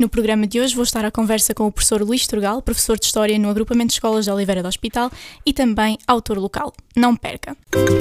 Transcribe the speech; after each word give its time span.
No 0.00 0.08
programa 0.08 0.46
de 0.46 0.58
hoje 0.58 0.74
vou 0.74 0.82
estar 0.82 1.04
à 1.04 1.10
conversa 1.10 1.52
com 1.52 1.66
o 1.66 1.70
professor 1.70 2.00
Luís 2.00 2.26
Turgal, 2.26 2.62
professor 2.62 2.98
de 2.98 3.04
História 3.04 3.38
no 3.38 3.50
Agrupamento 3.50 3.88
de 3.88 3.92
Escolas 3.92 4.24
de 4.24 4.30
Oliveira 4.30 4.62
do 4.62 4.68
Hospital 4.68 5.12
e 5.44 5.52
também 5.52 5.98
autor 6.06 6.38
local. 6.38 6.72
Não 6.96 7.14
perca! 7.14 7.54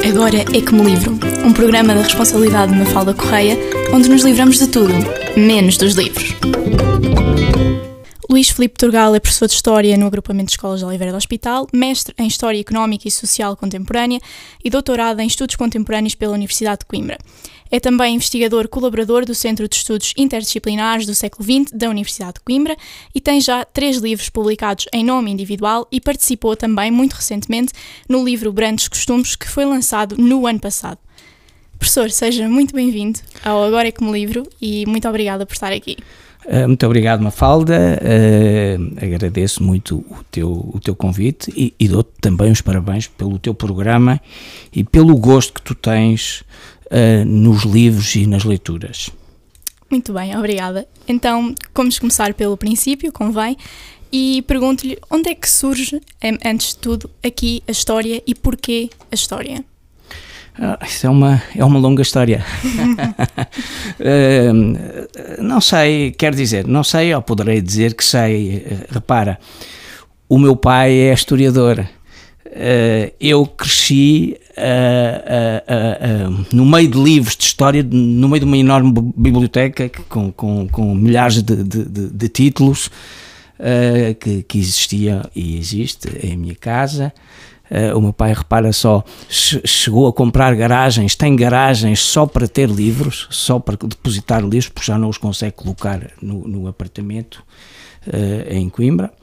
Agora 0.08 0.38
é 0.38 0.62
que 0.62 0.74
me 0.74 0.82
livro, 0.82 1.20
um 1.46 1.52
programa 1.52 1.94
da 1.94 2.02
responsabilidade 2.02 2.72
de 2.72 2.80
Mafalda 2.80 3.14
Correia, 3.14 3.58
onde 3.94 4.08
nos 4.08 4.24
livramos 4.24 4.60
de 4.60 4.68
tudo, 4.68 4.94
menos 5.36 5.78
dos 5.78 5.96
livros. 5.96 6.36
Luís 8.30 8.52
Filipe 8.52 8.78
Turgal 8.78 9.16
é 9.16 9.20
professor 9.20 9.48
de 9.48 9.56
História 9.56 9.98
no 9.98 10.06
Agrupamento 10.06 10.46
de 10.46 10.52
Escolas 10.52 10.82
de 10.82 10.86
Oliveira 10.86 11.12
do 11.12 11.18
Hospital, 11.18 11.68
mestre 11.74 12.14
em 12.16 12.28
História 12.28 12.60
Económica 12.60 13.08
e 13.08 13.12
Social 13.12 13.58
Contemporânea 13.58 14.20
e 14.64 14.70
doutorado 14.70 15.20
em 15.20 15.26
Estudos 15.26 15.56
Contemporâneos 15.56 16.14
pela 16.14 16.36
Universidade 16.36 16.82
de 16.82 16.86
Coimbra. 16.86 17.18
É 17.72 17.80
também 17.80 18.14
investigador 18.14 18.68
colaborador 18.68 19.26
do 19.26 19.34
Centro 19.34 19.68
de 19.68 19.76
Estudos 19.76 20.14
Interdisciplinares 20.16 21.08
do 21.08 21.16
século 21.16 21.44
XX 21.44 21.72
da 21.72 21.90
Universidade 21.90 22.34
de 22.34 22.42
Coimbra 22.42 22.78
e 23.16 23.20
tem 23.20 23.42
já 23.42 23.66
três 23.66 23.98
livros 23.98 24.30
publicados 24.30 24.86
em 24.94 25.04
nome 25.04 25.32
individual 25.32 25.88
e 25.92 26.00
participou 26.00 26.56
também, 26.56 26.92
muito 26.92 27.14
recentemente, 27.14 27.74
no 28.08 28.24
livro 28.24 28.54
Brandos 28.54 28.88
Costumes, 28.88 29.36
que 29.36 29.50
foi 29.50 29.66
lançado 29.66 30.16
no 30.20 30.46
ano 30.46 30.60
passado. 30.60 31.00
Professor, 31.80 32.12
seja 32.12 32.48
muito 32.48 32.76
bem-vindo 32.76 33.20
ao 33.44 33.64
Agora 33.64 33.88
é 33.88 33.94
me 34.02 34.12
livro 34.12 34.48
e 34.62 34.86
muito 34.86 35.10
obrigada 35.10 35.48
por 35.48 35.54
estar 35.54 35.72
aqui. 35.72 35.98
Uh, 36.46 36.68
muito 36.68 36.86
obrigado, 36.86 37.22
Mafalda. 37.22 38.00
Uh, 38.02 39.06
agradeço 39.06 39.62
muito 39.62 39.98
o 40.10 40.24
teu, 40.32 40.52
o 40.52 40.80
teu 40.80 40.96
convite 40.96 41.52
e, 41.56 41.74
e 41.80 41.88
dou-te 41.88 42.12
também 42.22 42.52
os 42.52 42.62
parabéns 42.62 43.08
pelo 43.08 43.38
teu 43.38 43.54
programa 43.54 44.20
e 44.74 44.84
pelo 44.84 45.16
gosto 45.18 45.54
que 45.54 45.62
tu 45.62 45.76
tens 45.76 46.44
uh, 46.86 47.26
nos 47.26 47.64
livros 47.64 48.16
e 48.16 48.26
nas 48.26 48.44
leituras. 48.44 49.12
Muito 49.90 50.14
bem, 50.14 50.38
obrigada. 50.38 50.88
Então, 51.08 51.54
vamos 51.76 51.98
começar 51.98 52.34
pelo 52.34 52.56
princípio, 52.56 53.12
convém, 53.12 53.58
e 54.12 54.44
pergunto-lhe 54.44 54.98
onde 55.10 55.30
é 55.30 55.36
que 55.36 55.50
surge, 55.50 56.00
antes 56.46 56.70
de 56.70 56.78
tudo, 56.78 57.10
aqui 57.24 57.64
a 57.68 57.72
história 57.72 58.22
e 58.26 58.36
porquê 58.36 58.90
a 59.12 59.16
história? 59.16 59.66
Ah, 60.62 60.78
isso 60.86 61.08
é 61.08 61.10
uma, 61.10 61.42
é 61.56 61.64
uma 61.64 61.80
longa 61.80 62.02
história. 62.02 62.44
uh, 64.02 65.42
não 65.42 65.62
sei, 65.62 66.12
quer 66.12 66.36
dizer, 66.36 66.68
não 66.68 66.84
sei, 66.84 67.16
ou 67.16 67.22
poderei 67.22 67.62
dizer 67.62 67.94
que 67.94 68.04
sei. 68.04 68.58
Uh, 68.58 68.94
repara, 68.94 69.40
o 70.28 70.38
meu 70.38 70.58
pai 70.58 70.92
é 70.92 71.14
historiador. 71.14 71.80
Uh, 72.46 73.10
eu 73.22 73.46
cresci 73.46 74.38
no 76.52 76.66
meio 76.66 76.90
de 76.90 77.02
livros 77.02 77.38
de 77.38 77.46
história, 77.46 77.82
no 77.82 78.28
meio 78.28 78.42
de 78.42 78.46
uma 78.46 78.58
enorme 78.58 78.92
biblioteca 79.16 79.90
com, 80.10 80.30
com, 80.34 80.68
com 80.68 80.94
milhares 80.94 81.42
de, 81.42 81.64
de, 81.64 81.86
de, 81.86 82.10
de 82.10 82.28
títulos 82.28 82.92
que, 84.20 84.44
que 84.44 84.60
existia 84.60 85.22
e 85.34 85.58
existe 85.58 86.10
em 86.22 86.36
minha 86.36 86.56
casa. 86.56 87.14
Uh, 87.70 87.96
o 87.96 88.02
meu 88.02 88.14
pai, 88.14 88.34
repara 88.34 88.74
só, 88.74 89.04
chegou 89.30 90.08
a 90.08 90.14
comprar 90.14 90.56
garagens, 90.56 91.16
tem 91.16 91.36
garagens 91.36 92.00
só 92.00 92.26
para 92.26 92.48
ter 92.48 92.68
livros, 92.68 93.28
só 93.30 93.60
para 93.60 93.78
depositar 93.78 94.42
livros, 94.42 94.70
porque 94.70 94.88
já 94.88 94.98
não 94.98 95.08
os 95.08 95.20
consegue 95.20 95.56
colocar 95.56 96.12
no, 96.20 96.48
no 96.48 96.68
apartamento 96.68 97.44
uh, 98.08 98.54
em 98.54 98.70
Coimbra. 98.70 99.14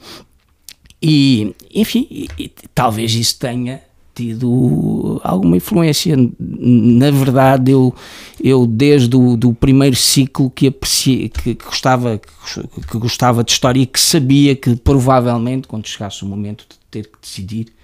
E, 1.01 1.53
enfim, 1.73 2.07
e, 2.09 2.29
e, 2.39 2.51
talvez 2.73 3.13
isso 3.13 3.37
tenha 3.37 3.81
tido 4.15 5.21
alguma 5.23 5.57
influência. 5.57 6.15
Na 6.39 7.11
verdade, 7.11 7.71
eu, 7.71 7.93
eu 8.43 8.65
desde 8.65 9.15
o 9.15 9.37
do 9.37 9.53
primeiro 9.53 9.95
ciclo 9.95 10.49
que, 10.49 10.67
apreciei, 10.67 11.29
que, 11.29 11.53
que, 11.53 11.65
gostava, 11.65 12.17
que, 12.17 12.81
que 12.87 12.97
gostava 12.97 13.43
de 13.43 13.51
história 13.51 13.81
e 13.81 13.85
que 13.85 13.99
sabia 13.99 14.55
que 14.55 14.75
provavelmente, 14.75 15.67
quando 15.67 15.87
chegasse 15.87 16.23
o 16.23 16.25
momento 16.25 16.65
de 16.67 16.77
ter 16.89 17.03
que 17.03 17.17
decidir, 17.21 17.76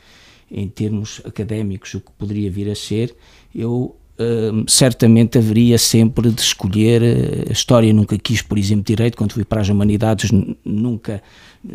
em 0.54 0.70
termos 0.70 1.20
académicos 1.26 1.94
o 1.96 2.00
que 2.00 2.12
poderia 2.12 2.50
vir 2.50 2.70
a 2.70 2.76
ser, 2.76 3.16
eu 3.54 3.96
Uh, 4.14 4.64
certamente 4.70 5.40
haveria 5.40 5.76
sempre 5.76 6.30
de 6.30 6.40
escolher 6.40 7.02
uh, 7.02 7.50
a 7.50 7.52
história. 7.52 7.92
Nunca 7.92 8.16
quis, 8.16 8.44
por 8.44 8.60
exemplo, 8.60 8.84
direito, 8.84 9.18
quando 9.18 9.34
fui 9.34 9.44
para 9.44 9.60
as 9.60 9.70
humanidades, 9.70 10.30
nunca 10.64 11.24
uh, 11.66 11.72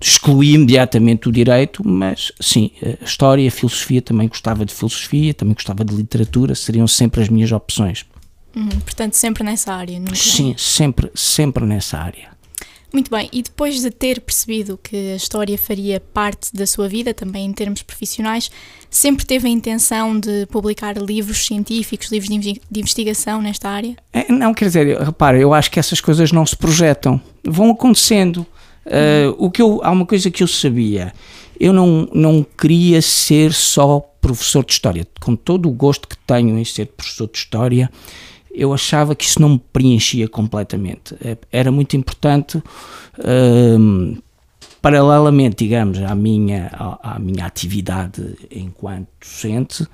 excluí 0.00 0.54
imediatamente 0.54 1.28
o 1.28 1.32
direito, 1.32 1.86
mas 1.86 2.32
sim, 2.40 2.70
a 2.82 3.04
história, 3.04 3.46
a 3.46 3.50
filosofia, 3.50 4.00
também 4.00 4.28
gostava 4.28 4.64
de 4.64 4.72
filosofia, 4.72 5.34
também 5.34 5.52
gostava 5.52 5.84
de 5.84 5.94
literatura, 5.94 6.54
seriam 6.54 6.88
sempre 6.88 7.20
as 7.20 7.28
minhas 7.28 7.52
opções. 7.52 8.06
Uhum, 8.56 8.70
portanto, 8.80 9.12
sempre 9.12 9.44
nessa 9.44 9.74
área, 9.74 9.98
nunca... 9.98 10.14
Sim, 10.14 10.54
sempre, 10.56 11.10
sempre 11.14 11.66
nessa 11.66 11.98
área. 11.98 12.37
Muito 12.92 13.10
bem, 13.10 13.28
e 13.32 13.42
depois 13.42 13.82
de 13.82 13.90
ter 13.90 14.20
percebido 14.20 14.78
que 14.82 15.12
a 15.12 15.16
história 15.16 15.58
faria 15.58 16.00
parte 16.00 16.54
da 16.54 16.66
sua 16.66 16.88
vida, 16.88 17.12
também 17.12 17.44
em 17.44 17.52
termos 17.52 17.82
profissionais, 17.82 18.50
sempre 18.88 19.26
teve 19.26 19.46
a 19.46 19.50
intenção 19.50 20.18
de 20.18 20.46
publicar 20.46 20.96
livros 20.96 21.44
científicos, 21.44 22.10
livros 22.10 22.30
de 22.30 22.60
investigação 22.74 23.42
nesta 23.42 23.68
área? 23.68 23.94
É, 24.12 24.32
não, 24.32 24.54
quer 24.54 24.64
dizer, 24.66 25.00
repara, 25.00 25.38
eu 25.38 25.52
acho 25.52 25.70
que 25.70 25.78
essas 25.78 26.00
coisas 26.00 26.32
não 26.32 26.46
se 26.46 26.56
projetam, 26.56 27.20
vão 27.44 27.70
acontecendo. 27.70 28.46
Uh, 28.86 29.34
o 29.36 29.50
que 29.50 29.60
eu, 29.60 29.80
há 29.82 29.90
uma 29.90 30.06
coisa 30.06 30.30
que 30.30 30.42
eu 30.42 30.48
sabia, 30.48 31.12
eu 31.60 31.74
não, 31.74 32.08
não 32.14 32.46
queria 32.56 33.02
ser 33.02 33.52
só 33.52 34.00
professor 34.18 34.64
de 34.64 34.72
história, 34.72 35.06
com 35.20 35.36
todo 35.36 35.68
o 35.68 35.72
gosto 35.72 36.08
que 36.08 36.16
tenho 36.16 36.58
em 36.58 36.64
ser 36.64 36.86
professor 36.86 37.28
de 37.30 37.36
história 37.36 37.90
eu 38.58 38.74
achava 38.74 39.14
que 39.14 39.24
isso 39.24 39.40
não 39.40 39.50
me 39.50 39.62
preenchia 39.72 40.28
completamente. 40.28 41.14
É, 41.24 41.38
era 41.52 41.70
muito 41.70 41.96
importante, 41.96 42.60
um, 43.78 44.16
paralelamente, 44.82 45.64
digamos, 45.64 46.02
à 46.02 46.12
minha, 46.14 46.68
à, 46.72 47.14
à, 47.14 47.18
minha 47.20 47.46
atividade 47.46 48.36
enquanto 48.50 49.06
docente, 49.20 49.86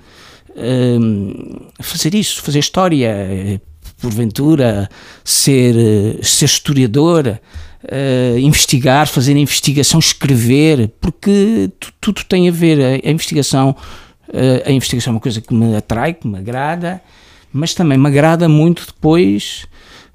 um, 0.57 1.69
fazer 1.79 2.15
isso, 2.15 2.43
fazer 2.43 2.61
história, 2.61 3.61
porventura, 4.01 4.89
ser, 5.23 5.75
ser 6.23 6.47
historiador. 6.47 7.39
Uh, 7.85 8.39
investigar, 8.39 9.07
fazer 9.07 9.37
investigação, 9.37 10.01
escrever, 10.01 10.91
porque 11.03 11.71
tudo 12.01 12.25
tem 12.25 12.49
a 12.49 12.51
ver. 12.51 12.81
A, 12.81 13.07
a 13.07 13.13
investigação, 13.13 13.77
a 14.65 14.73
investigação 14.73 15.11
é 15.11 15.15
uma 15.17 15.21
coisa 15.21 15.43
que 15.43 15.53
me 15.53 15.77
atrai, 15.77 16.15
que 16.15 16.27
me 16.27 16.39
agrada, 16.39 17.03
mas 17.55 17.73
também 17.73 17.97
me 17.97 18.09
agrada 18.09 18.49
muito 18.49 18.85
depois 18.85 19.67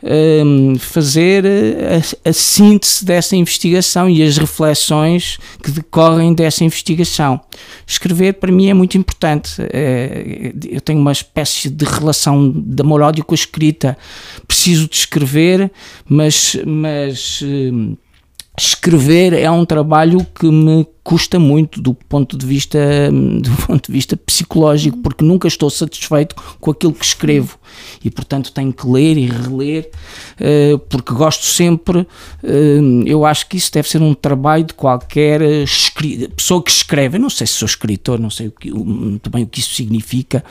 um, 0.04 0.78
fazer 0.78 1.46
a, 1.46 2.30
a, 2.30 2.34
síntese 2.34 3.04
dessa 3.04 3.36
investigação 3.36 4.10
e 4.10 4.24
as 4.24 4.38
reflexões 4.38 5.38
que 5.64 5.72
decorrem 5.72 6.34
dessa 6.34 6.64
investigação. 6.64 7.40
Escrever 7.86 8.34
para 8.36 8.52
mim 8.52 8.70
é 8.70 8.74
muito 8.74 8.98
importante. 8.98 9.62
É, 9.74 10.54
eu 10.70 10.82
tenho 10.82 11.00
uma 11.00 11.12
espécie 11.12 11.70
de 11.70 11.86
relação 11.86 12.52
de 12.52 12.82
amor-ódio 12.82 13.24
com 13.24 13.34
a 13.34 13.36
escrita. 13.36 13.98
Preciso 14.48 14.88
de 14.88 14.96
escrever, 14.96 15.72
mas. 16.08 16.58
mas 16.66 17.42
hum, 17.44 17.96
escrever 18.60 19.34
é 19.34 19.50
um 19.50 19.66
trabalho 19.66 20.26
que 20.36 20.50
me 20.50 20.86
custa 21.04 21.40
muito 21.40 21.82
do 21.82 21.94
ponto 21.94 22.38
de 22.38 22.46
vista 22.46 22.78
do 23.12 23.52
ponto 23.66 23.88
de 23.88 23.92
vista 23.92 24.16
psicológico 24.16 24.98
porque 24.98 25.24
nunca 25.24 25.48
estou 25.48 25.70
satisfeito 25.70 26.36
com 26.60 26.72
aquilo 26.72 26.94
que 26.94 27.04
escrevo. 27.04 27.58
E 28.04 28.10
portanto 28.12 28.52
tenho 28.52 28.72
que 28.72 28.86
ler 28.88 29.18
e 29.18 29.26
reler 29.26 29.90
uh, 30.40 30.78
porque 30.78 31.14
gosto 31.14 31.46
sempre 31.46 32.00
uh, 32.00 33.04
eu 33.06 33.26
acho 33.26 33.48
que 33.48 33.58
isso 33.58 33.72
deve 33.72 33.90
ser 33.90 34.02
um 34.02 34.14
trabalho 34.14 34.66
de 34.66 34.74
qualquer 34.74 35.42
pessoa 36.36 36.62
que 36.62 36.72
escreve. 36.72 37.18
Eu 37.18 37.22
não 37.22 37.30
sei 37.30 37.48
se 37.48 37.54
sou 37.54 37.66
escritor 37.66 38.20
não 38.20 38.30
sei 38.30 38.48
o 38.48 38.52
que, 38.52 38.72
bem 39.30 39.44
o 39.44 39.48
que 39.48 39.60
isso 39.60 39.74
significa. 39.74 40.44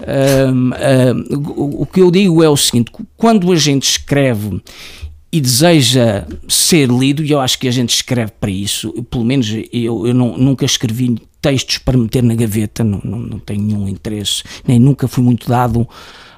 Uh, 0.00 1.80
o 1.82 1.84
que 1.84 2.00
eu 2.00 2.10
digo 2.10 2.42
é 2.42 2.48
o 2.48 2.56
seguinte 2.56 2.92
quando 3.16 3.50
a 3.52 3.56
gente 3.56 3.82
escreve 3.82 4.62
e 5.30 5.40
deseja 5.40 6.26
ser 6.48 6.88
lido, 6.88 7.22
e 7.22 7.30
eu 7.30 7.40
acho 7.40 7.58
que 7.58 7.68
a 7.68 7.70
gente 7.70 7.94
escreve 7.94 8.32
para 8.40 8.50
isso, 8.50 8.92
pelo 9.04 9.24
menos 9.24 9.48
eu, 9.72 10.06
eu 10.06 10.14
não, 10.14 10.36
nunca 10.38 10.64
escrevi 10.64 11.20
textos 11.40 11.78
para 11.78 11.96
meter 11.96 12.22
na 12.22 12.34
gaveta, 12.34 12.82
não, 12.82 13.00
não, 13.04 13.18
não 13.18 13.38
tenho 13.38 13.62
nenhum 13.62 13.88
interesse, 13.88 14.42
nem 14.66 14.78
nunca 14.78 15.06
fui 15.06 15.22
muito 15.22 15.48
dado 15.48 15.86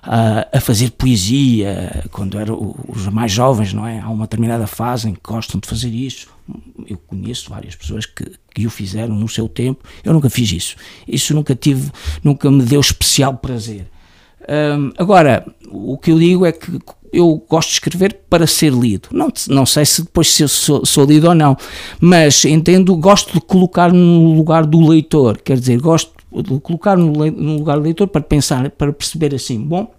a, 0.03 0.47
a 0.53 0.61
fazer 0.61 0.91
poesia, 0.93 2.05
quando 2.11 2.39
eram 2.39 2.75
os 2.89 3.07
mais 3.09 3.31
jovens, 3.31 3.73
não 3.73 3.87
é? 3.87 4.01
Há 4.01 4.09
uma 4.09 4.25
determinada 4.25 4.67
fase 4.67 5.09
em 5.09 5.15
que 5.15 5.21
gostam 5.23 5.61
de 5.61 5.69
fazer 5.69 5.91
isso. 5.91 6.29
Eu 6.87 6.99
conheço 6.99 7.51
várias 7.51 7.77
pessoas 7.77 8.07
que, 8.07 8.25
que 8.55 8.67
o 8.67 8.71
fizeram 8.71 9.15
no 9.15 9.29
seu 9.29 9.49
tempo, 9.49 9.85
eu 10.03 10.13
nunca 10.13 10.29
fiz 10.29 10.51
isso. 10.53 10.77
Isso 11.07 11.35
nunca 11.35 11.55
tive, 11.55 11.91
nunca 12.25 12.51
me 12.51 12.63
deu 12.65 12.81
especial 12.81 13.37
prazer. 13.37 13.87
Um, 14.49 14.91
agora, 14.97 15.47
o 15.71 15.97
que 15.99 16.11
eu 16.11 16.19
digo 16.19 16.47
é 16.47 16.53
que 16.53 16.79
eu 17.13 17.43
gosto 17.49 17.69
de 17.69 17.75
escrever 17.75 18.21
para 18.29 18.47
ser 18.47 18.73
lido. 18.73 19.09
Não, 19.13 19.33
não 19.49 19.67
sei 19.67 19.85
se 19.85 20.03
depois 20.03 20.29
se 20.29 20.47
sou, 20.49 20.85
sou, 20.85 21.05
lido 21.05 21.29
ou 21.29 21.35
não, 21.35 21.57
mas 22.01 22.45
entendo, 22.45 22.97
gosto 22.97 23.35
de 23.35 23.41
colocar 23.41 23.93
no 23.93 24.33
lugar 24.35 24.67
do 24.67 24.81
leitor, 24.87 25.39
quer 25.39 25.59
dizer, 25.59 25.81
gosto 25.81 26.13
de 26.33 26.61
colocar 26.61 26.97
no, 26.97 27.13
no 27.13 27.57
lugar 27.59 27.79
do 27.79 27.85
leitor 27.85 28.07
para 28.07 28.21
pensar, 28.21 28.71
para 28.71 28.93
perceber 28.93 29.35
assim, 29.35 29.61
bom, 29.61 29.91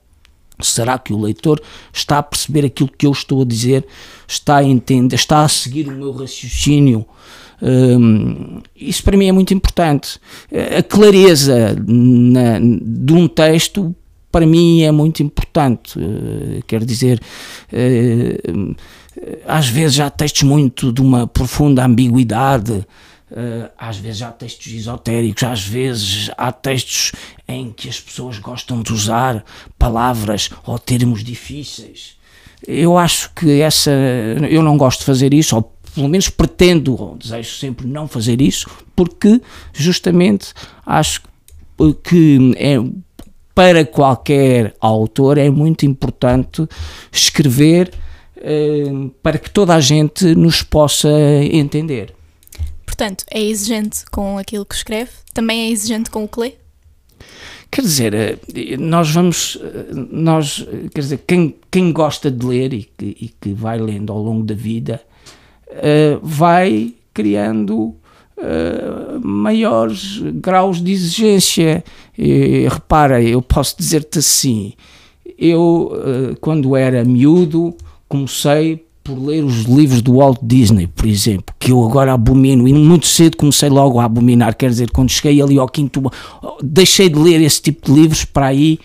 Será 0.63 0.97
que 0.97 1.13
o 1.13 1.19
leitor 1.19 1.61
está 1.91 2.19
a 2.19 2.23
perceber 2.23 2.65
aquilo 2.65 2.89
que 2.95 3.05
eu 3.07 3.11
estou 3.11 3.41
a 3.41 3.45
dizer? 3.45 3.85
Está 4.27 4.57
a 4.57 4.63
entender? 4.63 5.15
Está 5.15 5.43
a 5.43 5.49
seguir 5.49 5.87
o 5.87 5.91
meu 5.91 6.11
raciocínio? 6.11 7.05
Um, 7.61 8.59
isso 8.75 9.03
para 9.03 9.17
mim 9.17 9.27
é 9.27 9.31
muito 9.31 9.53
importante. 9.53 10.19
A 10.77 10.81
clareza 10.81 11.75
na, 11.87 12.59
de 12.59 13.13
um 13.13 13.27
texto 13.27 13.95
para 14.31 14.45
mim 14.45 14.81
é 14.81 14.91
muito 14.91 15.21
importante. 15.21 15.99
Uh, 15.99 16.63
quer 16.65 16.83
dizer, 16.85 17.21
uh, 17.73 18.75
às 19.45 19.67
vezes 19.67 19.99
há 19.99 20.09
textos 20.09 20.43
muito 20.43 20.91
de 20.91 21.01
uma 21.01 21.27
profunda 21.27 21.85
ambiguidade. 21.85 22.85
Uh, 23.31 23.69
às 23.77 23.97
vezes 23.97 24.21
há 24.21 24.31
textos 24.31 24.73
esotéricos, 24.73 25.43
às 25.43 25.65
vezes 25.65 26.29
há 26.37 26.51
textos 26.51 27.13
em 27.47 27.71
que 27.71 27.87
as 27.87 27.99
pessoas 27.99 28.39
gostam 28.39 28.81
de 28.81 28.91
usar 28.91 29.43
palavras 29.77 30.49
ou 30.65 30.77
termos 30.77 31.23
difíceis. 31.23 32.17
Eu 32.67 32.97
acho 32.97 33.31
que 33.33 33.61
essa. 33.61 33.91
Eu 34.49 34.61
não 34.61 34.77
gosto 34.77 34.99
de 34.99 35.05
fazer 35.05 35.33
isso, 35.33 35.55
ou 35.55 35.73
pelo 35.95 36.07
menos 36.07 36.29
pretendo, 36.29 36.99
ou 37.01 37.17
desejo 37.17 37.55
sempre 37.55 37.87
não 37.87 38.07
fazer 38.07 38.41
isso, 38.41 38.69
porque 38.95 39.41
justamente 39.73 40.53
acho 40.85 41.21
que 42.03 42.53
é, 42.57 42.75
para 43.53 43.85
qualquer 43.85 44.73
autor 44.79 45.37
é 45.37 45.49
muito 45.49 45.85
importante 45.85 46.67
escrever 47.11 47.91
uh, 48.37 49.09
para 49.21 49.37
que 49.37 49.49
toda 49.49 49.75
a 49.75 49.79
gente 49.79 50.35
nos 50.35 50.63
possa 50.63 51.09
entender. 51.51 52.13
Portanto, 52.85 53.23
é 53.31 53.41
exigente 53.41 54.05
com 54.11 54.37
aquilo 54.37 54.65
que 54.65 54.75
escreve, 54.75 55.11
também 55.33 55.67
é 55.67 55.69
exigente 55.69 56.09
com 56.09 56.23
o 56.23 56.27
que 56.27 56.39
lê? 56.39 56.53
Quer 57.71 57.81
dizer, 57.83 58.13
eh, 58.13 58.37
nós 58.77 59.09
vamos, 59.11 59.57
eh, 59.61 59.93
nós, 59.93 60.67
quer 60.93 60.99
dizer, 60.99 61.23
quem, 61.25 61.55
quem 61.71 61.93
gosta 61.93 62.29
de 62.29 62.45
ler 62.45 62.73
e 62.73 62.83
que, 62.83 63.05
e 63.05 63.29
que 63.39 63.53
vai 63.53 63.79
lendo 63.79 64.11
ao 64.11 64.21
longo 64.21 64.43
da 64.43 64.53
vida, 64.53 65.01
uh, 65.69 66.19
vai 66.21 66.93
criando 67.13 67.95
uh, 68.41 69.25
maiores 69.25 70.19
graus 70.35 70.81
de 70.81 70.91
exigência. 70.91 71.83
E, 72.17 72.67
repara, 72.69 73.21
eu 73.21 73.41
posso 73.41 73.75
dizer-te 73.77 74.19
assim, 74.19 74.73
eu, 75.37 75.93
uh, 75.93 76.35
quando 76.39 76.75
era 76.75 77.03
miúdo, 77.03 77.75
comecei 78.07 78.83
por 79.03 79.17
ler 79.17 79.43
os 79.43 79.63
livros 79.63 80.01
do 80.01 80.17
Walt 80.17 80.37
Disney, 80.41 80.87
por 80.87 81.07
exemplo, 81.07 81.55
que 81.59 81.71
eu 81.71 81.83
agora 81.83 82.13
abomino, 82.13 82.67
e 82.67 82.73
muito 82.73 83.07
cedo 83.07 83.35
comecei 83.35 83.69
logo 83.69 83.99
a 83.99 84.05
abominar, 84.05 84.55
quer 84.55 84.69
dizer, 84.69 84.91
quando 84.91 85.09
cheguei 85.09 85.41
ali 85.41 85.57
ao 85.57 85.67
quinto 85.67 86.01
deixei 86.61 87.09
de 87.09 87.17
ler 87.17 87.41
esse 87.41 87.61
tipo 87.61 87.87
de 87.87 87.99
livros 87.99 88.25
para 88.25 88.47
aí 88.47 88.79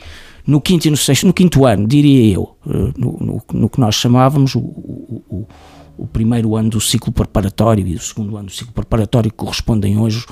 no 0.46 0.60
quinto 0.60 0.86
e 0.86 0.90
no 0.90 0.96
sexto, 0.96 1.26
no 1.26 1.32
quinto 1.32 1.66
ano, 1.66 1.86
diria 1.86 2.34
eu, 2.34 2.56
eh, 2.66 2.92
no, 2.96 3.18
no, 3.20 3.42
no 3.52 3.68
que 3.68 3.80
nós 3.80 3.96
chamávamos 3.96 4.54
o, 4.54 4.60
o, 4.60 5.46
o, 5.96 6.06
primeiro 6.06 6.56
ano 6.56 6.70
do 6.70 6.80
ciclo 6.80 7.12
preparatório 7.12 7.86
e 7.86 7.94
o 7.94 8.00
segundo 8.00 8.36
ano 8.36 8.46
do 8.46 8.52
ciclo 8.52 8.72
preparatório 8.72 9.32
correspondem 9.32 9.98
hoje 9.98 10.24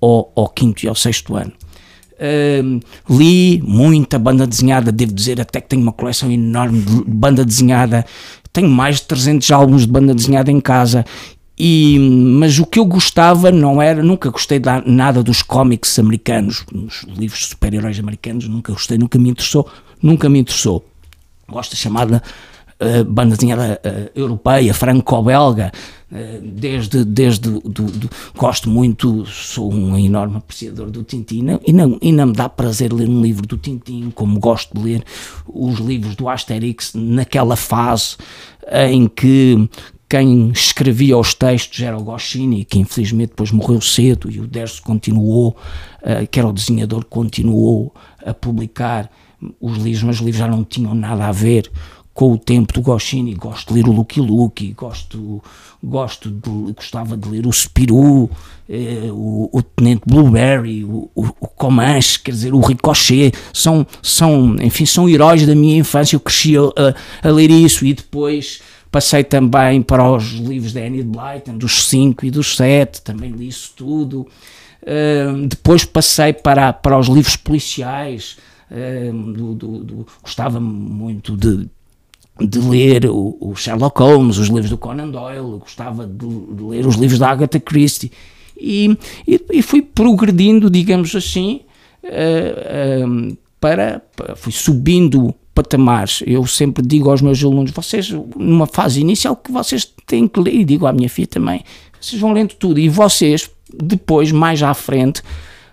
ao, 0.00 0.32
ao 0.34 0.48
quinto 0.48 0.84
e 0.84 0.88
ao 0.88 0.94
sexto 0.94 1.36
ano. 1.36 1.52
Uh, 2.16 2.80
li 3.10 3.60
muita 3.62 4.18
banda 4.18 4.46
desenhada, 4.46 4.90
devo 4.90 5.12
dizer 5.12 5.38
até 5.38 5.60
que 5.60 5.68
tenho 5.68 5.82
uma 5.82 5.92
coleção 5.92 6.30
enorme 6.30 6.80
de 6.80 7.04
banda 7.04 7.44
desenhada 7.44 8.06
tenho 8.56 8.70
mais 8.70 8.96
de 8.96 9.02
300 9.02 9.50
álbuns 9.50 9.82
de 9.82 9.88
banda 9.88 10.14
desenhada 10.14 10.50
em 10.50 10.60
casa 10.60 11.04
e, 11.58 11.98
mas 11.98 12.58
o 12.58 12.64
que 12.64 12.78
eu 12.78 12.86
gostava 12.86 13.50
não 13.50 13.82
era, 13.82 14.02
nunca 14.02 14.30
gostei 14.30 14.58
de 14.58 14.68
nada 14.86 15.22
dos 15.22 15.42
cómics 15.42 15.98
americanos, 15.98 16.64
os 16.72 17.02
livros 17.18 17.40
de 17.40 17.46
super-heróis 17.46 17.98
americanos, 17.98 18.48
nunca 18.48 18.72
gostei, 18.72 18.96
nunca 18.96 19.18
me 19.18 19.30
interessou, 19.30 19.68
nunca 20.02 20.28
me 20.28 20.38
interessou. 20.38 20.84
Gosto 21.48 21.70
da 21.72 21.76
chamada 21.76 22.22
uh, 22.80 23.04
banda 23.04 23.34
uh, 23.34 24.10
europeia, 24.14 24.72
franco-belga, 24.74 25.72
uh, 26.10 26.16
desde, 26.42 27.04
desde 27.04 27.50
do, 27.50 27.60
do, 27.60 28.10
gosto 28.36 28.70
muito, 28.70 29.24
sou 29.26 29.72
um 29.72 29.98
enorme 29.98 30.36
apreciador 30.36 30.90
do 30.90 31.02
Tintin 31.02 31.58
e 31.64 31.72
não, 31.72 31.98
e 32.00 32.12
não 32.12 32.26
me 32.26 32.32
dá 32.32 32.48
prazer 32.48 32.92
ler 32.92 33.08
um 33.08 33.22
livro 33.22 33.46
do 33.46 33.56
Tintin, 33.56 34.10
como 34.14 34.38
gosto 34.38 34.74
de 34.76 34.82
ler 34.82 35.04
os 35.46 35.78
livros 35.78 36.14
do 36.14 36.28
Asterix 36.28 36.92
naquela 36.94 37.56
fase 37.56 38.16
em 38.90 39.06
que 39.06 39.68
quem 40.08 40.50
escrevia 40.50 41.18
os 41.18 41.34
textos 41.34 41.80
era 41.80 41.96
o 41.96 42.02
Goscinny, 42.02 42.64
que 42.64 42.78
infelizmente 42.78 43.30
depois 43.30 43.50
morreu 43.50 43.80
cedo, 43.80 44.30
e 44.30 44.38
o 44.38 44.46
Derso 44.46 44.80
continuou, 44.82 45.56
que 46.30 46.38
era 46.38 46.48
o 46.48 46.52
desenhador, 46.52 47.04
continuou 47.04 47.92
a 48.24 48.32
publicar 48.32 49.10
os 49.60 49.76
livros, 49.78 50.02
mas 50.04 50.16
os 50.16 50.22
livros 50.22 50.38
já 50.38 50.48
não 50.48 50.64
tinham 50.64 50.94
nada 50.94 51.26
a 51.26 51.32
ver 51.32 51.70
com 52.16 52.32
o 52.32 52.38
tempo 52.38 52.72
do 52.72 52.80
Goscinny, 52.80 53.34
gosto 53.34 53.74
de 53.74 53.74
ler 53.74 53.86
o 53.86 53.92
Lucky 53.92 54.22
Luke, 54.22 54.72
gosto, 54.72 55.42
gosto 55.84 56.30
de, 56.30 56.72
gostava 56.72 57.14
de 57.14 57.28
ler 57.28 57.46
o 57.46 57.52
Spirou, 57.52 58.30
eh, 58.66 59.10
o, 59.12 59.50
o, 59.52 59.62
Tenente 59.62 60.00
Blueberry, 60.06 60.82
o, 60.82 61.10
o, 61.14 61.26
o, 61.38 61.46
Comanche, 61.46 62.18
quer 62.18 62.30
dizer, 62.30 62.54
o 62.54 62.60
Ricochet, 62.60 63.34
são, 63.52 63.86
são, 64.02 64.56
enfim, 64.62 64.86
são 64.86 65.06
heróis 65.06 65.46
da 65.46 65.54
minha 65.54 65.76
infância, 65.76 66.16
eu 66.16 66.20
cresci 66.20 66.54
a, 66.56 67.28
a 67.28 67.30
ler 67.30 67.50
isso 67.50 67.84
e 67.84 67.92
depois 67.92 68.62
passei 68.90 69.22
também 69.22 69.82
para 69.82 70.10
os 70.10 70.24
livros 70.32 70.72
da 70.72 70.80
Annie 70.80 71.02
Blyton, 71.02 71.58
dos 71.58 71.86
5 71.86 72.24
e 72.24 72.30
dos 72.30 72.56
7, 72.56 73.02
também 73.02 73.30
li 73.30 73.48
isso 73.48 73.74
tudo. 73.76 74.26
Uh, 74.82 75.46
depois 75.46 75.84
passei 75.84 76.32
para, 76.32 76.72
para 76.72 76.98
os 76.98 77.08
livros 77.08 77.36
policiais, 77.36 78.38
uh, 78.70 79.32
do, 79.32 79.54
do, 79.54 79.84
do, 79.84 80.06
gostava 80.22 80.58
muito 80.58 81.36
de, 81.36 81.68
de 82.40 82.58
ler 82.58 83.06
o, 83.06 83.36
o, 83.40 83.54
Sherlock 83.54 84.00
Holmes, 84.00 84.38
os 84.38 84.48
livros 84.48 84.70
do 84.70 84.76
Conan 84.76 85.08
Doyle, 85.08 85.58
gostava 85.58 86.06
de, 86.06 86.26
de 86.26 86.62
ler 86.62 86.86
os 86.86 86.96
livros 86.96 87.18
da 87.18 87.30
Agatha 87.30 87.58
Christie 87.58 88.12
e, 88.58 88.96
e, 89.26 89.40
e 89.52 89.62
fui 89.62 89.80
progredindo, 89.82 90.68
digamos 90.68 91.14
assim, 91.14 91.60
uh, 92.04 93.30
uh, 93.30 93.36
para, 93.58 94.02
fui 94.36 94.52
subindo 94.52 95.34
patamares. 95.54 96.22
Eu 96.26 96.46
sempre 96.46 96.86
digo 96.86 97.10
aos 97.10 97.22
meus 97.22 97.42
alunos, 97.42 97.70
vocês, 97.70 98.10
numa 98.36 98.66
fase 98.66 99.00
inicial, 99.00 99.34
que 99.34 99.50
vocês 99.50 99.90
têm 100.06 100.28
que 100.28 100.38
ler, 100.38 100.54
e 100.54 100.64
digo 100.64 100.86
à 100.86 100.92
minha 100.92 101.08
filha 101.08 101.28
também, 101.28 101.64
vocês 101.98 102.20
vão 102.20 102.32
lendo 102.32 102.54
tudo 102.54 102.78
e 102.78 102.88
vocês, 102.88 103.50
depois, 103.72 104.30
mais 104.30 104.62
à 104.62 104.74
frente, 104.74 105.22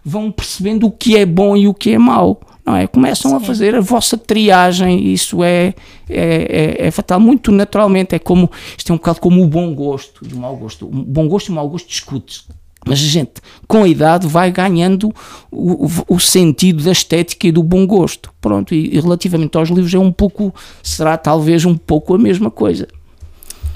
vão 0.03 0.31
percebendo 0.31 0.87
o 0.87 0.91
que 0.91 1.17
é 1.17 1.25
bom 1.25 1.57
e 1.57 1.67
o 1.67 1.73
que 1.73 1.91
é 1.91 1.97
mau 1.97 2.41
não 2.65 2.75
é? 2.75 2.87
Começam 2.87 3.31
Sim. 3.31 3.37
a 3.37 3.39
fazer 3.39 3.75
a 3.75 3.81
vossa 3.81 4.17
triagem, 4.17 5.11
isso 5.11 5.43
é, 5.43 5.73
é, 6.09 6.77
é, 6.79 6.87
é, 6.87 6.91
fatal, 6.91 7.19
muito 7.19 7.51
naturalmente, 7.51 8.15
é 8.15 8.19
como, 8.19 8.49
isto 8.77 8.91
é 8.91 8.93
um 8.93 8.97
bocado 8.97 9.19
como 9.19 9.43
o 9.43 9.47
bom 9.47 9.73
gosto 9.73 10.25
e 10.27 10.33
o 10.33 10.37
mau 10.37 10.55
gosto, 10.55 10.85
o 10.85 10.89
bom 10.89 11.27
gosto 11.27 11.49
e 11.49 11.51
o 11.51 11.55
mau 11.55 11.67
gosto 11.67 11.87
discute-se, 11.87 12.43
mas 12.85 12.99
gente, 12.99 13.41
com 13.67 13.83
a 13.83 13.87
idade, 13.87 14.27
vai 14.27 14.51
ganhando 14.51 15.13
o, 15.51 15.87
o, 16.07 16.19
sentido 16.19 16.83
da 16.83 16.91
estética 16.91 17.47
e 17.47 17.51
do 17.51 17.63
bom 17.63 17.85
gosto, 17.85 18.33
pronto, 18.41 18.73
e, 18.73 18.95
e 18.95 18.99
relativamente 18.99 19.57
aos 19.57 19.69
livros 19.69 19.93
é 19.93 19.99
um 19.99 20.11
pouco, 20.11 20.53
será 20.81 21.17
talvez 21.17 21.65
um 21.65 21.75
pouco 21.75 22.13
a 22.13 22.17
mesma 22.17 22.51
coisa 22.51 22.87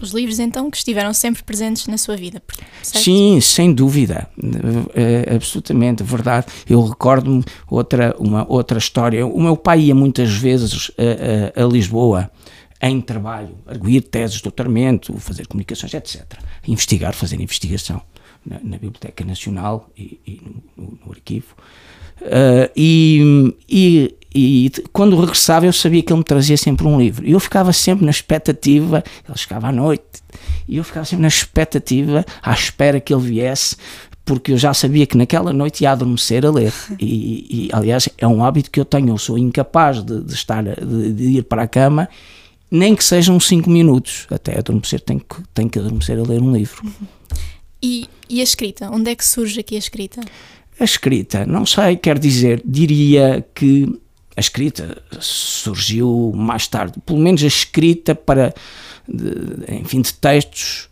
os 0.02 0.12
livros 0.12 0.40
então 0.40 0.70
que 0.70 0.78
estiveram 0.78 1.14
sempre 1.14 1.44
presentes 1.44 1.88
na 1.88 1.98
sua 1.98 2.16
vida. 2.16 2.42
Certo? 2.82 3.04
Sim, 3.04 3.40
sem 3.42 3.74
dúvida, 3.74 4.30
é, 4.94 5.36
absolutamente 5.36 6.04
verdade. 6.04 6.48
Eu 6.70 6.84
recordo-me 6.84 7.44
outra 7.70 8.16
uma 8.20 8.46
outra 8.50 8.78
história. 8.78 9.26
O 9.26 9.42
meu 9.42 9.58
pai 9.58 9.82
ia 9.82 9.96
muitas 9.96 10.34
vezes 10.34 10.92
a, 10.98 11.62
a, 11.62 11.66
a 11.66 11.68
Lisboa 11.68 12.32
em 12.82 13.02
trabalho, 13.02 13.58
arguir 13.66 14.02
teses 14.02 14.38
de 14.38 14.44
doutoramento, 14.44 15.18
fazer 15.18 15.48
comunicações, 15.48 15.94
etc. 15.94 16.26
Investigar, 16.68 17.14
fazer 17.14 17.42
investigação 17.42 18.02
na, 18.46 18.60
na 18.64 18.78
Biblioteca 18.78 19.26
Nacional 19.26 19.90
e, 19.98 20.20
e 20.26 20.42
no, 20.44 20.84
no, 20.86 21.00
no, 21.06 21.12
arquivo. 21.12 21.56
Uh, 22.22 22.70
e, 22.76 23.56
e 23.70 24.17
e 24.34 24.72
quando 24.92 25.20
regressava 25.20 25.66
eu 25.66 25.74
sabia 25.74 26.04
que 26.04 26.12
ele 26.12 26.20
me 26.20 26.24
trazia 26.24 26.58
sempre 26.58 26.86
um 26.86 27.00
livro. 27.00 27.26
E 27.28 27.32
eu 27.32 27.40
ficava 27.40 27.72
sempre 27.74 28.06
na 28.06 28.12
expectativa, 28.12 29.04
ele 29.28 29.38
chegava 29.38 29.68
à 29.68 29.72
noite, 29.72 30.04
e 30.68 30.78
eu 30.78 30.84
ficava 30.84 31.06
sempre 31.06 31.22
na 31.24 31.28
expectativa, 31.28 32.26
à 32.42 32.54
espera 32.54 33.00
que 33.00 33.14
ele 33.14 33.24
viesse, 33.24 33.76
porque 34.26 34.52
eu 34.52 34.58
já 34.58 34.74
sabia 34.74 35.08
que 35.08 35.18
naquela 35.18 35.54
noite 35.54 35.82
ia 35.82 35.92
adormecer 35.92 36.46
a 36.46 36.52
ler. 36.52 36.74
E, 37.00 37.68
e 37.68 37.70
aliás, 37.72 38.10
é 38.18 38.28
um 38.28 38.44
hábito 38.44 38.70
que 38.70 38.80
eu 38.80 38.86
tenho, 38.86 39.10
eu 39.10 39.18
sou 39.18 39.38
incapaz 39.38 40.04
de, 40.04 40.22
de 40.22 40.34
estar, 40.34 40.64
de, 40.64 41.14
de, 41.14 41.38
ir 41.38 41.44
para 41.44 41.64
a 41.64 41.68
cama, 41.68 42.10
nem 42.70 42.96
que 42.96 43.04
sejam 43.04 43.40
cinco 43.40 43.70
minutos, 43.70 44.28
até 44.30 44.58
adormecer, 44.58 45.00
tenho 45.00 45.20
que, 45.20 45.42
tenho 45.54 45.70
que 45.70 45.80
adormecer 45.80 46.20
a 46.20 46.24
ler 46.24 46.42
um 46.42 46.52
livro. 46.52 46.84
E, 47.82 48.10
e 48.30 48.42
a 48.42 48.44
escrita? 48.44 48.90
Onde 48.90 49.12
é 49.12 49.16
que 49.16 49.24
surge 49.24 49.60
aqui 49.60 49.76
a 49.76 49.80
escrita? 49.80 50.22
A 50.80 50.84
escrita, 50.84 51.46
não 51.46 51.66
sei, 51.66 51.96
quer 51.96 52.20
dizer, 52.20 52.62
diria 52.66 53.46
que 53.56 53.88
a 54.38 54.40
escrita 54.40 55.02
surgiu 55.20 56.32
mais 56.36 56.68
tarde, 56.68 56.94
pelo 57.04 57.20
menos 57.20 57.44
a 57.44 57.48
escrita 57.48 58.14
para, 58.14 58.54
de, 59.08 59.76
enfim, 59.82 60.00
de 60.00 60.14
textos 60.14 60.88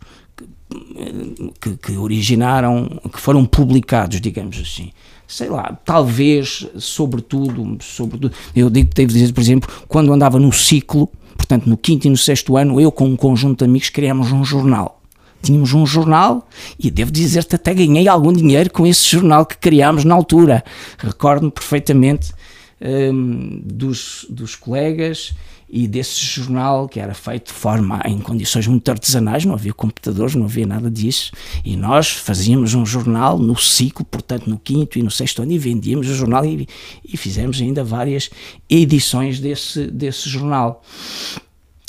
que, 1.60 1.76
que 1.76 1.92
originaram, 1.92 3.00
que 3.12 3.20
foram 3.20 3.46
publicados, 3.46 4.20
digamos 4.20 4.58
assim 4.58 4.90
sei 5.28 5.48
lá, 5.48 5.76
talvez, 5.84 6.66
sobretudo, 6.78 7.76
sobretudo 7.80 8.32
eu 8.54 8.70
digo, 8.70 8.90
devo 8.94 9.12
dizer, 9.12 9.32
por 9.32 9.40
exemplo, 9.40 9.68
quando 9.88 10.12
andava 10.12 10.38
no 10.38 10.52
ciclo, 10.52 11.08
portanto 11.36 11.66
no 11.66 11.76
quinto 11.76 12.06
e 12.06 12.10
no 12.10 12.16
sexto 12.16 12.56
ano, 12.56 12.80
eu 12.80 12.92
com 12.92 13.06
um 13.06 13.16
conjunto 13.16 13.58
de 13.58 13.64
amigos 13.64 13.90
criámos 13.90 14.30
um 14.30 14.44
jornal. 14.44 15.00
Tínhamos 15.42 15.74
um 15.74 15.84
jornal 15.84 16.48
e 16.78 16.90
devo 16.90 17.10
dizer-te 17.10 17.54
até 17.56 17.74
ganhei 17.74 18.08
algum 18.08 18.32
dinheiro 18.32 18.70
com 18.70 18.86
esse 18.86 19.06
jornal 19.06 19.44
que 19.44 19.56
criámos 19.56 20.04
na 20.04 20.14
altura. 20.14 20.64
Recordo-me 20.98 21.50
perfeitamente 21.50 22.32
um, 22.80 23.60
dos, 23.64 24.26
dos 24.28 24.54
colegas 24.54 25.34
e 25.68 25.88
desse 25.88 26.24
jornal 26.24 26.88
que 26.88 27.00
era 27.00 27.12
feito 27.12 27.48
de 27.48 27.52
forma 27.52 28.00
em 28.04 28.18
condições 28.20 28.66
muito 28.66 28.88
artesanais, 28.88 29.44
não 29.44 29.54
havia 29.54 29.72
computadores, 29.72 30.34
não 30.34 30.44
havia 30.44 30.66
nada 30.66 30.90
disso, 30.90 31.32
e 31.64 31.76
nós 31.76 32.08
fazíamos 32.08 32.74
um 32.74 32.86
jornal 32.86 33.38
no 33.38 33.56
ciclo, 33.56 34.04
portanto 34.04 34.48
no 34.48 34.58
quinto 34.58 34.98
e 34.98 35.02
no 35.02 35.10
sexto 35.10 35.42
ano, 35.42 35.52
e 35.52 35.58
vendíamos 35.58 36.08
o 36.08 36.14
jornal 36.14 36.44
e, 36.44 36.68
e 37.04 37.16
fizemos 37.16 37.60
ainda 37.60 37.82
várias 37.82 38.30
edições 38.70 39.40
desse, 39.40 39.88
desse 39.88 40.28
jornal. 40.28 40.82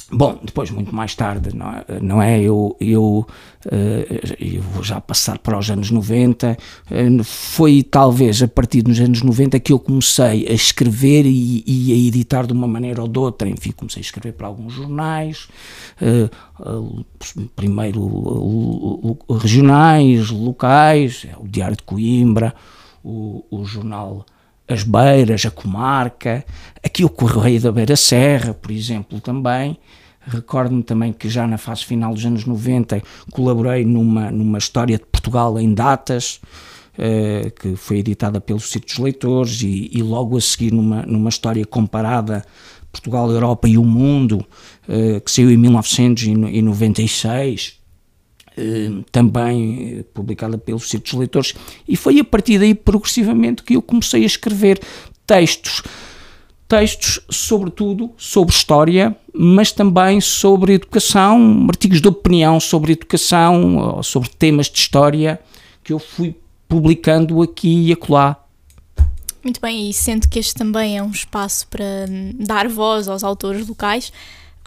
Bom, 0.10 0.40
depois, 0.42 0.72
muito 0.72 0.96
mais 0.96 1.14
tarde, 1.16 1.54
não 1.54 1.70
é? 1.70 2.00
Não 2.02 2.22
é? 2.22 2.40
Eu, 2.40 2.78
eu, 2.80 3.28
eh, 3.70 4.38
eu 4.40 4.62
vou 4.62 4.82
já 4.82 5.02
passar 5.02 5.38
para 5.38 5.60
os 5.60 5.70
anos 5.70 5.92
90. 5.92 6.58
Eh, 6.90 7.24
foi 7.24 7.84
talvez 7.84 8.42
a 8.42 8.48
partir 8.48 8.84
dos 8.84 8.98
anos 9.02 9.22
90 9.22 9.60
que 9.60 9.74
eu 9.74 9.80
comecei 9.80 10.48
a 10.48 10.54
escrever 10.54 11.26
e, 11.26 11.62
e 11.68 11.92
a 11.92 12.08
editar 12.08 12.48
de 12.48 12.54
uma 12.54 12.68
maneira 12.68 13.02
ou 13.02 13.08
de 13.10 13.20
outra. 13.20 13.50
Enfim, 13.50 13.72
comecei 13.72 14.00
a 14.00 14.06
escrever 14.06 14.32
para 14.32 14.48
alguns 14.48 14.72
jornais, 14.72 15.50
eh, 16.02 16.30
primeiro 17.54 19.18
regionais, 19.42 20.30
locais, 20.30 21.28
é 21.30 21.36
o 21.38 21.46
Diário 21.46 21.76
de 21.76 21.84
Coimbra, 21.84 22.56
o, 23.04 23.44
o 23.52 23.66
jornal 23.66 24.26
as 24.68 24.84
Beiras, 24.84 25.46
a 25.46 25.52
Comarca, 25.52 26.44
aqui 26.84 27.06
o 27.06 27.10
Correio 27.10 27.62
da 27.62 27.72
Beira 27.72 27.96
Serra, 27.96 28.54
por 28.54 28.72
exemplo, 28.72 29.22
também. 29.22 29.78
Recordo-me 30.20 30.84
também 30.84 31.14
que 31.14 31.30
já 31.30 31.48
na 31.48 31.58
fase 31.58 31.86
final 31.86 32.14
dos 32.14 32.26
anos 32.26 32.46
90 32.46 33.02
colaborei 33.32 33.86
numa, 33.86 34.30
numa 34.30 34.58
história 34.58 34.98
de 34.98 35.06
Portugal 35.06 35.58
em 35.58 35.74
datas, 35.74 36.42
uh, 36.98 37.50
que 37.52 37.78
foi 37.78 38.00
editada 38.00 38.42
pelos 38.42 38.70
Círculos 38.70 38.98
Leitores, 38.98 39.62
e, 39.62 39.90
e, 39.94 40.04
logo 40.04 40.36
a 40.36 40.42
seguir 40.42 40.74
numa, 40.74 41.04
numa 41.04 41.30
história 41.30 41.66
comparada 41.66 42.44
Portugal, 42.92 43.32
Europa 43.32 43.70
e 43.70 43.78
o 43.78 43.86
Mundo, 43.86 44.46
uh, 44.90 45.22
que 45.22 45.32
saiu 45.32 45.50
em 45.50 45.58
1996, 45.58 47.74
eh, 47.74 47.77
também 49.12 50.04
publicada 50.14 50.58
pelos 50.58 50.90
Círculos 50.90 51.20
Leitores, 51.20 51.54
e 51.88 51.96
foi 51.96 52.20
a 52.20 52.24
partir 52.24 52.60
daí 52.60 52.74
progressivamente 52.74 53.64
que 53.64 53.76
eu 53.76 53.82
comecei 53.82 54.24
a 54.24 54.26
escrever 54.26 54.80
textos. 55.26 55.84
Textos, 56.68 57.22
sobretudo, 57.30 58.12
sobre 58.18 58.54
história, 58.54 59.16
mas 59.34 59.72
também 59.72 60.20
sobre 60.20 60.74
educação, 60.74 61.66
artigos 61.70 62.02
de 62.02 62.08
opinião 62.10 62.60
sobre 62.60 62.92
educação, 62.92 64.02
sobre 64.04 64.30
temas 64.30 64.70
de 64.70 64.78
história, 64.78 65.40
que 65.82 65.94
eu 65.94 66.00
fui 66.00 66.36
publicando 66.68 67.42
aqui 67.42 67.88
e 67.88 67.94
acolá. 67.94 68.44
Muito 69.42 69.62
bem, 69.62 69.90
e 69.90 69.94
sendo 69.94 70.28
que 70.28 70.40
este 70.40 70.56
também 70.56 70.98
é 70.98 71.04
um 71.04 71.12
espaço 71.12 71.66
para 71.70 71.86
dar 72.38 72.68
voz 72.68 73.08
aos 73.08 73.24
autores 73.24 73.66
locais, 73.66 74.12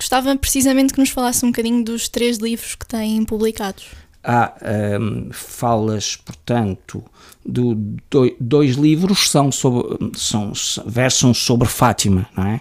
Gostava 0.01 0.35
precisamente 0.35 0.95
que 0.95 0.99
nos 0.99 1.11
falasse 1.11 1.45
um 1.45 1.51
bocadinho 1.51 1.85
dos 1.85 2.09
três 2.09 2.39
livros 2.39 2.75
que 2.75 2.87
têm 2.87 3.23
publicados. 3.23 3.85
Há 4.25 4.55
um, 4.99 5.29
falas, 5.31 6.17
portanto, 6.17 7.05
do, 7.45 7.75
do, 8.09 8.35
dois 8.41 8.77
livros 8.77 9.29
são 9.29 9.53
sobre, 9.53 9.99
são, 10.17 10.53
versam 10.87 11.35
sobre 11.35 11.69
Fátima, 11.69 12.27
não 12.35 12.47
é? 12.47 12.61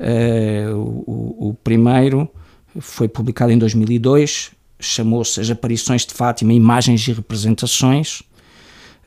Uh, 0.00 0.76
o, 0.76 1.50
o, 1.50 1.54
primeiro 1.54 2.28
foi 2.80 3.06
publicado 3.06 3.52
em 3.52 3.58
2002, 3.58 4.50
chamou-se 4.80 5.40
As 5.40 5.48
Aparições 5.48 6.04
de 6.04 6.14
Fátima, 6.14 6.52
Imagens 6.52 7.06
e 7.06 7.12
Representações, 7.12 8.22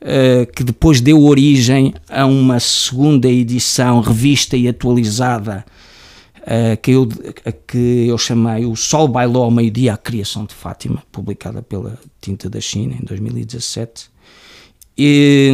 uh, 0.00 0.50
que 0.56 0.64
depois 0.64 1.02
deu 1.02 1.22
origem 1.22 1.92
a 2.08 2.24
uma 2.24 2.58
segunda 2.58 3.28
edição 3.28 4.00
revista 4.00 4.56
e 4.56 4.66
atualizada 4.66 5.62
uh, 6.50 6.76
que, 6.82 6.90
eu, 6.90 7.08
que 7.66 8.06
eu 8.08 8.18
chamei 8.18 8.66
O 8.66 8.74
Sol 8.74 9.06
Bailou 9.06 9.44
ao 9.44 9.50
Meio-Dia, 9.50 9.94
a 9.94 9.96
Criação 9.96 10.44
de 10.44 10.54
Fátima, 10.54 11.02
publicada 11.12 11.62
pela 11.62 11.98
Tinta 12.20 12.50
da 12.50 12.60
China 12.60 12.96
em 13.00 13.04
2017. 13.04 14.10
E 14.98 15.52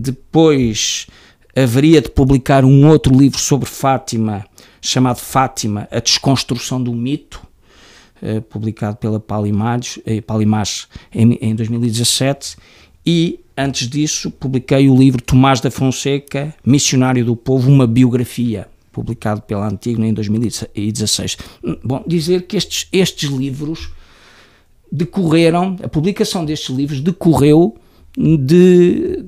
depois 0.00 1.06
haveria 1.54 2.00
de 2.00 2.10
publicar 2.10 2.64
um 2.64 2.86
outro 2.86 3.14
livro 3.16 3.38
sobre 3.38 3.68
Fátima, 3.68 4.46
chamado 4.80 5.18
Fátima, 5.18 5.88
A 5.90 5.98
Desconstrução 5.98 6.82
do 6.82 6.92
Mito, 6.94 7.42
uh, 8.22 8.40
publicado 8.42 8.96
pela 8.96 9.16
eh, 9.16 10.20
Palimage 10.20 10.86
em, 11.12 11.32
em 11.40 11.54
2017. 11.54 12.56
E 13.04 13.40
antes 13.56 13.88
disso, 13.88 14.30
publiquei 14.30 14.88
o 14.88 14.96
livro 14.96 15.22
Tomás 15.22 15.60
da 15.60 15.70
Fonseca, 15.70 16.54
Missionário 16.64 17.24
do 17.24 17.36
Povo, 17.36 17.70
uma 17.70 17.86
biografia, 17.86 18.68
publicado 18.96 19.42
pela 19.42 19.68
Antigna 19.68 20.06
em 20.08 20.14
2016. 20.14 21.36
Bom, 21.84 22.02
dizer 22.06 22.46
que 22.46 22.56
estes, 22.56 22.88
estes 22.90 23.28
livros 23.28 23.90
decorreram, 24.90 25.76
a 25.82 25.88
publicação 25.88 26.46
destes 26.46 26.74
livros 26.74 27.00
decorreu 27.02 27.76
de, 28.16 28.38
de, 28.38 29.22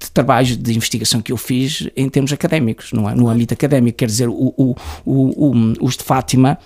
de, 0.00 0.10
trabalhos 0.14 0.56
de 0.56 0.74
investigação 0.74 1.20
que 1.20 1.30
eu 1.30 1.36
fiz 1.36 1.86
em 1.94 2.08
termos 2.08 2.32
académicos, 2.32 2.92
no, 2.92 3.14
no 3.14 3.28
âmbito 3.28 3.52
académico, 3.52 3.98
quer 3.98 4.06
dizer, 4.06 4.30
o, 4.30 4.54
o, 4.56 4.74
o, 5.04 5.52
os 5.82 5.98
de 5.98 6.02
Fátima 6.02 6.58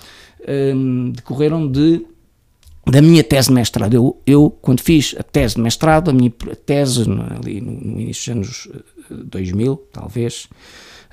um, 0.48 1.10
decorreram 1.10 1.68
de 1.68 2.06
da 2.86 3.00
minha 3.00 3.24
tese 3.24 3.48
de 3.48 3.54
mestrado. 3.54 3.94
Eu, 3.94 4.20
eu, 4.24 4.50
quando 4.60 4.80
fiz 4.80 5.16
a 5.18 5.22
tese 5.24 5.56
de 5.56 5.60
mestrado, 5.60 6.10
a 6.10 6.12
minha 6.12 6.30
tese 6.66 7.02
ali 7.34 7.60
no, 7.60 7.72
no 7.72 8.00
início 8.00 8.34
dos 8.34 8.68
anos 8.68 8.68
2000, 9.10 9.72
eh, 9.72 9.88
talvez, 9.90 10.48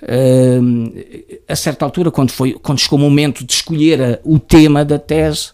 Uh, 0.01 1.41
a 1.47 1.55
certa 1.55 1.85
altura, 1.85 2.09
quando, 2.09 2.31
foi, 2.31 2.53
quando 2.53 2.79
chegou 2.79 2.97
o 2.97 3.01
momento 3.01 3.45
de 3.45 3.53
escolher 3.53 4.01
a, 4.01 4.19
o 4.23 4.39
tema 4.39 4.83
da 4.83 4.97
tese, 4.97 5.51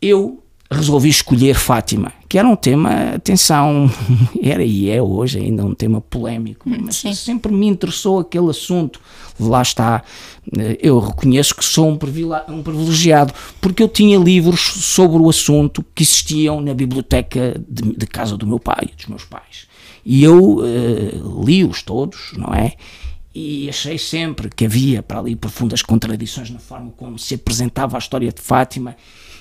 eu 0.00 0.44
resolvi 0.70 1.08
escolher 1.08 1.54
Fátima, 1.54 2.12
que 2.28 2.38
era 2.38 2.48
um 2.48 2.56
tema, 2.56 3.14
atenção, 3.14 3.90
era 4.42 4.62
e 4.62 4.90
é 4.90 5.00
hoje 5.00 5.38
ainda 5.38 5.64
um 5.64 5.74
tema 5.74 6.00
polémico, 6.00 6.68
hum, 6.68 6.78
mas 6.82 6.96
Sim. 6.96 7.14
sempre 7.14 7.52
me 7.52 7.66
interessou 7.66 8.18
aquele 8.18 8.50
assunto. 8.50 9.00
Lá 9.38 9.62
está, 9.62 10.02
eh, 10.56 10.78
eu 10.80 10.98
reconheço 10.98 11.54
que 11.54 11.64
sou 11.64 11.88
um 11.88 11.96
privilegiado, 11.96 13.32
porque 13.60 13.82
eu 13.82 13.88
tinha 13.88 14.18
livros 14.18 14.60
sobre 14.60 15.20
o 15.20 15.28
assunto 15.28 15.84
que 15.94 16.02
existiam 16.02 16.60
na 16.60 16.74
biblioteca 16.74 17.60
de, 17.68 17.96
de 17.96 18.06
casa 18.06 18.36
do 18.36 18.46
meu 18.46 18.58
pai, 18.58 18.90
dos 18.96 19.06
meus 19.06 19.24
pais. 19.24 19.66
E 20.04 20.22
eu 20.22 20.58
uh, 20.58 21.44
li-os 21.44 21.82
todos, 21.82 22.32
não 22.36 22.52
é? 22.52 22.74
E 23.34 23.68
achei 23.68 23.98
sempre 23.98 24.48
que 24.48 24.64
havia 24.64 25.02
para 25.02 25.18
ali 25.18 25.34
profundas 25.34 25.82
contradições 25.82 26.50
na 26.50 26.60
forma 26.60 26.92
como 26.96 27.18
se 27.18 27.34
apresentava 27.34 27.96
a 27.96 27.98
história 27.98 28.32
de 28.32 28.40
Fátima 28.40 28.96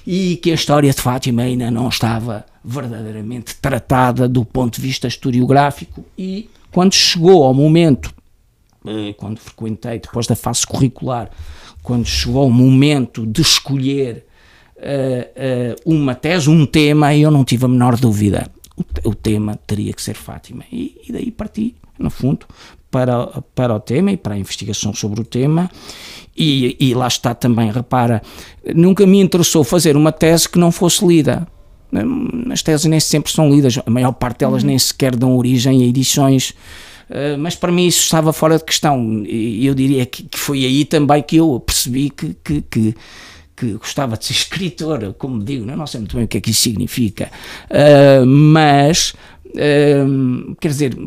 e 0.06 0.38
que 0.38 0.52
a 0.52 0.56
história 0.56 0.92
de 0.92 1.00
Fátima 1.00 1.44
ainda 1.44 1.70
não 1.70 1.88
estava 1.90 2.46
verdadeiramente 2.64 3.56
tratada 3.56 4.28
do 4.28 4.44
ponto 4.44 4.76
de 4.76 4.82
vista 4.82 5.08
historiográfico. 5.08 6.04
E 6.18 6.50
quando 6.72 6.94
chegou 6.94 7.44
ao 7.44 7.54
momento 7.54 8.14
eh, 8.86 9.14
quando 9.14 9.40
frequentei 9.40 10.00
depois 10.00 10.26
da 10.28 10.36
fase 10.36 10.66
curricular 10.66 11.30
quando 11.84 12.08
chegou 12.08 12.48
o 12.48 12.52
momento 12.52 13.28
de 13.28 13.42
escolher 13.42 14.26
uh, 14.78 15.92
uh, 15.92 15.94
uma 15.94 16.16
tese, 16.16 16.50
um 16.50 16.66
tema, 16.66 17.14
eu 17.14 17.30
não 17.30 17.44
tive 17.44 17.66
a 17.66 17.68
menor 17.68 17.98
dúvida. 17.98 18.50
O, 18.78 19.10
o 19.10 19.14
tema 19.14 19.60
teria 19.68 19.92
que 19.92 20.02
ser 20.02 20.16
Fátima. 20.16 20.64
E, 20.72 21.00
e 21.08 21.12
daí 21.12 21.30
parti 21.30 21.76
no 22.00 22.10
fundo 22.10 22.48
para, 22.94 23.26
para 23.56 23.74
o 23.74 23.80
tema 23.80 24.12
e 24.12 24.18
para 24.18 24.36
a 24.36 24.38
investigação 24.38 24.94
sobre 24.94 25.20
o 25.20 25.26
tema. 25.26 25.68
E, 26.38 26.78
e 26.80 26.94
lá 26.94 27.08
está 27.08 27.34
também, 27.34 27.72
repara, 27.72 28.22
nunca 28.76 29.06
me 29.06 29.20
interessou 29.20 29.64
fazer 29.64 29.98
uma 29.98 30.12
tese 30.12 30.48
que 30.48 30.60
não 30.60 30.72
fosse 30.72 31.04
lida. 31.06 31.48
As 32.52 32.62
teses 32.62 32.86
nem 32.86 33.00
sempre 33.00 33.32
são 33.32 33.50
lidas, 33.50 33.80
a 33.84 33.90
maior 33.90 34.12
parte 34.12 34.40
delas 34.40 34.62
uhum. 34.62 34.70
nem 34.70 34.80
sequer 34.80 35.16
dão 35.16 35.36
origem 35.36 35.82
a 35.82 35.86
edições. 35.86 36.52
Uh, 37.10 37.38
mas 37.38 37.56
para 37.56 37.72
mim 37.72 37.88
isso 37.88 38.04
estava 38.04 38.32
fora 38.32 38.58
de 38.58 38.64
questão 38.64 39.24
e 39.26 39.66
eu 39.66 39.76
diria 39.76 40.06
que, 40.06 40.24
que 40.24 40.40
foi 40.40 40.64
aí 40.64 40.86
também 40.86 41.22
que 41.22 41.36
eu 41.36 41.60
percebi 41.60 42.10
que, 42.10 42.34
que, 42.42 42.62
que, 42.62 42.96
que 43.56 43.74
gostava 43.74 44.18
de 44.18 44.26
ser 44.26 44.34
escritor, 44.34 45.14
como 45.18 45.44
digo, 45.44 45.66
não 45.66 45.86
sei 45.86 46.00
muito 46.00 46.16
bem 46.16 46.26
o 46.26 46.28
que 46.28 46.38
é 46.38 46.42
que 46.42 46.52
isso 46.52 46.62
significa, 46.62 47.30
uh, 47.70 48.26
mas 48.26 49.14
uh, 49.50 50.56
quer 50.62 50.70
dizer, 50.70 50.98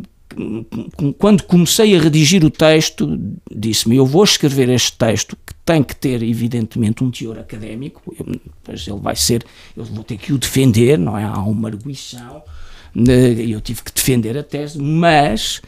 quando 1.18 1.45
comecei 1.45 1.97
a 1.97 2.00
redigir 2.00 2.45
o 2.45 2.50
texto, 2.50 3.18
disse-me: 3.50 3.97
Eu 3.97 4.06
vou 4.06 4.25
escrever 4.25 4.68
este 4.68 4.92
texto 4.92 5.37
que 5.47 5.54
tem 5.64 5.83
que 5.83 5.95
ter, 5.95 6.23
evidentemente, 6.23 7.02
um 7.02 7.11
teor 7.11 7.38
académico, 7.38 8.14
eu, 8.18 8.25
depois 8.25 8.87
ele 8.87 9.00
vai 9.00 9.16
ser, 9.16 9.45
eu 9.76 9.85
vou 9.85 10.04
ter 10.04 10.16
que 10.16 10.33
o 10.33 10.38
defender, 10.38 10.99
não 10.99 11.16
é? 11.16 11.25
Há 11.25 11.42
uma 11.42 11.68
arguição, 11.68 12.42
né, 12.95 13.33
eu 13.33 13.61
tive 13.61 13.83
que 13.83 13.92
defender 13.92 14.37
a 14.37 14.42
tese, 14.42 14.78
mas 14.78 15.61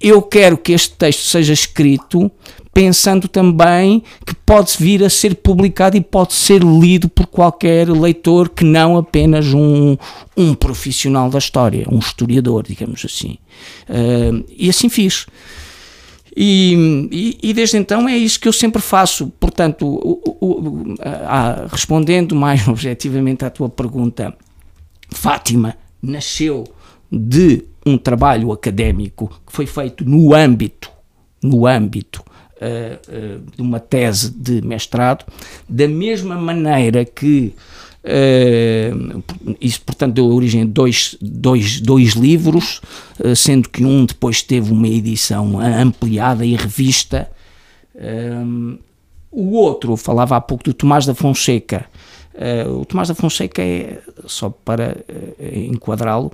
eu 0.00 0.22
quero 0.22 0.56
que 0.56 0.72
este 0.72 0.94
texto 0.94 1.22
seja 1.22 1.52
escrito 1.52 2.30
pensando 2.72 3.28
também 3.28 4.02
que 4.24 4.34
pode 4.34 4.76
vir 4.78 5.02
a 5.04 5.10
ser 5.10 5.34
publicado 5.36 5.96
e 5.96 6.00
pode 6.00 6.34
ser 6.34 6.62
lido 6.62 7.08
por 7.08 7.26
qualquer 7.26 7.88
leitor 7.88 8.48
que 8.48 8.64
não 8.64 8.96
apenas 8.96 9.52
um, 9.52 9.96
um 10.36 10.54
profissional 10.54 11.28
da 11.28 11.38
história, 11.38 11.86
um 11.90 11.98
historiador, 11.98 12.62
digamos 12.62 13.04
assim. 13.04 13.38
Uh, 13.88 14.44
e 14.56 14.70
assim 14.70 14.88
fiz. 14.88 15.26
E, 16.36 17.08
e, 17.10 17.50
e, 17.50 17.52
desde 17.52 17.76
então 17.76 18.08
é 18.08 18.16
isso 18.16 18.38
que 18.38 18.46
eu 18.46 18.52
sempre 18.52 18.80
faço. 18.80 19.28
Portanto, 19.40 19.84
o, 19.84 20.22
o, 20.40 20.46
o, 20.46 20.94
a, 21.02 21.66
respondendo 21.70 22.36
mais 22.36 22.66
objetivamente 22.68 23.44
à 23.44 23.50
tua 23.50 23.68
pergunta, 23.68 24.34
Fátima 25.10 25.76
nasceu 26.00 26.64
de 27.10 27.64
um 27.84 27.98
trabalho 27.98 28.52
académico 28.52 29.28
que 29.44 29.52
foi 29.52 29.66
feito 29.66 30.04
no 30.04 30.32
âmbito, 30.32 30.90
no 31.42 31.66
âmbito 31.66 32.22
uh, 32.60 33.36
uh, 33.36 33.42
de 33.56 33.62
uma 33.62 33.80
tese 33.80 34.30
de 34.30 34.60
mestrado, 34.62 35.24
da 35.68 35.88
mesma 35.88 36.36
maneira 36.36 37.04
que 37.04 37.54
Uh, 38.02 39.22
isso, 39.60 39.82
portanto, 39.82 40.14
deu 40.14 40.26
origem 40.26 40.62
a 40.62 40.64
dois, 40.64 41.16
dois, 41.20 41.80
dois 41.80 42.14
livros, 42.14 42.80
uh, 43.18 43.36
sendo 43.36 43.68
que 43.68 43.84
um 43.84 44.06
depois 44.06 44.42
teve 44.42 44.72
uma 44.72 44.88
edição 44.88 45.60
ampliada 45.60 46.44
e 46.44 46.56
revista. 46.56 47.30
Uh, 47.94 48.78
o 49.30 49.52
outro, 49.52 49.96
falava 49.96 50.36
há 50.36 50.40
pouco 50.40 50.64
do 50.64 50.74
Tomás 50.74 51.06
da 51.06 51.14
Fonseca. 51.14 51.86
o 52.80 52.84
Tomás 52.84 53.06
da 53.06 53.14
Fonseca 53.14 53.62
é, 53.62 54.00
só 54.26 54.50
para 54.50 54.96
enquadrá-lo, 55.52 56.32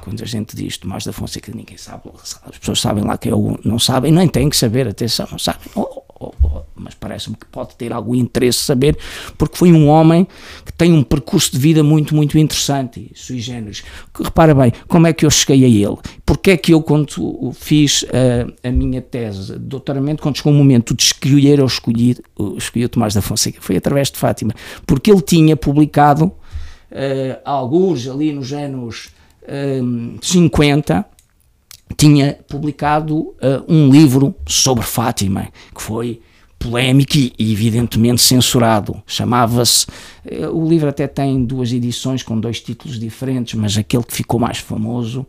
quando 0.00 0.22
a 0.22 0.26
gente 0.26 0.56
diz 0.56 0.78
Tomás 0.78 1.04
da 1.04 1.12
Fonseca, 1.12 1.52
ninguém 1.54 1.76
sabe, 1.76 2.02
as 2.14 2.58
pessoas 2.58 2.80
sabem 2.80 3.04
lá 3.04 3.16
que 3.18 3.28
eu 3.28 3.58
não 3.64 3.78
sabem, 3.78 4.12
nem 4.12 4.28
têm 4.28 4.48
que 4.48 4.56
saber, 4.56 4.88
atenção, 4.88 5.26
não 5.30 5.38
sabem, 5.38 5.60
oh, 5.74 6.02
oh, 6.18 6.32
oh, 6.42 6.62
mas 6.74 6.94
parece-me 6.94 7.36
que 7.36 7.46
pode 7.46 7.76
ter 7.76 7.92
algum 7.92 8.14
interesse 8.14 8.58
saber, 8.58 8.96
porque 9.36 9.56
foi 9.56 9.72
um 9.72 9.88
homem 9.88 10.26
que 10.64 10.72
tem 10.72 10.92
um 10.92 11.02
percurso 11.02 11.52
de 11.52 11.58
vida 11.58 11.82
muito, 11.82 12.14
muito 12.14 12.38
interessante, 12.38 13.10
sui 13.14 13.38
generis. 13.38 13.84
Repara 14.18 14.54
bem, 14.54 14.72
como 14.88 15.06
é 15.06 15.12
que 15.12 15.26
eu 15.26 15.30
cheguei 15.30 15.64
a 15.64 15.68
ele? 15.68 15.98
Porque 16.24 16.52
é 16.52 16.56
que 16.56 16.72
eu, 16.72 16.82
quando 16.82 17.52
fiz 17.54 18.04
a, 18.64 18.68
a 18.68 18.72
minha 18.72 19.02
tese 19.02 19.52
de 19.52 19.58
doutoramento, 19.58 20.22
quando 20.22 20.36
chegou 20.36 20.52
o 20.52 20.56
momento 20.56 20.94
de 20.94 21.02
escolher, 21.02 21.58
eu 21.58 21.66
escolhi, 21.66 22.16
eu 22.38 22.56
escolhi 22.56 22.84
o 22.84 22.88
Tomás 22.88 23.14
da 23.14 23.22
Fonseca, 23.22 23.58
foi 23.60 23.76
através 23.76 24.10
de 24.10 24.18
Fátima, 24.18 24.54
porque 24.86 25.10
ele 25.10 25.22
tinha 25.22 25.56
publicado 25.56 26.24
uh, 26.24 27.40
alguns 27.44 28.08
ali 28.08 28.32
nos 28.32 28.52
anos 28.52 29.10
50 30.20 31.06
tinha 31.96 32.38
publicado 32.48 33.18
uh, 33.18 33.36
um 33.68 33.90
livro 33.90 34.34
sobre 34.46 34.84
Fátima, 34.84 35.48
que 35.74 35.82
foi 35.82 36.20
polémico 36.58 37.16
e, 37.16 37.34
evidentemente 37.38 38.22
censurado. 38.22 39.02
Chamava-se. 39.06 39.86
Uh, 40.24 40.48
o 40.52 40.68
livro 40.68 40.88
até 40.88 41.06
tem 41.06 41.44
duas 41.44 41.72
edições 41.72 42.22
com 42.22 42.38
dois 42.38 42.60
títulos 42.60 42.98
diferentes, 42.98 43.54
mas 43.54 43.76
aquele 43.76 44.04
que 44.04 44.14
ficou 44.14 44.38
mais 44.38 44.58
famoso 44.58 45.26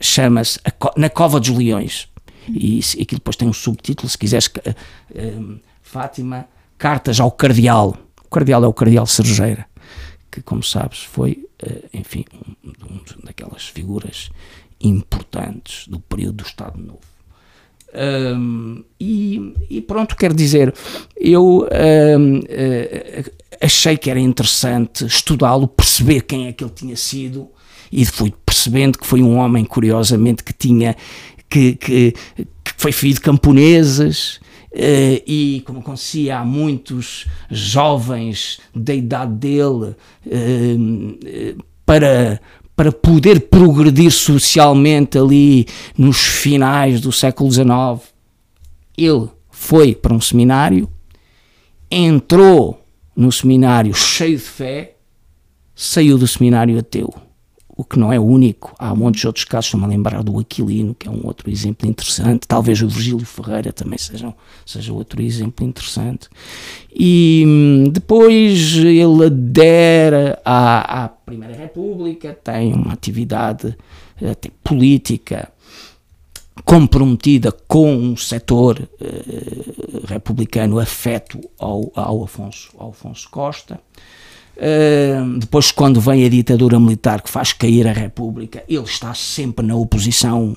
chama-se 0.00 0.58
Na 0.96 1.10
Cova 1.10 1.40
dos 1.40 1.50
Leões. 1.50 2.08
E, 2.48 2.78
e 2.78 3.02
aquilo 3.02 3.18
depois 3.18 3.36
tem 3.36 3.48
um 3.48 3.52
subtítulo, 3.52 4.08
se 4.08 4.16
quiseres, 4.16 4.46
uh, 4.46 5.60
Fátima, 5.82 6.46
Cartas 6.78 7.20
ao 7.20 7.30
Cardeal. 7.30 7.96
O 8.24 8.28
Cardeal 8.28 8.64
é 8.64 8.66
o 8.66 8.72
Cardeal 8.72 9.06
Sergeira 9.06 9.66
que, 10.36 10.42
como 10.42 10.62
sabes, 10.62 10.98
foi, 10.98 11.46
eh, 11.62 11.84
enfim, 11.94 12.26
um, 12.62 12.68
um 12.68 13.00
daquelas 13.24 13.66
figuras 13.66 14.28
importantes 14.78 15.88
do 15.88 15.98
período 15.98 16.36
do 16.36 16.44
Estado 16.44 16.78
Novo. 16.78 17.00
Um, 17.94 18.84
e, 19.00 19.54
e, 19.70 19.80
pronto, 19.80 20.14
quero 20.14 20.34
dizer, 20.34 20.74
eu 21.16 21.66
um, 22.18 22.40
eh, 22.50 23.24
achei 23.62 23.96
que 23.96 24.10
era 24.10 24.20
interessante 24.20 25.06
estudá-lo, 25.06 25.66
perceber 25.66 26.20
quem 26.22 26.48
é 26.48 26.52
que 26.52 26.62
ele 26.62 26.72
tinha 26.74 26.96
sido, 26.96 27.48
e 27.90 28.04
fui 28.04 28.30
percebendo 28.44 28.98
que 28.98 29.06
foi 29.06 29.22
um 29.22 29.38
homem, 29.38 29.64
curiosamente, 29.64 30.44
que 30.44 30.52
tinha 30.52 30.94
que, 31.48 31.76
que, 31.76 32.12
que 32.12 32.74
foi 32.76 32.92
filho 32.92 33.14
de 33.14 33.22
camponeses, 33.22 34.38
e 35.26 35.62
como 35.64 35.80
acontecia 35.80 36.38
há 36.38 36.44
muitos 36.44 37.26
jovens 37.50 38.60
da 38.74 38.94
idade 38.94 39.32
dele, 39.32 39.94
uh, 40.26 41.64
para, 41.84 42.40
para 42.74 42.92
poder 42.92 43.48
progredir 43.48 44.10
socialmente 44.10 45.16
ali 45.18 45.66
nos 45.96 46.18
finais 46.18 47.00
do 47.00 47.10
século 47.10 47.50
XIX, 47.50 47.66
ele 48.98 49.28
foi 49.50 49.94
para 49.94 50.12
um 50.12 50.20
seminário, 50.20 50.90
entrou 51.90 52.82
no 53.14 53.32
seminário 53.32 53.94
cheio 53.94 54.36
de 54.36 54.42
fé, 54.42 54.96
saiu 55.74 56.18
do 56.18 56.26
seminário 56.26 56.78
ateu 56.78 57.25
o 57.76 57.84
que 57.84 57.98
não 57.98 58.10
é 58.12 58.18
único. 58.18 58.74
Há 58.78 58.94
muitos 58.94 59.24
outros 59.24 59.44
casos, 59.44 59.66
estou-me 59.66 59.84
a 59.84 59.88
lembrar 59.88 60.22
do 60.22 60.38
Aquilino, 60.38 60.94
que 60.94 61.06
é 61.06 61.10
um 61.10 61.26
outro 61.26 61.50
exemplo 61.50 61.88
interessante. 61.88 62.48
Talvez 62.48 62.80
o 62.80 62.88
Virgílio 62.88 63.26
Ferreira 63.26 63.72
também 63.72 63.98
seja, 63.98 64.34
seja 64.64 64.92
outro 64.92 65.20
exemplo 65.20 65.64
interessante. 65.64 66.28
E 66.90 67.44
hum, 67.46 67.90
depois 67.92 68.76
ele 68.76 69.26
adere 69.26 70.38
à, 70.42 71.04
à 71.04 71.08
Primeira 71.08 71.54
República, 71.54 72.32
tem 72.32 72.72
uma 72.72 72.94
atividade 72.94 73.76
até 74.22 74.50
política 74.64 75.52
comprometida 76.64 77.52
com 77.52 77.94
um 77.94 78.16
setor 78.16 78.80
uh, 78.80 80.06
republicano 80.06 80.78
afeto 80.78 81.38
ao, 81.58 81.92
ao, 81.94 82.24
Afonso, 82.24 82.70
ao 82.78 82.90
Afonso 82.90 83.28
Costa. 83.30 83.78
Depois, 85.38 85.70
quando 85.70 86.00
vem 86.00 86.24
a 86.24 86.28
ditadura 86.28 86.80
militar 86.80 87.20
que 87.20 87.30
faz 87.30 87.52
cair 87.52 87.86
a 87.86 87.92
República, 87.92 88.64
ele 88.68 88.84
está 88.84 89.12
sempre 89.12 89.66
na 89.66 89.76
oposição, 89.76 90.56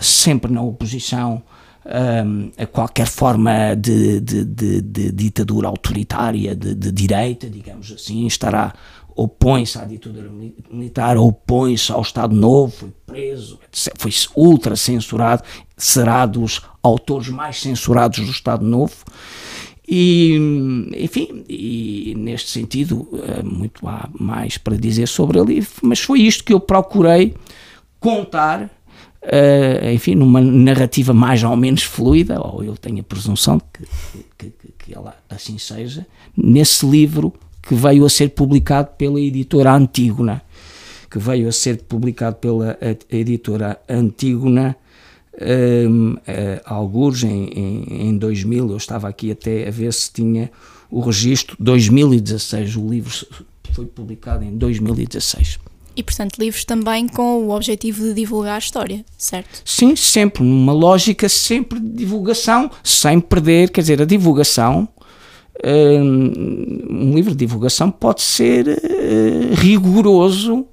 sempre 0.00 0.52
na 0.52 0.62
oposição 0.62 1.42
uh, 1.86 2.52
a 2.58 2.66
qualquer 2.66 3.06
forma 3.06 3.74
de, 3.74 4.20
de, 4.20 4.44
de, 4.44 4.80
de 4.80 5.12
ditadura 5.12 5.68
autoritária 5.68 6.54
de, 6.54 6.74
direita, 6.90 7.48
digamos 7.48 7.92
assim, 7.92 8.26
estará 8.26 8.72
opõe-se 9.14 9.78
à 9.78 9.84
ditadura 9.84 10.30
militar, 10.70 11.16
opõe-se 11.16 11.90
ao 11.90 12.02
Estado 12.02 12.36
Novo, 12.36 12.70
foi 12.76 12.92
preso, 13.06 13.58
foi 13.96 14.10
ultra 14.36 14.76
censurado, 14.76 15.42
será 15.74 16.26
dos 16.26 16.60
autores 16.82 17.28
mais 17.30 17.60
censurados 17.60 18.18
do 18.18 18.30
Estado 18.30 18.64
Novo. 18.64 18.94
E, 19.88 20.34
enfim, 20.96 21.44
e 21.48 22.12
neste 22.16 22.50
sentido, 22.50 23.08
eh, 23.12 23.42
muito 23.42 23.86
há 23.86 24.08
mais 24.18 24.58
para 24.58 24.76
dizer 24.76 25.06
sobre 25.06 25.38
ele, 25.38 25.64
mas 25.80 26.00
foi 26.00 26.22
isto 26.22 26.42
que 26.42 26.52
eu 26.52 26.58
procurei 26.58 27.34
contar, 28.00 28.62
uh, 28.62 29.90
enfim, 29.92 30.16
numa 30.16 30.40
narrativa 30.40 31.12
mais 31.12 31.42
ou 31.44 31.56
menos 31.56 31.84
fluida, 31.84 32.40
ou 32.40 32.64
eu 32.64 32.76
tenho 32.76 33.00
a 33.00 33.04
presunção 33.04 33.60
que, 33.60 33.84
que, 34.36 34.50
que, 34.50 34.72
que 34.76 34.94
ela 34.94 35.16
assim 35.30 35.56
seja, 35.56 36.04
nesse 36.36 36.84
livro 36.84 37.32
que 37.62 37.74
veio 37.74 38.04
a 38.04 38.10
ser 38.10 38.30
publicado 38.30 38.90
pela 38.98 39.20
editora 39.20 39.72
Antígona, 39.72 40.42
que 41.08 41.18
veio 41.18 41.48
a 41.48 41.52
ser 41.52 41.82
publicado 41.82 42.36
pela 42.36 42.76
editora 43.10 43.80
Antígona 43.88 44.76
um, 45.40 46.12
uh, 46.12 46.18
alguns 46.64 47.22
em, 47.22 47.46
em, 47.48 48.08
em 48.08 48.18
2000, 48.18 48.70
eu 48.70 48.76
estava 48.76 49.08
aqui 49.08 49.30
até 49.30 49.68
a 49.68 49.70
ver 49.70 49.92
se 49.92 50.12
tinha 50.12 50.50
o 50.90 51.00
registro, 51.00 51.56
2016, 51.58 52.76
o 52.76 52.88
livro 52.88 53.12
foi 53.72 53.86
publicado 53.86 54.44
em 54.44 54.56
2016. 54.56 55.58
E, 55.96 56.02
portanto, 56.02 56.38
livros 56.38 56.64
também 56.64 57.08
com 57.08 57.46
o 57.46 57.50
objetivo 57.50 58.02
de 58.02 58.14
divulgar 58.14 58.56
a 58.56 58.58
história, 58.58 59.04
certo? 59.16 59.62
Sim, 59.64 59.96
sempre, 59.96 60.42
numa 60.44 60.72
lógica 60.72 61.28
sempre 61.28 61.80
de 61.80 61.88
divulgação, 61.88 62.70
sem 62.84 63.18
perder, 63.18 63.70
quer 63.70 63.80
dizer, 63.80 64.02
a 64.02 64.04
divulgação, 64.04 64.86
um 65.64 67.14
livro 67.14 67.30
de 67.30 67.38
divulgação 67.38 67.90
pode 67.90 68.20
ser 68.20 68.68
uh, 68.68 69.54
rigoroso 69.54 70.66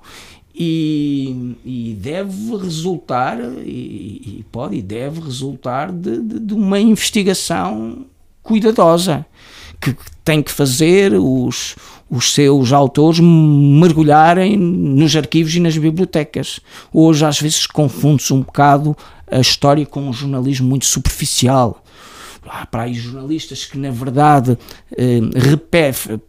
e, 0.53 1.55
e 1.65 1.97
deve 1.99 2.55
resultar, 2.57 3.39
e, 3.39 4.39
e, 4.39 4.45
pode 4.51 4.75
e 4.77 4.81
deve 4.81 5.19
resultar 5.19 5.91
de, 5.91 6.21
de, 6.21 6.39
de, 6.39 6.53
uma 6.53 6.79
investigação 6.79 8.05
cuidadosa 8.43 9.25
que 9.81 9.95
tem 10.23 10.43
que 10.43 10.51
fazer 10.51 11.13
os, 11.13 11.75
os 12.09 12.33
seus 12.33 12.71
autores 12.71 13.19
mergulharem 13.19 14.55
nos 14.55 15.15
arquivos 15.15 15.55
e 15.55 15.59
nas 15.59 15.77
bibliotecas. 15.77 16.59
Hoje, 16.93 17.25
às 17.25 17.41
vezes, 17.41 17.65
confunde-se 17.65 18.31
um 18.31 18.41
bocado 18.41 18.95
a 19.29 19.39
história 19.39 19.85
com 19.85 20.07
um 20.07 20.13
jornalismo 20.13 20.69
muito 20.69 20.85
superficial. 20.85 21.83
Há 22.45 22.65
para 22.65 22.83
aí 22.83 22.93
jornalistas 22.93 23.65
que, 23.65 23.77
na 23.77 23.89
verdade, 23.89 24.57
eh, 24.95 25.19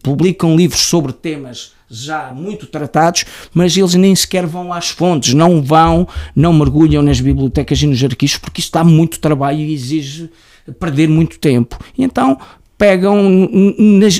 publicam 0.02 0.56
livros 0.56 0.80
sobre 0.80 1.12
temas 1.12 1.73
já 2.02 2.32
muito 2.32 2.66
tratados, 2.66 3.24
mas 3.52 3.76
eles 3.76 3.94
nem 3.94 4.14
sequer 4.14 4.46
vão 4.46 4.72
às 4.72 4.88
fontes, 4.88 5.34
não 5.34 5.62
vão, 5.62 6.06
não 6.34 6.52
mergulham 6.52 7.02
nas 7.02 7.20
bibliotecas 7.20 7.80
e 7.82 7.86
nos 7.86 8.02
arquivos, 8.02 8.38
porque 8.38 8.60
isso 8.60 8.72
dá 8.72 8.82
muito 8.82 9.20
trabalho 9.20 9.58
e 9.60 9.72
exige 9.72 10.30
perder 10.78 11.08
muito 11.08 11.38
tempo. 11.38 11.78
E 11.96 12.04
então 12.04 12.38
pegam 12.76 13.22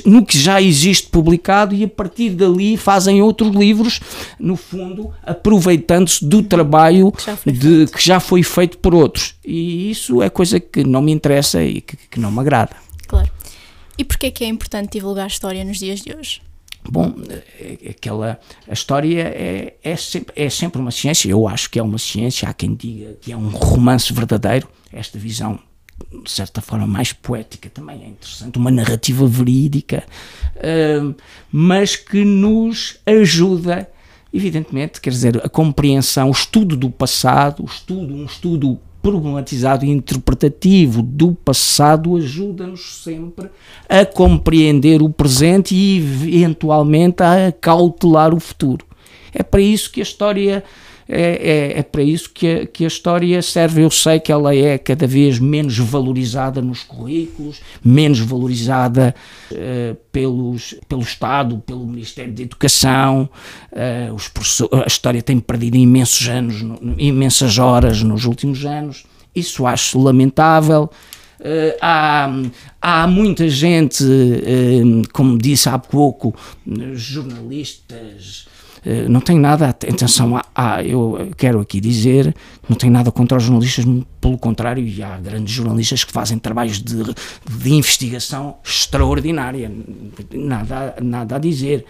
no 0.07 0.25
que 0.25 0.39
já 0.39 0.63
existe 0.63 1.09
publicado 1.09 1.75
e 1.75 1.85
a 1.85 1.89
partir 1.89 2.31
dali 2.31 2.77
fazem 2.77 3.21
outros 3.21 3.55
livros, 3.55 4.01
no 4.39 4.57
fundo, 4.57 5.13
aproveitando-se 5.23 6.25
do 6.25 6.43
trabalho 6.43 7.11
que 7.13 7.25
já, 7.25 7.39
de, 7.45 7.87
que 7.87 8.05
já 8.05 8.21
foi 8.21 8.43
feito 8.43 8.79
por 8.79 8.95
outros. 8.95 9.35
E 9.45 9.91
isso 9.91 10.23
é 10.23 10.31
coisa 10.31 10.61
que 10.61 10.85
não 10.85 11.03
me 11.03 11.13
interessa 11.13 11.63
e 11.63 11.81
que, 11.81 11.97
que 11.97 12.21
não 12.21 12.31
me 12.31 12.41
agrada. 12.41 12.77
Claro. 13.07 13.31
E 13.99 14.05
porquê 14.05 14.27
é 14.27 14.31
que 14.31 14.45
é 14.45 14.49
importante 14.49 14.93
divulgar 14.93 15.25
a 15.25 15.29
história 15.29 15.65
nos 15.65 15.79
dias 15.79 16.01
de 16.01 16.15
hoje? 16.17 16.41
Bom, 16.91 17.15
é, 17.29 17.79
é 17.83 17.91
aquela, 17.91 18.39
a 18.69 18.73
história 18.73 19.23
é, 19.23 19.77
é, 19.83 19.97
sempre, 19.97 20.33
é 20.37 20.51
sempre 20.51 20.81
uma 20.81 20.91
ciência, 20.91 21.29
eu 21.29 21.49
acho 21.49 21.71
que 21.71 21.79
é 21.79 21.83
uma 21.83 21.99
ciência, 21.99 22.49
há 22.49 22.53
quem 22.53 22.75
diga 22.75 23.15
que 23.21 23.33
é 23.33 23.37
um 23.37 23.49
romance 23.49 24.13
verdadeiro, 24.13 24.69
esta 24.93 25.19
visão 25.19 25.59
de 26.25 26.31
certa 26.31 26.61
forma 26.61 26.87
mais 26.87 27.13
poética 27.13 27.71
também 27.71 28.03
é 28.03 28.09
interessante, 28.09 28.59
uma 28.59 28.71
narrativa 28.71 29.27
verídica, 29.27 30.05
uh, 30.57 31.15
mas 31.51 31.97
que 31.97 32.25
nos 32.25 32.99
ajuda, 33.07 33.89
evidentemente, 34.33 35.01
quer 35.01 35.11
dizer, 35.11 35.45
a 35.45 35.49
compreensão, 35.49 36.29
o 36.29 36.33
estudo 36.33 36.77
do 36.77 36.91
passado, 36.91 37.63
o 37.63 37.67
estudo, 37.67 38.15
um 38.15 38.25
estudo 38.25 38.81
problematizado 39.05 39.85
e 39.85 39.91
interpretativo 39.91 41.03
do 41.03 41.35
passado 41.35 42.17
ajuda-nos 42.17 43.03
sempre 43.03 43.51
a 43.87 44.03
compreender 44.07 45.03
o 45.03 45.11
presente 45.11 45.75
e 45.75 45.99
eventualmente 45.99 47.23
a 47.23 47.53
cautelar 47.53 48.33
o 48.33 48.41
futuro. 48.41 48.87
É 49.31 49.43
para 49.43 49.61
isso 49.61 49.93
que 49.93 50.01
a 50.01 50.03
história 50.03 50.65
é, 51.09 51.75
é, 51.75 51.79
é, 51.79 51.83
para 51.83 52.03
isso 52.03 52.31
que 52.31 52.49
a, 52.49 52.67
que 52.67 52.85
a 52.85 52.87
história 52.87 53.41
serve. 53.43 53.83
Eu 53.83 53.91
sei 53.91 54.19
que 54.19 54.33
ela 54.33 54.55
é 54.55 54.79
cada 54.79 55.07
vez 55.07 55.39
menos 55.39 55.79
valorizada 55.79 56.63
nos 56.63 56.83
currículos, 56.83 57.61
menos 57.85 58.21
valorizada 58.21 59.15
uh, 59.53 59.95
pelos, 60.11 60.75
pelo 60.89 61.03
Estado, 61.03 61.63
pelo 61.67 61.87
Ministério 61.87 62.33
da 62.33 62.43
Educação. 62.43 63.29
Uh, 63.73 64.15
os 64.15 64.31
a 64.73 64.87
história 64.87 65.23
tem 65.23 65.39
perdido 65.39 65.77
imensos 65.77 66.27
anos, 66.29 66.57
imensas 66.99 67.59
horas 67.59 68.03
nos 68.03 68.25
últimos 68.25 68.65
anos. 68.65 69.05
Isso 69.35 69.67
acho 69.67 70.01
lamentável. 70.01 70.91
Uh, 71.41 71.77
há, 71.83 72.31
há 72.81 73.07
muita 73.07 73.47
gente, 73.51 74.03
como 75.13 75.37
disse 75.37 75.69
há 75.69 75.79
pouco, 75.79 76.35
jornalistas, 76.95 78.47
não 79.09 79.21
tenho 79.21 79.41
nada, 79.41 79.69
atenção, 79.69 80.39
há, 80.55 80.83
eu 80.83 81.31
quero 81.37 81.61
aqui 81.61 81.81
dizer, 81.81 82.35
não 82.69 82.77
tenho 82.77 82.93
nada 82.93 83.11
contra 83.11 83.39
os 83.39 83.45
jornalistas, 83.45 83.85
pelo 84.21 84.37
contrário, 84.37 84.87
e 84.87 85.03
há 85.03 85.17
grandes 85.17 85.55
jornalistas 85.55 86.05
que 86.05 86.13
fazem 86.13 86.39
trabalhos 86.39 86.83
de, 86.83 87.03
de 87.51 87.73
investigação 87.73 88.57
extraordinária, 88.63 89.73
nada, 90.33 90.97
nada 91.03 91.37
a 91.37 91.39
dizer. 91.39 91.87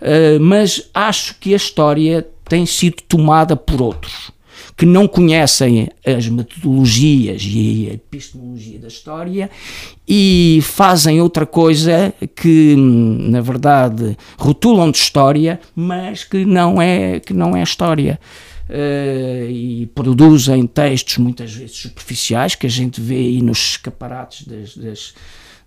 Uh, 0.00 0.40
mas 0.40 0.90
acho 0.92 1.36
que 1.38 1.52
a 1.52 1.56
história 1.56 2.26
tem 2.48 2.66
sido 2.66 2.96
tomada 3.08 3.54
por 3.54 3.80
outros 3.80 4.31
que 4.82 4.86
não 4.86 5.06
conhecem 5.06 5.88
as 6.04 6.28
metodologias 6.28 7.40
e 7.44 7.86
a 7.88 7.94
epistemologia 7.94 8.80
da 8.80 8.88
história 8.88 9.48
e 10.08 10.58
fazem 10.60 11.20
outra 11.20 11.46
coisa 11.46 12.12
que, 12.34 12.74
na 12.76 13.40
verdade, 13.40 14.18
rotulam 14.36 14.90
de 14.90 14.98
história, 14.98 15.60
mas 15.72 16.24
que 16.24 16.44
não 16.44 16.82
é, 16.82 17.20
que 17.20 17.32
não 17.32 17.56
é 17.56 17.62
história. 17.62 18.18
Uh, 18.68 19.48
e 19.48 19.90
produzem 19.94 20.66
textos 20.66 21.18
muitas 21.18 21.54
vezes 21.54 21.76
superficiais 21.76 22.56
que 22.56 22.66
a 22.66 22.70
gente 22.70 23.00
vê 23.00 23.18
aí 23.18 23.40
nos 23.40 23.58
escaparates 23.58 24.48
das, 24.48 24.76
das, 24.76 25.14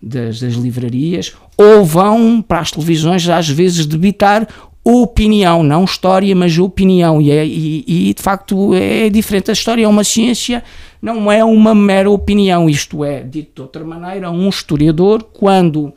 das, 0.04 0.42
das 0.42 0.54
livrarias, 0.56 1.34
ou 1.58 1.86
vão 1.86 2.42
para 2.42 2.60
as 2.60 2.70
televisões 2.70 3.30
às 3.30 3.48
vezes 3.48 3.86
debitar 3.86 4.46
opinião, 4.86 5.64
não 5.64 5.84
história, 5.84 6.36
mas 6.36 6.58
opinião. 6.60 7.20
E, 7.20 7.32
é, 7.32 7.46
e, 7.46 7.84
e, 7.88 8.14
de 8.14 8.22
facto 8.22 8.76
é 8.76 9.10
diferente. 9.10 9.50
A 9.50 9.54
história 9.54 9.84
é 9.84 9.88
uma 9.88 10.04
ciência, 10.04 10.64
não 11.02 11.32
é 11.32 11.44
uma 11.44 11.74
mera 11.74 12.10
opinião. 12.10 12.70
Isto 12.70 13.04
é, 13.04 13.24
dito 13.24 13.56
de 13.56 13.62
outra 13.64 13.84
maneira, 13.84 14.30
um 14.30 14.48
historiador, 14.48 15.24
quando 15.24 15.92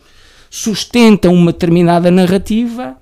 sustenta 0.51 1.29
uma 1.29 1.53
determinada 1.53 2.11
narrativa, 2.11 2.97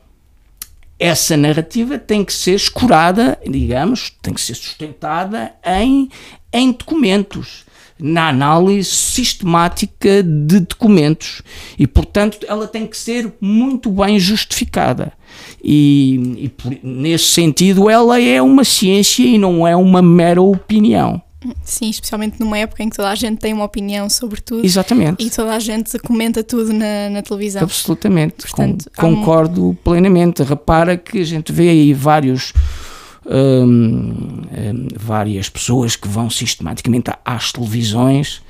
essa 0.98 1.36
narrativa 1.36 1.98
tem 1.98 2.24
que 2.24 2.32
ser 2.32 2.54
escurada, 2.54 3.38
digamos, 3.46 4.10
tem 4.20 4.34
que 4.34 4.40
ser 4.40 4.54
sustentada 4.54 5.52
em, 5.64 6.08
em 6.52 6.72
documentos 6.72 7.64
na 7.98 8.28
análise 8.28 8.90
sistemática 8.90 10.22
de 10.22 10.60
documentos 10.60 11.40
e, 11.78 11.86
portanto, 11.86 12.38
ela 12.46 12.66
tem 12.66 12.86
que 12.86 12.96
ser 12.96 13.32
muito 13.40 13.90
bem 13.90 14.18
justificada. 14.18 15.12
E, 15.62 16.36
e 16.38 16.48
por, 16.48 16.76
nesse 16.82 17.26
sentido, 17.26 17.90
ela 17.90 18.20
é 18.20 18.40
uma 18.40 18.64
ciência 18.64 19.24
e 19.24 19.38
não 19.38 19.66
é 19.66 19.74
uma 19.74 20.00
mera 20.02 20.40
opinião. 20.40 21.22
Sim, 21.62 21.90
especialmente 21.90 22.40
numa 22.40 22.58
época 22.58 22.82
em 22.82 22.88
que 22.88 22.96
toda 22.96 23.10
a 23.10 23.14
gente 23.14 23.38
tem 23.38 23.52
uma 23.52 23.64
opinião 23.64 24.08
sobre 24.08 24.40
tudo. 24.40 24.64
Exatamente. 24.64 25.24
E 25.24 25.30
toda 25.30 25.54
a 25.54 25.58
gente 25.58 25.98
comenta 25.98 26.42
tudo 26.42 26.72
na, 26.72 27.10
na 27.10 27.22
televisão. 27.22 27.62
Absolutamente. 27.62 28.34
Portanto, 28.42 28.90
Com, 28.96 29.16
concordo 29.16 29.70
um... 29.70 29.74
plenamente. 29.74 30.42
Repara 30.42 30.96
que 30.96 31.20
a 31.20 31.24
gente 31.24 31.52
vê 31.52 31.68
aí 31.68 31.92
vários 31.92 32.52
um, 33.24 33.34
um, 33.34 34.88
várias 34.96 35.48
pessoas 35.48 35.96
que 35.96 36.08
vão 36.08 36.30
sistematicamente 36.30 37.10
às 37.24 37.52
televisões 37.52 38.42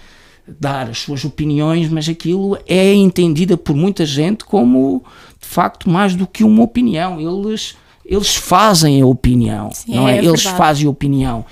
dar 0.48 0.88
as 0.88 0.98
suas 0.98 1.24
opiniões, 1.24 1.88
mas 1.88 2.08
aquilo 2.08 2.56
é 2.66 2.94
entendida 2.94 3.56
por 3.56 3.74
muita 3.74 4.06
gente 4.06 4.44
como 4.44 5.02
de 5.40 5.46
facto 5.46 5.90
mais 5.90 6.14
do 6.14 6.26
que 6.26 6.44
uma 6.44 6.62
opinião. 6.62 7.20
Eles, 7.20 7.76
eles 8.04 8.34
fazem 8.36 9.00
a 9.00 9.06
opinião, 9.06 9.70
Sim, 9.72 9.94
não 9.94 10.08
é? 10.08 10.18
é 10.18 10.24
eles 10.24 10.42
fazem 10.42 10.86
a 10.86 10.90
opinião. 10.90 11.44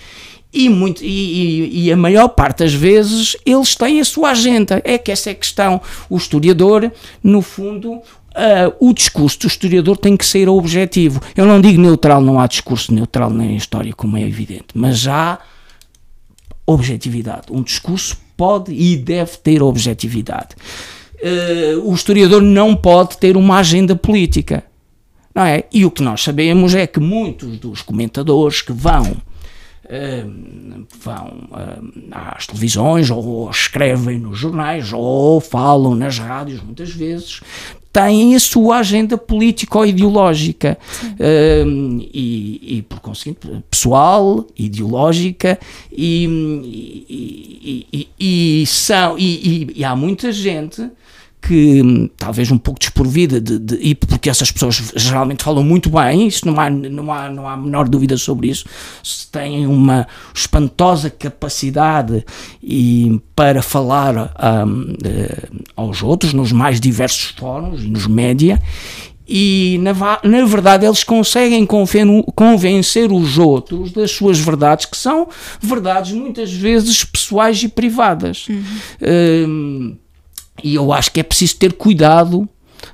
E, 0.53 0.69
muito, 0.69 1.03
e, 1.03 1.87
e, 1.87 1.93
a 1.93 1.97
maior 1.97 2.29
parte 2.29 2.59
das 2.59 2.73
vezes 2.73 3.37
eles 3.45 3.75
têm 3.75 4.01
a 4.01 4.05
sua 4.05 4.31
agenda. 4.31 4.81
É 4.85 4.97
que 4.97 5.11
essa 5.11 5.31
é 5.31 5.33
a 5.33 5.35
questão. 5.35 5.81
O 6.09 6.17
historiador, 6.17 6.91
no 7.23 7.43
fundo, 7.43 8.01
Uh, 8.35 8.89
o 8.89 8.93
discurso 8.93 9.39
do 9.39 9.47
historiador 9.47 9.97
tem 9.97 10.17
que 10.17 10.27
ser 10.27 10.49
objetivo. 10.49 11.21
Eu 11.37 11.47
não 11.47 11.61
digo 11.61 11.81
neutral, 11.81 12.21
não 12.21 12.41
há 12.41 12.49
discurso 12.49 12.93
neutral 12.93 13.31
na 13.31 13.47
história, 13.47 13.93
como 13.93 14.17
é 14.17 14.23
evidente, 14.23 14.67
mas 14.75 15.07
há 15.07 15.39
objetividade. 16.67 17.47
Um 17.53 17.63
discurso 17.63 18.17
pode 18.37 18.73
e 18.73 18.97
deve 18.97 19.37
ter 19.39 19.63
objetividade. 19.63 20.55
Uh, 21.23 21.89
o 21.89 21.95
historiador 21.95 22.43
não 22.43 22.77
pode 22.77 23.17
ter 23.19 23.37
uma 23.37 23.59
agenda 23.59 23.97
política. 23.97 24.65
Não 25.35 25.45
é? 25.45 25.65
E 25.73 25.85
o 25.85 25.91
que 25.91 26.03
nós 26.03 26.23
sabemos 26.23 26.75
é 26.75 26.87
que 26.87 27.01
muitos 27.01 27.59
dos 27.59 27.83
comentadores 27.83 28.63
que 28.63 28.73
vão 28.73 29.17
vão 31.01 31.49
às 32.11 32.47
televisões 32.47 33.11
ou 33.11 33.51
escrevem 33.51 34.19
nos 34.19 34.39
jornais 34.39 34.93
ou 34.93 35.41
falam 35.41 35.95
nas 35.95 36.19
rádios 36.19 36.63
muitas 36.63 36.91
vezes 36.91 37.41
têm 37.95 38.35
a 38.35 38.41
sua 38.41 38.79
agenda 38.79 39.17
político-ideológica 39.17 40.77
e, 41.17 42.61
e, 42.79 42.83
por 42.83 42.99
conseguinte, 42.99 43.39
pessoal, 43.71 44.45
ideológica 44.59 45.57
e, 45.93 46.27
e, 47.93 48.09
e 48.19 48.67
são, 48.67 49.17
e, 49.17 49.85
há 49.85 49.95
muita 49.95 50.33
gente 50.33 50.91
que 51.47 51.83
hum, 51.83 52.09
talvez 52.17 52.51
um 52.51 52.57
pouco 52.57 52.81
desprovida 52.81 53.39
de, 53.39 53.59
de, 53.59 53.75
e 53.77 53.95
porque 53.95 54.31
essas 54.31 54.51
pessoas 54.51 54.93
geralmente 54.97 55.45
falam 55.45 55.63
muito 55.63 55.91
bem, 55.91 56.27
isso 56.27 56.47
não 56.47 56.59
há, 56.59 56.71
não 56.71 57.13
há, 57.13 57.29
não 57.29 57.47
há 57.47 57.57
menor 57.57 57.87
dúvida 57.87 58.17
sobre 58.17 58.49
isso, 58.49 58.65
se 59.03 59.31
têm 59.31 59.67
uma 59.67 60.07
espantosa 60.35 61.11
capacidade 61.11 62.25
e, 62.63 63.21
para 63.37 63.61
falar 63.61 64.33
um, 64.67 64.95
aos 65.77 66.03
outros 66.03 66.33
nos 66.33 66.51
mais 66.51 66.81
diversos 66.81 67.35
fóruns 67.37 67.83
e 67.83 67.89
nos 67.89 68.07
média 68.07 68.61
e 69.27 69.79
na, 69.83 69.93
na, 70.23 70.45
verdade 70.45 70.85
eles 70.85 71.03
conseguem 71.03 71.67
convencer 71.67 73.11
os 73.11 73.39
outros 73.39 73.91
das 73.91 74.11
suas 74.11 74.39
verdades, 74.39 74.85
que 74.85 74.97
são 74.97 75.29
verdades 75.61 76.13
muitas 76.13 76.53
vezes 76.53 77.05
pessoais 77.05 77.63
e 77.63 77.69
privadas. 77.69 78.47
Uhum. 78.49 78.65
Um, 79.49 79.97
e 80.63 80.75
eu 80.75 80.93
acho 80.93 81.11
que 81.11 81.21
é 81.21 81.23
preciso 81.23 81.57
ter 81.57 81.73
cuidado 81.73 82.49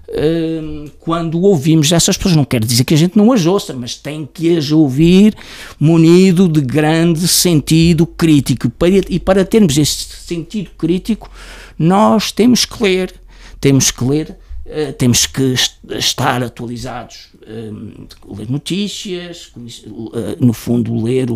uh, 0.08 0.90
quando 0.98 1.40
ouvimos 1.40 1.92
essas 1.92 2.16
pessoas. 2.16 2.36
Não 2.36 2.44
quer 2.44 2.64
dizer 2.64 2.84
que 2.84 2.94
a 2.94 2.96
gente 2.96 3.16
não 3.16 3.32
as 3.32 3.46
ouça, 3.46 3.74
mas 3.74 3.94
tem 3.96 4.28
que 4.32 4.56
as 4.56 4.70
ouvir 4.70 5.34
munido 5.78 6.48
de 6.48 6.60
grande 6.60 7.26
sentido 7.28 8.06
crítico. 8.06 8.70
E 9.08 9.20
para 9.20 9.44
termos 9.44 9.76
esse 9.76 10.06
sentido 10.26 10.70
crítico, 10.78 11.30
nós 11.78 12.32
temos 12.32 12.64
que 12.64 12.82
ler. 12.82 13.14
Temos 13.60 13.90
que 13.90 14.02
ler 14.02 14.38
temos 14.98 15.26
que 15.26 15.54
estar 15.90 16.42
atualizados, 16.42 17.28
uh, 17.42 18.36
ler 18.36 18.48
notícias, 18.48 19.52
uh, 19.56 20.44
no 20.44 20.52
fundo 20.52 21.02
ler, 21.02 21.28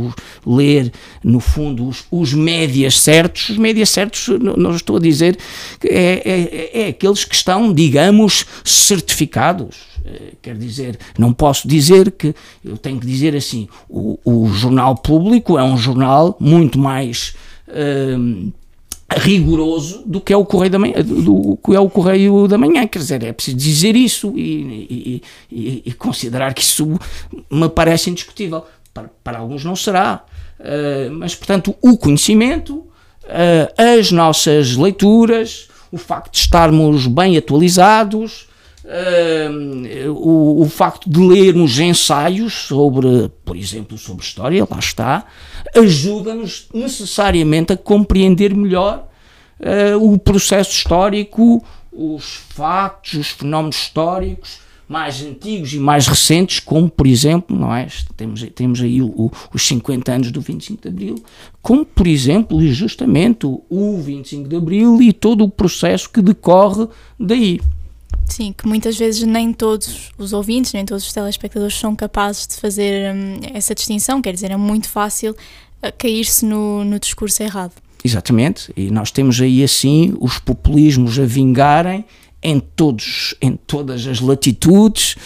ler 0.46 0.92
no 1.22 1.40
fundo 1.40 1.88
os, 1.88 2.04
os 2.10 2.32
médias 2.32 3.00
certos, 3.00 3.50
os 3.50 3.58
médias 3.58 3.88
certos, 3.88 4.28
não, 4.40 4.54
não 4.54 4.76
estou 4.76 4.96
a 4.96 5.00
dizer, 5.00 5.36
é, 5.84 6.22
é, 6.24 6.82
é, 6.82 6.88
aqueles 6.88 7.24
que 7.24 7.34
estão, 7.34 7.72
digamos, 7.72 8.46
certificados, 8.64 9.76
quer 10.42 10.56
dizer, 10.56 10.98
não 11.18 11.32
posso 11.32 11.66
dizer 11.66 12.12
que, 12.12 12.34
eu 12.62 12.76
tenho 12.76 13.00
que 13.00 13.06
dizer 13.06 13.34
assim, 13.34 13.68
o, 13.88 14.18
o 14.24 14.48
jornal 14.48 14.94
público 14.94 15.58
é 15.58 15.64
um 15.64 15.78
jornal 15.78 16.36
muito 16.38 16.78
mais 16.78 17.34
rigoroso 19.12 20.02
do 20.06 20.20
que 20.20 20.32
é 20.32 20.36
o 20.36 20.44
Correio 20.44 20.70
da 20.70 20.78
Manhã, 20.78 20.94
do 21.02 21.58
que 21.62 21.74
é 21.74 21.80
o 21.80 21.90
Correio 21.90 22.48
da 22.48 22.56
Manhã, 22.56 22.86
quer 22.86 22.98
dizer, 22.98 23.22
é 23.22 23.32
preciso 23.32 23.56
dizer 23.56 23.94
isso 23.94 24.32
e, 24.36 24.42
e, 24.90 25.22
e, 25.50 25.82
e 25.86 25.92
considerar 25.92 26.54
que 26.54 26.62
isso 26.62 26.98
me 27.50 27.68
parece 27.68 28.10
indiscutível. 28.10 28.64
Para, 28.92 29.10
para 29.24 29.38
alguns 29.38 29.64
não 29.64 29.74
será, 29.74 30.24
uh, 30.60 31.12
mas 31.12 31.34
portanto 31.34 31.74
o 31.82 31.96
conhecimento, 31.96 32.76
uh, 32.76 33.98
as 33.98 34.12
nossas 34.12 34.76
leituras, 34.76 35.68
o 35.90 35.98
facto 35.98 36.32
de 36.32 36.38
estarmos 36.38 37.06
bem 37.06 37.36
atualizados, 37.36 38.48
Uh, 38.84 40.10
o, 40.10 40.60
o, 40.60 40.68
facto 40.68 41.08
de 41.08 41.18
lermos 41.18 41.78
ensaios 41.78 42.52
sobre, 42.52 43.30
por 43.42 43.56
exemplo, 43.56 43.96
sobre 43.96 44.22
história, 44.22 44.68
lá 44.70 44.78
está, 44.78 45.24
ajuda-nos 45.74 46.68
necessariamente 46.74 47.72
a 47.72 47.78
compreender 47.78 48.54
melhor 48.54 49.08
uh, 49.58 50.12
o 50.12 50.18
processo 50.18 50.72
histórico, 50.72 51.64
os 51.90 52.42
factos, 52.50 53.14
os 53.14 53.28
fenómenos 53.28 53.76
históricos 53.76 54.58
mais 54.88 55.22
antigos 55.22 55.72
e 55.72 55.78
mais 55.78 56.06
recentes, 56.06 56.60
como 56.60 56.88
por 56.88 57.06
exemplo, 57.06 57.58
não 57.58 57.74
é? 57.74 57.86
temos, 58.16 58.42
temos 58.54 58.80
aí 58.80 59.00
o, 59.00 59.06
o, 59.06 59.32
os 59.52 59.66
50 59.66 60.12
anos 60.12 60.30
do 60.30 60.40
25 60.40 60.82
de 60.82 60.88
Abril, 60.88 61.24
como 61.62 61.84
por 61.84 62.06
exemplo, 62.06 62.60
justamente 62.72 63.46
o, 63.46 63.62
o 63.70 64.00
25 64.00 64.48
de 64.48 64.56
Abril 64.56 65.00
e 65.00 65.12
todo 65.12 65.44
o 65.44 65.50
processo 65.50 66.10
que 66.10 66.20
decorre 66.20 66.86
daí. 67.18 67.60
Sim, 68.26 68.52
que 68.56 68.66
muitas 68.66 68.96
vezes 68.96 69.22
nem 69.22 69.52
todos 69.52 70.10
os 70.18 70.32
ouvintes, 70.32 70.72
nem 70.72 70.84
todos 70.84 71.06
os 71.06 71.12
telespectadores 71.12 71.78
são 71.78 71.94
capazes 71.94 72.46
de 72.46 72.56
fazer 72.56 73.14
hum, 73.14 73.40
essa 73.52 73.74
distinção, 73.74 74.20
quer 74.20 74.32
dizer, 74.32 74.50
é 74.50 74.56
muito 74.56 74.88
fácil 74.88 75.32
uh, 75.32 75.92
cair-se 75.96 76.44
no, 76.44 76.84
no 76.84 76.98
discurso 76.98 77.42
errado. 77.42 77.72
Exatamente, 78.04 78.72
e 78.76 78.90
nós 78.90 79.10
temos 79.10 79.40
aí 79.40 79.62
assim 79.62 80.14
os 80.20 80.38
populismos 80.38 81.18
a 81.18 81.24
vingarem 81.24 82.04
em, 82.42 82.60
todos, 82.60 83.34
em 83.40 83.56
todas 83.56 84.06
as 84.06 84.20
latitudes, 84.20 85.16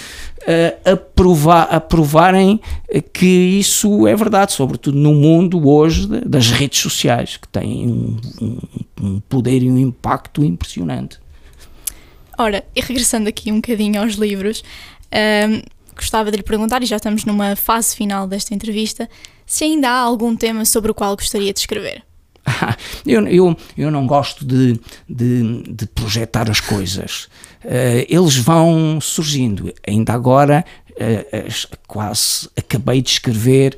uh, 0.42 0.92
a, 0.92 0.96
provar, 0.96 1.62
a 1.64 1.80
provarem 1.80 2.60
que 3.12 3.26
isso 3.26 4.06
é 4.06 4.14
verdade, 4.14 4.52
sobretudo 4.52 4.96
no 4.96 5.14
mundo 5.14 5.68
hoje 5.68 6.06
das 6.24 6.50
redes 6.50 6.80
sociais, 6.80 7.36
que 7.36 7.48
têm 7.48 7.88
um, 7.88 8.16
um, 8.40 8.58
um 9.02 9.20
poder 9.20 9.62
e 9.62 9.70
um 9.70 9.78
impacto 9.78 10.44
impressionante. 10.44 11.18
Ora, 12.38 12.64
e 12.74 12.80
regressando 12.80 13.28
aqui 13.28 13.50
um 13.50 13.56
bocadinho 13.56 14.00
aos 14.00 14.14
livros, 14.14 14.62
um, 15.12 15.60
gostava 15.96 16.30
de 16.30 16.36
lhe 16.36 16.42
perguntar, 16.44 16.80
e 16.84 16.86
já 16.86 16.94
estamos 16.94 17.24
numa 17.24 17.56
fase 17.56 17.96
final 17.96 18.28
desta 18.28 18.54
entrevista, 18.54 19.10
se 19.44 19.64
ainda 19.64 19.90
há 19.90 19.98
algum 19.98 20.36
tema 20.36 20.64
sobre 20.64 20.88
o 20.88 20.94
qual 20.94 21.16
gostaria 21.16 21.52
de 21.52 21.58
escrever. 21.58 22.04
eu, 23.04 23.26
eu, 23.26 23.56
eu 23.76 23.90
não 23.90 24.06
gosto 24.06 24.44
de, 24.44 24.78
de, 25.08 25.62
de 25.64 25.86
projetar 25.86 26.48
as 26.48 26.60
coisas. 26.60 27.24
Uh, 27.64 28.06
eles 28.08 28.36
vão 28.36 29.00
surgindo. 29.00 29.74
Ainda 29.86 30.12
agora, 30.12 30.64
uh, 30.92 31.76
quase 31.88 32.48
acabei 32.56 33.02
de 33.02 33.10
escrever 33.10 33.76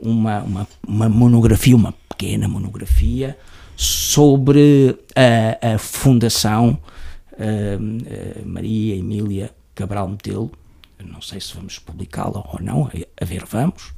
uma, 0.00 0.40
uma, 0.40 0.68
uma 0.86 1.08
monografia, 1.10 1.76
uma 1.76 1.92
pequena 2.08 2.48
monografia, 2.48 3.36
sobre 3.76 4.96
a, 5.14 5.74
a 5.74 5.78
fundação 5.78 6.78
uh, 7.38 8.46
Maria 8.46 8.96
Emília 8.96 9.50
Cabral 9.74 10.08
Metelo, 10.08 10.50
não 11.04 11.20
sei 11.20 11.40
se 11.40 11.54
vamos 11.54 11.78
publicá-la 11.78 12.44
ou 12.52 12.60
não, 12.60 12.90
a 13.20 13.24
ver 13.24 13.44
vamos, 13.46 13.92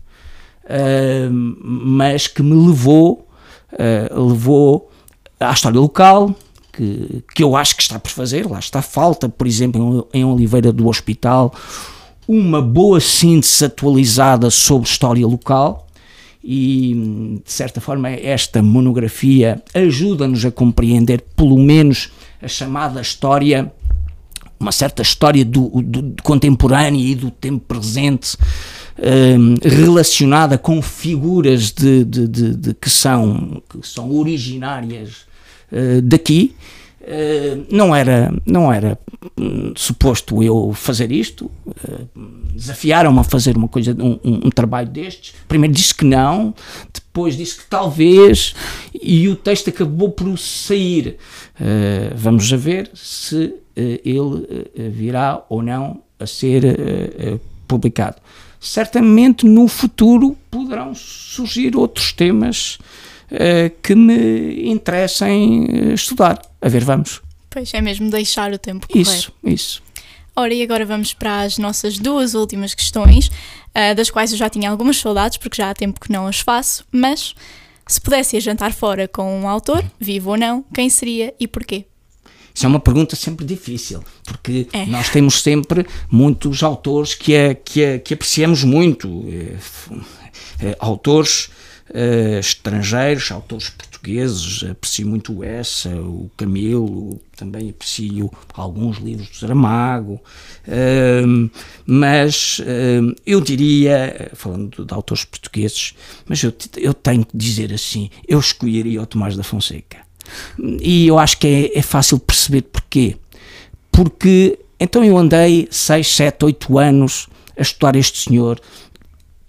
mas 1.63 2.27
que 2.27 2.43
me 2.43 2.55
levou, 2.67 3.27
uh, 3.73 4.29
levou 4.29 4.91
à 5.39 5.51
história 5.53 5.81
local, 5.81 6.35
que, 6.73 7.25
que 7.35 7.43
eu 7.43 7.57
acho 7.57 7.77
que 7.77 7.83
está 7.83 7.99
por 7.99 8.11
fazer, 8.11 8.47
lá 8.47 8.59
está, 8.59 8.83
falta, 8.83 9.29
por 9.29 9.47
exemplo, 9.47 10.07
em 10.13 10.25
Oliveira 10.25 10.73
do 10.73 10.89
Hospital, 10.89 11.53
uma 12.29 12.63
boa 12.63 13.01
síntese 13.01 13.65
atualizada 13.65 14.51
sobre 14.51 14.89
história 14.89 15.27
local, 15.27 15.87
e 16.43 17.41
de 17.45 17.53
certa 17.53 17.81
forma 17.81 18.09
esta 18.11 18.63
monografia 18.63 19.63
ajuda-nos 19.75 20.45
a 20.45 20.51
compreender 20.51 21.23
pelo 21.37 21.59
menos 21.59 22.11
a 22.43 22.49
chamada 22.49 23.01
história, 23.01 23.73
uma 24.59 24.73
certa 24.73 25.03
história 25.03 25.45
do, 25.45 25.69
do, 25.83 26.03
do 26.03 26.23
contemporânea 26.23 27.01
e 27.01 27.15
do 27.15 27.31
tempo 27.31 27.65
presente, 27.67 28.37
um, 28.99 29.55
relacionada 29.63 30.59
com 30.59 30.81
figuras 30.83 31.71
de, 31.71 32.05
de, 32.05 32.29
de, 32.29 32.57
de, 32.57 32.75
que, 32.75 32.91
são, 32.91 33.63
que 33.69 33.87
são 33.87 34.11
originárias 34.13 35.27
uh, 35.73 36.03
daqui. 36.03 36.55
Uh, 37.11 37.67
não 37.69 37.95
era, 37.95 38.33
não 38.47 38.73
era 38.73 38.97
um, 39.37 39.73
suposto 39.75 40.45
eu 40.45 40.73
fazer 40.73 41.11
isto. 41.11 41.51
Uh, 41.67 42.09
Desafiaram-me 42.55 43.19
a 43.19 43.25
fazer 43.25 43.57
uma 43.57 43.67
coisa, 43.67 43.97
um, 43.99 44.21
um, 44.23 44.51
trabalho 44.51 44.89
destes. 44.89 45.35
Primeiro 45.49 45.75
disse 45.75 45.93
que 45.93 46.05
não, 46.05 46.55
depois 46.95 47.37
disse 47.37 47.57
que 47.57 47.65
talvez, 47.69 48.55
e 48.95 49.29
o 49.29 49.35
texto 49.35 49.71
acabou 49.71 50.11
por 50.11 50.39
sair. 50.39 51.17
Uh, 51.61 52.15
vamos 52.15 52.49
ver 52.53 52.89
se 52.95 53.55
ele 53.75 54.71
virá 54.91 55.43
ou 55.49 55.63
não 55.63 56.03
a 56.19 56.27
ser 56.27 57.41
publicado. 57.67 58.17
Certamente 58.61 59.47
no 59.47 59.67
futuro 59.69 60.37
poderão 60.51 60.95
surgir 60.95 61.75
outros 61.75 62.13
temas 62.13 62.79
que 63.83 63.95
me 63.95 64.69
interessem 64.69 65.93
estudar. 65.95 66.41
A 66.61 66.69
ver, 66.69 66.85
vamos. 66.85 67.21
Pois 67.49 67.73
é 67.75 67.81
mesmo 67.81 68.11
deixar 68.11 68.53
o 68.53 68.59
tempo 68.59 68.87
correr. 68.89 69.03
Isso, 69.03 69.33
isso. 69.43 69.83
Ora, 70.37 70.55
e 70.55 70.63
agora 70.63 70.87
vamos 70.87 71.13
para 71.13 71.43
as 71.43 71.59
nossas 71.59 71.99
duas 71.99 72.35
últimas 72.35 72.75
questões, 72.75 73.29
uh, 73.29 73.95
das 73.95 74.09
quais 74.09 74.33
eu 74.33 74.39
já 74.39 74.49
tinha 74.49 74.71
algumas 74.71 74.97
saudades, 74.97 75.37
porque 75.37 75.57
já 75.57 75.71
há 75.71 75.75
tempo 75.75 76.01
que 76.01 76.11
não 76.11 76.27
as 76.27 76.41
faço, 76.41 76.85
mas 76.93 77.35
se 77.87 78.01
pudesse 78.01 78.37
ir 78.37 78.41
jantar 78.41 78.73
fora 78.73 79.09
com 79.09 79.41
um 79.41 79.49
autor, 79.49 79.85
vivo 79.99 80.31
ou 80.31 80.37
não, 80.37 80.65
quem 80.73 80.89
seria 80.89 81.35
e 81.41 81.49
porquê? 81.49 81.85
Isso 82.55 82.65
é 82.65 82.69
uma 82.69 82.81
pergunta 82.81 83.17
sempre 83.17 83.45
difícil, 83.45 84.03
porque 84.25 84.69
é. 84.73 84.87
nós 84.87 85.09
temos 85.09 85.43
sempre 85.43 85.87
muitos 86.11 86.63
autores 86.63 87.15
que, 87.15 87.35
é, 87.35 87.55
que, 87.55 87.83
é, 87.83 87.99
que 87.99 88.15
apreciamos 88.15 88.65
muito. 88.65 89.25
É, 89.29 89.57
é, 90.63 90.77
autores 90.79 91.51
uh, 91.91 92.39
estrangeiros, 92.39 93.31
autores 93.31 93.69
portugueses, 93.71 94.65
aprecio 94.71 95.07
muito 95.07 95.45
essa, 95.45 95.91
o 95.91 96.31
Camilo, 96.37 97.21
também 97.37 97.71
aprecio 97.71 98.31
alguns 98.55 98.99
livros 98.99 99.29
do 99.29 99.37
Saramago, 99.37 100.15
uh, 100.67 101.51
mas 101.87 102.61
uh, 102.61 103.15
eu 103.27 103.41
diria, 103.41 104.31
falando 104.35 104.85
de 104.85 104.95
autores 104.95 105.25
portugueses, 105.25 105.95
mas 106.27 106.43
eu, 106.43 106.53
eu 106.77 106.95
tenho 106.95 107.25
que 107.25 107.37
dizer 107.37 107.73
assim, 107.73 108.11
eu 108.27 108.39
escolheria 108.39 109.03
o 109.03 109.07
Tomás 109.07 109.37
da 109.37 109.43
Fonseca. 109.43 109.99
E 110.81 111.07
eu 111.07 111.19
acho 111.19 111.39
que 111.39 111.47
é, 111.47 111.79
é 111.79 111.83
fácil 111.83 112.19
perceber 112.19 112.63
porquê. 112.63 113.17
Porque 113.91 114.59
então 114.79 115.05
eu 115.05 115.19
andei 115.19 115.69
6, 115.71 116.07
7, 116.07 116.45
8 116.45 116.79
anos 116.79 117.29
a 117.57 117.63
estudar 117.63 117.97
este 117.97 118.19
senhor, 118.19 118.59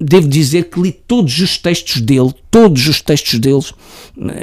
devo 0.01 0.27
dizer 0.27 0.69
que 0.69 0.81
li 0.81 0.91
todos 0.91 1.39
os 1.39 1.57
textos 1.57 2.01
dele, 2.01 2.33
todos 2.49 2.87
os 2.87 3.01
textos 3.01 3.39
deles, 3.39 3.73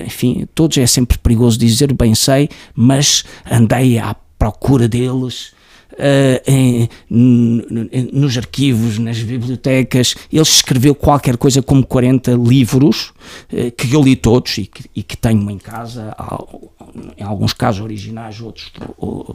enfim, 0.06 0.46
todos 0.54 0.78
é 0.78 0.86
sempre 0.86 1.18
perigoso 1.18 1.58
dizer, 1.58 1.92
bem 1.92 2.14
sei, 2.14 2.48
mas 2.74 3.24
andei 3.50 3.98
à 3.98 4.14
procura 4.38 4.88
deles. 4.88 5.56
Uh, 5.90 6.38
em, 6.46 6.88
nos 7.10 8.38
arquivos, 8.38 8.98
nas 9.00 9.18
bibliotecas, 9.18 10.14
ele 10.32 10.42
escreveu 10.42 10.94
qualquer 10.94 11.36
coisa 11.36 11.60
como 11.60 11.84
40 11.84 12.34
livros, 12.34 13.12
uh, 13.52 13.72
que 13.76 13.92
eu 13.92 14.00
li 14.00 14.14
todos 14.14 14.58
e 14.58 14.66
que, 14.66 14.84
e 14.94 15.02
que 15.02 15.16
tenho 15.16 15.50
em 15.50 15.58
casa, 15.58 16.14
em 17.16 17.24
alguns 17.24 17.52
casos 17.52 17.80
originais, 17.80 18.40
outros 18.40 18.70
uh, 18.96 19.34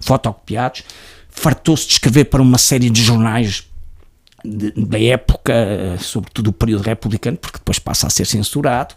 fotocopiados 0.00 0.82
fartou-se 1.30 1.86
de 1.86 1.92
escrever 1.92 2.24
para 2.24 2.42
uma 2.42 2.58
série 2.58 2.90
de 2.90 3.02
jornais 3.02 3.69
da 4.44 4.98
época, 5.00 5.54
sobretudo 5.98 6.48
o 6.48 6.52
período 6.52 6.82
republicano, 6.82 7.36
porque 7.36 7.58
depois 7.58 7.78
passa 7.78 8.06
a 8.06 8.10
ser 8.10 8.26
censurado. 8.26 8.94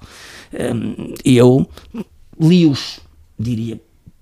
Um, 0.53 1.13
eu 1.25 1.67
li-os, 2.39 2.99
diria, 3.37 3.79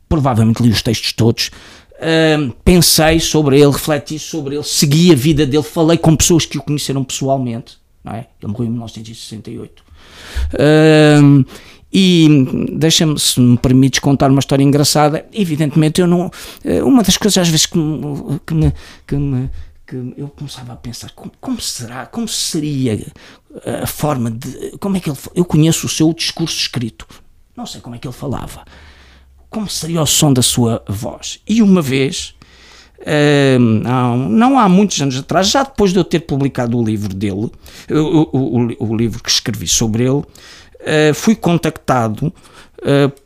provavelmente 0.08 0.62
li 0.62 0.70
os 0.70 0.82
textos 0.82 1.14
todos, 1.14 1.52
uh, 1.98 2.54
pensei 2.64 3.20
sobre 3.20 3.60
ele, 3.60 3.72
refleti 3.72 4.18
sobre 4.18 4.56
ele, 4.56 4.64
segui 4.64 5.12
a 5.12 5.16
vida 5.16 5.46
dele, 5.46 5.64
falei 5.64 5.98
com 5.98 6.16
pessoas 6.16 6.46
que 6.46 6.58
o 6.58 6.64
conheceram 6.64 7.04
pessoalmente, 7.04 7.78
não 8.04 8.14
é? 8.14 8.28
Ele 8.42 8.52
morreu 8.52 8.68
em 8.68 8.72
1968. 8.72 9.84
Uh, 10.54 11.46
e 11.94 12.48
deixa-me, 12.72 13.20
se 13.20 13.40
me 13.40 13.58
permites 13.58 14.00
contar 14.00 14.32
uma 14.32 14.40
história 14.40 14.64
engraçada, 14.64 15.26
evidentemente 15.34 16.00
eu 16.00 16.08
não. 16.08 16.32
Eh, 16.64 16.82
uma 16.82 17.04
das 17.04 17.18
coisas 17.18 17.38
às 17.38 17.50
vezes 17.50 17.66
que 17.66 17.78
me, 17.78 18.40
que 18.48 18.54
me, 18.54 18.74
que 19.06 19.16
me 19.18 19.50
que 19.92 20.14
eu 20.16 20.30
começava 20.30 20.72
a 20.72 20.76
pensar 20.78 21.12
como, 21.12 21.32
como, 21.42 21.60
será, 21.60 22.06
como 22.06 22.26
seria 22.26 23.06
a 23.84 23.86
forma 23.86 24.32
de. 24.32 24.78
Como 24.80 24.96
é 24.96 25.02
que 25.02 25.10
ele. 25.10 25.18
Eu 25.36 25.44
conheço 25.44 25.86
o 25.86 25.90
seu 25.90 26.14
discurso 26.14 26.58
escrito, 26.58 27.06
não 27.56 27.66
sei 27.66 27.82
como 27.82 27.96
é 27.96 28.00
que 28.00 28.08
ele 28.08 28.14
falava, 28.14 28.64
como 29.50 29.68
seria 29.70 30.02
o 30.02 30.06
som 30.06 30.32
da 30.32 30.42
sua 30.42 30.82
voz. 30.88 31.42
E 31.46 31.62
uma 31.62 31.82
vez, 31.82 32.36
uh, 33.00 33.60
não 33.60 34.58
há 34.58 34.70
muitos 34.70 35.02
anos 35.02 35.18
atrás, 35.18 35.50
já 35.50 35.64
depois 35.64 35.92
de 35.92 36.00
eu 36.00 36.06
ter 36.06 36.22
publicado 36.22 36.78
o 36.78 36.84
livro 36.84 37.14
dele, 37.14 37.52
o, 37.90 38.30
o, 38.32 38.92
o 38.92 38.96
livro 38.96 39.22
que 39.22 39.30
escrevi 39.30 39.68
sobre 39.68 40.04
ele, 40.04 40.20
uh, 40.22 41.14
fui 41.14 41.36
contactado 41.36 42.34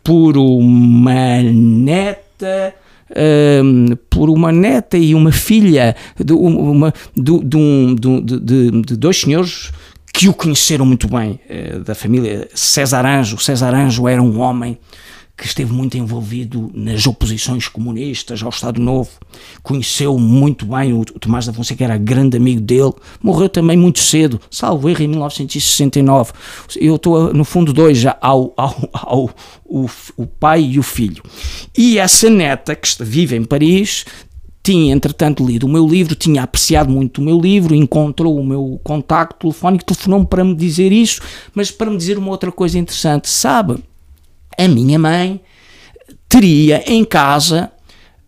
por 0.03 0.35
uma 0.35 1.41
neta. 1.43 2.75
Por 4.09 4.29
uma 4.29 4.51
neta 4.51 4.97
e 4.97 5.13
uma 5.13 5.31
filha 5.31 5.95
de, 6.17 6.33
uma, 6.33 6.93
de, 7.15 7.39
de, 7.39 8.39
de, 8.39 8.81
de 8.81 8.95
dois 8.95 9.21
senhores 9.21 9.71
que 10.13 10.29
o 10.29 10.33
conheceram 10.33 10.85
muito 10.85 11.07
bem, 11.07 11.39
da 11.85 11.93
família 11.93 12.47
César 12.53 13.05
Anjo. 13.05 13.37
César 13.37 13.73
Anjo 13.75 14.07
era 14.07 14.21
um 14.21 14.39
homem 14.39 14.77
que 15.37 15.45
esteve 15.45 15.73
muito 15.73 15.97
envolvido 15.97 16.71
nas 16.73 17.05
oposições 17.05 17.67
comunistas 17.67 18.41
ao 18.41 18.49
Estado 18.49 18.79
Novo, 18.79 19.11
conheceu 19.61 20.17
muito 20.17 20.65
bem 20.65 20.93
o 20.93 21.03
Tomás 21.03 21.45
da 21.45 21.53
Fonseca, 21.53 21.83
era 21.83 21.97
grande 21.97 22.37
amigo 22.37 22.61
dele, 22.61 22.93
morreu 23.21 23.49
também 23.49 23.75
muito 23.75 23.99
cedo, 23.99 24.39
salvo 24.49 24.89
erro, 24.89 25.03
em 25.03 25.07
1969. 25.09 26.31
Eu 26.77 26.95
estou, 26.95 27.33
no 27.33 27.43
fundo, 27.43 27.73
dois 27.73 27.97
já, 27.97 28.17
ao, 28.21 28.53
ao, 28.55 28.89
ao 28.93 29.29
o, 29.65 29.89
o 30.15 30.25
pai 30.25 30.61
e 30.61 30.79
o 30.79 30.83
filho. 30.83 31.21
E 31.77 31.97
essa 31.97 32.29
neta, 32.29 32.75
que 32.75 33.03
vive 33.03 33.35
em 33.35 33.43
Paris, 33.43 34.05
tinha 34.63 34.93
entretanto 34.93 35.45
lido 35.45 35.65
o 35.65 35.69
meu 35.69 35.85
livro, 35.85 36.15
tinha 36.15 36.43
apreciado 36.43 36.89
muito 36.89 37.19
o 37.19 37.23
meu 37.23 37.39
livro, 37.39 37.75
encontrou 37.75 38.39
o 38.39 38.43
meu 38.43 38.79
contacto 38.83 39.41
telefónico, 39.41 39.85
telefonou-me 39.85 40.25
para 40.25 40.43
me 40.43 40.55
dizer 40.55 40.91
isso, 40.91 41.21
mas 41.53 41.69
para 41.69 41.91
me 41.91 41.97
dizer 41.97 42.17
uma 42.17 42.31
outra 42.31 42.51
coisa 42.51 42.79
interessante, 42.79 43.29
sabe? 43.29 43.83
A 44.57 44.67
minha 44.67 44.97
mãe 44.99 45.41
teria 46.27 46.83
em 46.85 47.03
casa 47.05 47.71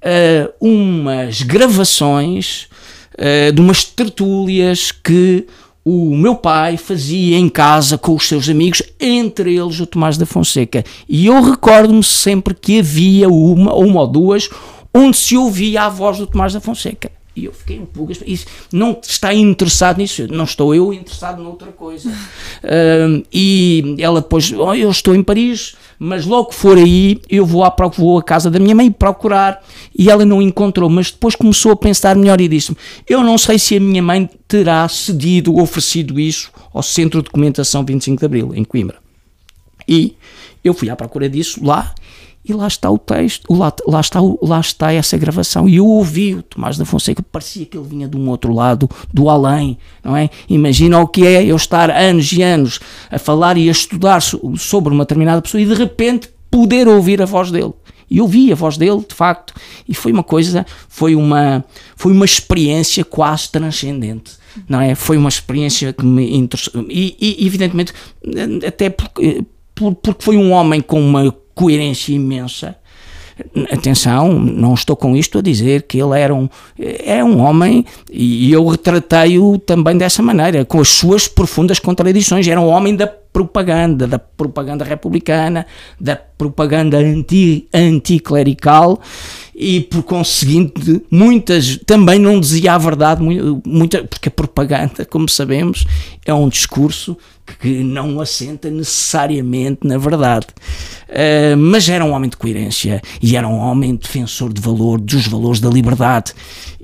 uh, 0.01 0.53
umas 0.59 1.41
gravações 1.41 2.67
uh, 3.13 3.51
de 3.51 3.61
umas 3.61 3.83
tertúlias 3.83 4.91
que 4.91 5.45
o 5.83 6.15
meu 6.15 6.35
pai 6.35 6.75
fazia 6.75 7.37
em 7.37 7.47
casa 7.47 7.97
com 7.97 8.13
os 8.13 8.27
seus 8.27 8.49
amigos, 8.49 8.81
entre 8.99 9.55
eles 9.55 9.79
o 9.79 9.85
Tomás 9.85 10.17
da 10.17 10.25
Fonseca. 10.25 10.83
E 11.07 11.27
eu 11.27 11.41
recordo-me 11.41 12.03
sempre 12.03 12.53
que 12.53 12.79
havia 12.79 13.29
uma, 13.29 13.73
uma 13.73 14.01
ou 14.01 14.07
duas 14.07 14.49
onde 14.93 15.15
se 15.15 15.37
ouvia 15.37 15.83
a 15.83 15.89
voz 15.89 16.17
do 16.17 16.27
Tomás 16.27 16.51
da 16.51 16.59
Fonseca. 16.59 17.09
E 17.37 17.45
eu 17.45 17.53
fiquei 17.53 17.79
um 17.79 17.85
pouco. 17.85 18.11
Isso, 18.25 18.47
não 18.73 18.99
está 18.99 19.31
interessado 19.31 19.99
nisso, 19.99 20.27
não 20.27 20.43
estou 20.43 20.73
eu 20.73 20.91
interessado 20.91 21.41
noutra 21.41 21.71
coisa. 21.71 22.11
Uh, 22.57 23.23
e 23.31 23.95
ela 23.99 24.19
depois, 24.19 24.51
oh, 24.51 24.73
eu 24.73 24.89
estou 24.89 25.13
em 25.13 25.21
Paris, 25.21 25.75
mas 25.99 26.25
logo 26.25 26.49
que 26.49 26.55
for 26.55 26.75
aí, 26.75 27.21
eu 27.29 27.45
vou 27.45 27.63
à, 27.63 27.73
vou 27.95 28.17
à 28.17 28.23
casa 28.23 28.49
da 28.49 28.59
minha 28.59 28.73
mãe 28.73 28.91
procurar. 28.91 29.63
E 29.97 30.09
ela 30.09 30.25
não 30.25 30.41
encontrou, 30.41 30.89
mas 30.89 31.11
depois 31.11 31.35
começou 31.35 31.71
a 31.71 31.75
pensar 31.75 32.15
melhor 32.15 32.41
e 32.41 32.47
disse-me: 32.47 32.75
Eu 33.07 33.23
não 33.23 33.37
sei 33.37 33.59
se 33.59 33.77
a 33.77 33.79
minha 33.79 34.01
mãe 34.01 34.27
terá 34.47 34.87
cedido 34.89 35.53
ou 35.53 35.61
oferecido 35.61 36.19
isso 36.19 36.51
ao 36.73 36.81
Centro 36.81 37.19
de 37.21 37.25
Documentação 37.25 37.85
25 37.85 38.19
de 38.19 38.25
Abril, 38.25 38.55
em 38.55 38.63
Coimbra. 38.63 38.97
E 39.87 40.15
eu 40.63 40.73
fui 40.73 40.89
à 40.89 40.95
procura 40.95 41.29
disso 41.29 41.63
lá 41.63 41.93
e 42.47 42.53
lá 42.53 42.67
está 42.67 42.89
o 42.89 42.97
texto, 42.97 43.53
lá, 43.53 43.73
lá, 43.85 43.99
está, 43.99 44.19
lá 44.41 44.59
está 44.59 44.93
essa 44.93 45.17
gravação. 45.17 45.67
E 45.67 45.75
eu 45.75 45.85
ouvi 45.85 46.35
o 46.35 46.41
Tomás 46.41 46.77
da 46.77 46.85
Fonseca, 46.85 47.21
parecia 47.21 47.65
que 47.65 47.77
ele 47.77 47.87
vinha 47.87 48.07
de 48.07 48.15
um 48.15 48.29
outro 48.29 48.53
lado, 48.53 48.89
do 49.13 49.29
além, 49.29 49.77
não 50.03 50.15
é? 50.15 50.29
Imagina 50.49 50.99
o 50.99 51.07
que 51.07 51.25
é 51.25 51.43
eu 51.43 51.57
estar 51.57 51.91
anos 51.91 52.31
e 52.31 52.41
anos 52.41 52.79
a 53.11 53.19
falar 53.19 53.57
e 53.57 53.67
a 53.67 53.71
estudar 53.71 54.21
sobre 54.21 54.93
uma 54.93 55.03
determinada 55.03 55.41
pessoa 55.41 55.61
e 55.61 55.65
de 55.65 55.73
repente 55.73 56.29
poder 56.49 56.87
ouvir 56.87 57.21
a 57.21 57.25
voz 57.25 57.51
dele. 57.51 57.73
E 58.09 58.21
ouvi 58.21 58.53
a 58.53 58.55
voz 58.55 58.77
dele, 58.77 59.03
de 59.05 59.13
facto, 59.13 59.53
e 59.87 59.93
foi 59.93 60.13
uma 60.13 60.23
coisa, 60.23 60.65
foi 60.87 61.13
uma, 61.13 61.65
foi 61.97 62.13
uma 62.13 62.23
experiência 62.23 63.03
quase 63.03 63.51
transcendente, 63.51 64.31
não 64.69 64.79
é? 64.79 64.95
Foi 64.95 65.17
uma 65.17 65.27
experiência 65.27 65.91
que 65.91 66.05
me 66.05 66.37
interessou, 66.37 66.85
e, 66.87 67.17
e 67.19 67.45
evidentemente, 67.45 67.93
até 68.65 68.89
porque, 68.89 69.43
porque 70.01 70.23
foi 70.23 70.37
um 70.37 70.53
homem 70.53 70.79
com 70.79 71.01
uma 71.01 71.35
coerência 71.57 72.13
imensa. 72.13 72.75
Atenção, 73.71 74.33
não 74.39 74.73
estou 74.73 74.95
com 74.95 75.15
isto 75.15 75.37
a 75.37 75.41
dizer 75.41 75.83
que 75.83 75.99
ele 76.01 76.19
era 76.19 76.33
um, 76.33 76.49
é 76.79 77.23
um 77.23 77.39
homem, 77.39 77.85
e 78.11 78.51
eu 78.51 78.65
retratei-o 78.65 79.59
também 79.59 79.95
dessa 79.95 80.23
maneira, 80.23 80.65
com 80.65 80.79
as 80.79 80.87
suas 80.87 81.27
profundas 81.27 81.79
contradições. 81.79 82.47
Era 82.47 82.59
um 82.59 82.67
homem 82.67 82.95
da 82.95 83.11
propaganda, 83.37 84.07
da 84.07 84.17
propaganda 84.17 84.83
republicana, 84.83 85.67
da 85.99 86.15
propaganda 86.15 86.97
anti, 86.97 87.67
anticlerical 87.71 88.99
e 89.55 89.81
por 89.81 90.01
conseguinte 90.01 91.03
muitas 91.11 91.77
também 91.85 92.17
não 92.17 92.39
dizia 92.39 92.73
a 92.73 92.77
verdade 92.79 93.21
muita, 93.63 94.03
porque 94.03 94.29
a 94.29 94.31
propaganda 94.31 95.05
como 95.05 95.29
sabemos 95.29 95.85
é 96.25 96.33
um 96.33 96.49
discurso 96.49 97.15
que 97.59 97.83
não 97.83 98.19
assenta 98.19 98.69
necessariamente 98.69 99.79
na 99.83 99.97
verdade. 99.97 100.47
Uh, 101.07 101.55
mas 101.55 101.87
era 101.87 102.03
um 102.03 102.11
homem 102.11 102.29
de 102.29 102.37
coerência 102.37 103.01
e 103.21 103.35
era 103.35 103.47
um 103.47 103.57
homem 103.57 103.95
defensor 103.95 104.51
de 104.51 104.61
valor 104.61 104.99
dos 104.99 105.27
valores 105.27 105.59
da 105.59 105.69
liberdade 105.69 106.33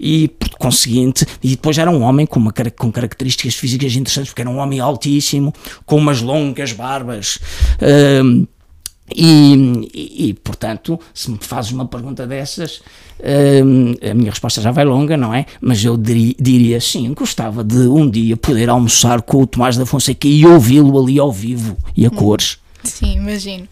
e 0.04 0.28
por 0.28 0.50
conseguinte 0.52 1.26
e 1.42 1.50
depois 1.52 1.78
era 1.78 1.90
um 1.90 2.02
homem 2.02 2.26
com, 2.26 2.40
uma, 2.40 2.54
com 2.78 2.92
características 2.92 3.56
físicas 3.56 3.96
interessantes 3.96 4.32
porque 4.32 4.42
era 4.42 4.50
um 4.50 4.58
homem 4.58 4.82
altíssimo 4.82 5.54
com 5.86 5.96
umas 5.96 6.22
longas 6.22 6.74
barbas 6.74 7.40
uh, 7.82 8.48
e, 9.16 9.90
e, 9.94 10.30
e, 10.30 10.34
portanto, 10.34 11.00
se 11.14 11.30
me 11.30 11.38
fazes 11.40 11.72
uma 11.72 11.86
pergunta 11.86 12.26
dessas, 12.26 12.82
hum, 13.64 13.94
a 14.02 14.14
minha 14.14 14.30
resposta 14.30 14.62
já 14.62 14.72
vai 14.72 14.86
longa, 14.86 15.18
não 15.18 15.34
é? 15.34 15.46
Mas 15.62 15.84
eu 15.84 15.98
diria, 15.98 16.34
diria 16.40 16.82
sim, 16.82 17.14
gostava 17.14 17.64
de 17.64 17.80
um 17.80 18.10
dia 18.10 18.38
poder 18.38 18.70
almoçar 18.70 19.22
com 19.22 19.42
o 19.42 19.48
Tomás 19.48 19.78
da 19.78 19.86
Fonseca 19.86 20.28
e 20.28 20.46
ouvi-lo 20.46 21.00
ali 21.02 21.20
ao 21.20 21.32
vivo 21.32 21.78
e 21.96 22.06
a 22.06 22.10
hum, 22.10 22.16
cores. 22.16 22.58
Sim, 22.84 23.18
imagino. 23.18 23.66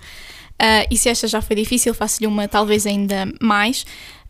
Uh, 0.62 0.86
e 0.92 0.98
se 0.98 1.10
esta 1.10 1.28
já 1.28 1.42
foi 1.42 1.56
difícil, 1.56 1.94
faço-lhe 1.94 2.28
uma 2.28 2.48
talvez 2.48 2.86
ainda 2.86 3.28
mais. 3.42 3.84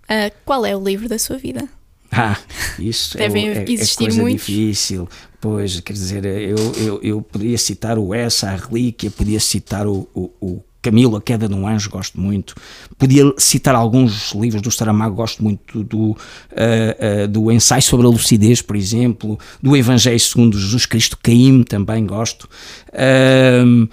Uh, 0.04 0.32
qual 0.46 0.66
é 0.66 0.76
o 0.76 0.84
livro 0.84 1.10
da 1.10 1.20
sua 1.20 1.38
vida? 1.38 1.68
Ah, 2.12 2.38
isso 2.78 3.18
é 3.18 3.22
Devem 3.22 3.50
é, 3.50 3.66
existir 3.70 4.04
é 4.04 4.08
coisa 4.08 4.22
muitos. 4.22 4.46
difícil. 4.46 5.08
Pois, 5.40 5.80
quer 5.80 5.94
dizer, 5.94 6.26
eu, 6.26 6.58
eu, 6.78 7.00
eu 7.02 7.22
podia 7.22 7.58
citar 7.58 7.98
o 7.98 8.14
Essa, 8.14 8.50
a 8.50 8.56
Relíquia, 8.56 9.10
podia 9.10 9.40
citar 9.40 9.88
o, 9.88 10.08
o, 10.14 10.30
o 10.42 10.64
Camilo, 10.82 11.16
A 11.16 11.22
Queda 11.22 11.48
de 11.48 11.54
um 11.54 11.68
Anjo, 11.68 11.90
gosto 11.90 12.20
muito. 12.20 12.56
Podia 12.98 13.24
citar 13.38 13.76
alguns 13.76 14.34
livros 14.34 14.62
do 14.62 14.72
Saramago, 14.72 15.16
gosto 15.16 15.44
muito 15.44 15.84
do, 15.84 16.12
uh, 16.12 16.16
uh, 16.16 17.28
do 17.28 17.52
Ensaio 17.52 17.82
sobre 17.82 18.06
a 18.06 18.10
Lucidez, 18.10 18.62
por 18.62 18.76
exemplo, 18.76 19.40
do 19.62 19.78
Evangelho 19.78 20.20
segundo 20.20 20.60
Jesus 20.60 20.86
Cristo, 20.86 21.18
Caim, 21.22 21.64
também 21.64 22.06
gosto. 22.06 22.50
Uh, 22.90 23.90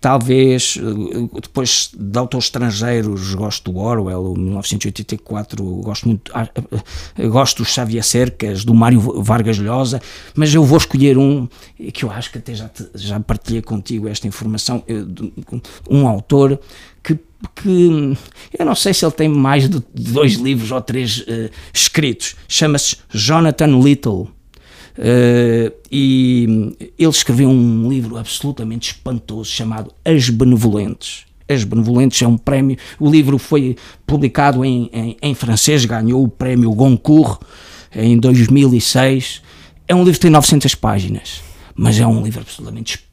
talvez 0.00 0.78
eh, 0.78 1.40
depois 1.42 1.90
de 1.94 2.18
autores 2.18 2.46
estrangeiros 2.46 3.34
gosto 3.34 3.70
do 3.70 3.78
Orwell, 3.78 4.34
1984 4.34 5.64
gosto 5.64 6.08
muito 6.08 6.32
ah, 6.34 6.48
eh, 7.18 7.28
gosto 7.28 7.62
do 7.62 7.68
Xavier 7.68 8.02
Cercas, 8.02 8.64
do 8.64 8.74
Mário 8.74 9.00
Vargas 9.22 9.58
Llosa 9.58 10.00
mas 10.34 10.54
eu 10.54 10.64
vou 10.64 10.78
escolher 10.78 11.18
um 11.18 11.46
que 11.92 12.04
eu 12.04 12.10
acho 12.10 12.32
que 12.32 12.38
até 12.38 12.54
já, 12.54 12.68
te, 12.68 12.88
já 12.94 13.20
partilhei 13.20 13.62
contigo 13.62 14.08
esta 14.08 14.26
informação 14.26 14.82
eh, 14.88 15.04
um 15.90 16.08
autor 16.08 16.58
que, 17.02 17.18
que 17.54 18.16
eu 18.58 18.64
não 18.64 18.74
sei 18.74 18.94
se 18.94 19.04
ele 19.04 19.12
tem 19.12 19.28
mais 19.28 19.68
de 19.68 19.82
dois 19.94 20.34
livros 20.34 20.70
ou 20.70 20.80
três 20.80 21.20
uh, 21.20 21.50
escritos 21.72 22.36
chama-se 22.48 22.96
Jonathan 23.10 23.80
Little 23.80 24.28
Uh, 24.98 25.72
e 25.90 26.74
ele 26.98 27.10
escreveu 27.10 27.48
um 27.48 27.88
livro 27.88 28.16
absolutamente 28.16 28.92
espantoso 28.92 29.50
chamado 29.50 29.92
As 30.04 30.28
Benevolentes. 30.28 31.24
As 31.48 31.64
Benevolentes 31.64 32.20
é 32.22 32.28
um 32.28 32.38
prémio. 32.38 32.76
O 32.98 33.10
livro 33.10 33.38
foi 33.38 33.76
publicado 34.06 34.64
em, 34.64 34.88
em, 34.92 35.16
em 35.20 35.34
francês, 35.34 35.84
ganhou 35.84 36.22
o 36.22 36.28
prémio 36.28 36.72
Goncourt 36.72 37.40
em 37.94 38.18
2006. 38.18 39.42
É 39.88 39.94
um 39.94 40.04
livro 40.04 40.14
que 40.14 40.20
tem 40.20 40.30
900 40.30 40.74
páginas, 40.76 41.42
mas 41.74 41.98
é 41.98 42.06
um 42.06 42.22
livro 42.22 42.40
absolutamente 42.40 42.94
espantoso 42.94 43.09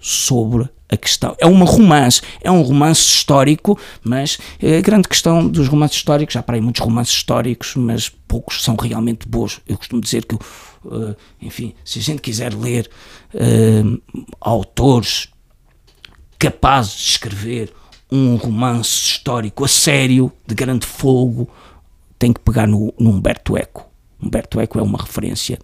sobre 0.00 0.68
a 0.88 0.96
questão. 0.96 1.36
É 1.38 1.46
uma 1.46 1.64
romance, 1.64 2.20
é 2.40 2.50
um 2.50 2.62
romance 2.62 3.00
histórico, 3.00 3.78
mas 4.02 4.38
é 4.60 4.78
a 4.78 4.80
grande 4.80 5.08
questão 5.08 5.46
dos 5.46 5.68
romances 5.68 5.98
históricos, 5.98 6.34
já 6.34 6.42
parei 6.42 6.60
muitos 6.60 6.82
romances 6.82 7.14
históricos, 7.14 7.74
mas 7.76 8.08
poucos 8.08 8.62
são 8.62 8.74
realmente 8.76 9.28
bons. 9.28 9.60
Eu 9.66 9.78
costumo 9.78 10.00
dizer 10.00 10.24
que, 10.24 10.34
uh, 10.34 11.16
enfim, 11.40 11.74
se 11.84 12.00
a 12.00 12.02
gente 12.02 12.20
quiser 12.20 12.52
ler 12.54 12.90
uh, 13.34 14.02
autores 14.40 15.28
capazes 16.38 16.94
de 16.94 17.10
escrever 17.10 17.72
um 18.10 18.34
romance 18.34 18.88
histórico 18.88 19.64
a 19.64 19.68
sério, 19.68 20.32
de 20.46 20.54
grande 20.54 20.86
fogo, 20.86 21.48
tem 22.18 22.32
que 22.32 22.40
pegar 22.40 22.66
no, 22.66 22.92
no 22.98 23.10
Humberto 23.10 23.56
Eco. 23.56 23.88
Humberto 24.20 24.60
Eco 24.60 24.78
é 24.78 24.82
uma 24.82 24.98
referência. 24.98 25.58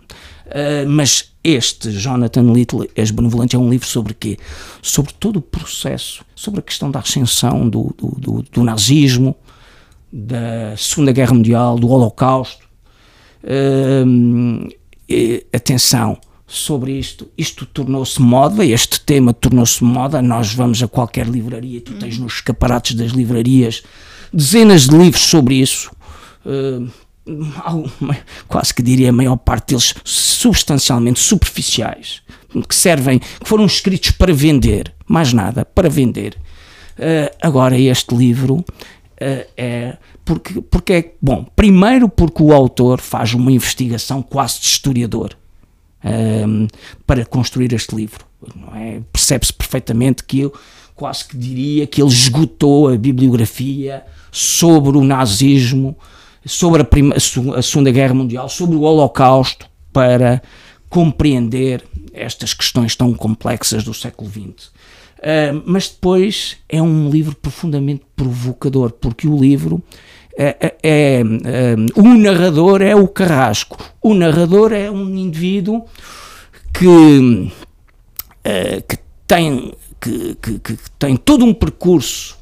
Uh, 0.47 0.89
mas 0.89 1.33
este, 1.43 1.91
Jonathan 1.91 2.53
Little, 2.53 2.89
As 2.97 3.11
Benevolentes, 3.11 3.55
é 3.55 3.59
um 3.59 3.69
livro 3.69 3.87
sobre 3.87 4.15
quê? 4.15 4.39
Sobre 4.81 5.13
todo 5.13 5.37
o 5.37 5.43
processo, 5.43 6.25
sobre 6.35 6.61
a 6.61 6.63
questão 6.63 6.91
da 6.91 7.01
ascensão 7.01 7.69
do, 7.69 7.95
do, 7.97 8.09
do, 8.19 8.43
do 8.43 8.65
nazismo, 8.65 9.37
da 10.13 10.77
Segunda 10.77 11.13
Guerra 11.13 11.35
Mundial, 11.35 11.79
do 11.79 11.89
Holocausto. 11.89 12.65
Uh, 13.43 14.69
atenção, 15.53 16.19
sobre 16.47 16.93
isto. 16.93 17.29
Isto 17.37 17.67
tornou-se 17.67 18.21
moda, 18.23 18.65
este 18.65 19.01
tema 19.01 19.35
tornou-se 19.35 19.83
moda. 19.83 20.23
Nós 20.23 20.55
vamos 20.55 20.83
a 20.83 20.89
qualquer 20.89 21.27
livraria, 21.27 21.81
tu 21.81 21.95
tens 21.95 22.19
nos 22.19 22.35
escaparates 22.35 22.95
das 22.95 23.11
livrarias 23.11 23.83
dezenas 24.33 24.87
de 24.87 24.97
livros 24.97 25.23
sobre 25.23 25.57
isso. 25.57 25.91
Uh, 26.45 26.89
quase 28.49 28.75
que 28.75 28.83
diria 28.83 29.11
a 29.11 29.13
maior 29.13 29.37
parte 29.37 29.69
deles 29.69 29.95
substancialmente 30.05 31.21
superficiais, 31.21 32.23
que 32.69 32.75
servem, 32.75 33.19
que 33.19 33.49
foram 33.49 33.67
escritos 33.67 34.13
para 34.13 34.33
vender, 34.33 34.93
mais 35.07 35.33
nada, 35.33 35.65
para 35.65 35.89
vender. 35.89 36.37
Uh, 36.99 37.35
agora, 37.43 37.79
este 37.79 38.15
livro 38.15 38.57
uh, 38.57 38.65
é 39.57 39.97
porque, 40.25 40.61
porque 40.61 40.93
é 40.93 41.15
bom, 41.23 41.47
primeiro 41.55 42.09
porque 42.09 42.43
o 42.43 42.53
autor 42.53 43.01
faz 43.01 43.33
uma 43.33 43.53
investigação 43.53 44.23
quase 44.23 44.61
de 44.61 44.67
historiador 44.67 45.37
um, 46.05 46.67
para 47.07 47.25
construir 47.25 47.73
este 47.73 47.95
livro. 47.95 48.25
É? 48.75 49.01
Percebe-se 49.13 49.53
perfeitamente 49.53 50.25
que 50.25 50.41
eu 50.41 50.53
quase 50.97 51.27
que 51.27 51.37
diria 51.37 51.87
que 51.87 52.03
ele 52.03 52.11
esgotou 52.11 52.89
a 52.89 52.97
bibliografia 52.97 54.05
sobre 54.33 54.97
o 54.97 55.05
nazismo, 55.05 55.97
sobre 56.47 56.83
a, 56.83 56.85
prima, 56.85 57.15
a 57.17 57.63
Segunda 57.63 57.91
Guerra 57.91 58.15
Mundial, 58.15 58.49
sobre 58.49 58.77
o 58.77 58.83
Holocausto, 58.83 59.69
para 59.93 60.43
compreender 60.89 61.85
estas 62.13 62.55
questões 62.55 62.95
tão 62.95 63.13
complexas 63.13 63.85
do 63.85 63.93
século 63.93 64.31
XX. 64.31 64.69
Uh, 65.19 65.63
mas 65.65 65.89
depois 65.89 66.59
é 66.69 66.81
um 66.81 67.11
livro 67.11 67.35
profundamente 67.35 68.03
provocador, 68.15 68.93
porque 68.93 69.27
o 69.27 69.37
livro 69.37 69.83
é, 70.39 70.57
é, 70.61 70.77
é, 70.83 71.23
o 71.95 72.03
narrador 72.15 72.83
é 72.83 72.95
o 72.95 73.09
carrasco. 73.09 73.79
O 74.03 74.13
narrador 74.13 74.73
é 74.73 74.91
um 74.91 75.09
indivíduo 75.17 75.87
que, 76.75 77.51
que, 78.87 78.99
tem, 79.27 79.73
que, 79.99 80.35
que, 80.35 80.59
que 80.59 80.77
tem 80.99 81.17
todo 81.17 81.43
um 81.43 81.55
percurso 81.55 82.37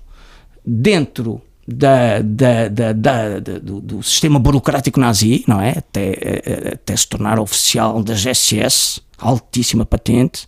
dentro 0.66 1.40
da, 1.66 2.20
da, 2.20 2.68
da, 2.68 2.92
da 2.92 3.38
do, 3.38 3.80
do, 3.80 4.02
sistema 4.02 4.38
burocrático 4.38 5.00
nazi, 5.00 5.44
não 5.48 5.60
é? 5.60 5.70
Até, 5.70 6.18
eh, 6.20 6.70
até 6.74 6.94
se 6.94 7.08
tornar 7.08 7.38
oficial 7.38 8.02
das 8.02 8.24
SS, 8.24 9.00
altíssima 9.18 9.86
patente, 9.86 10.46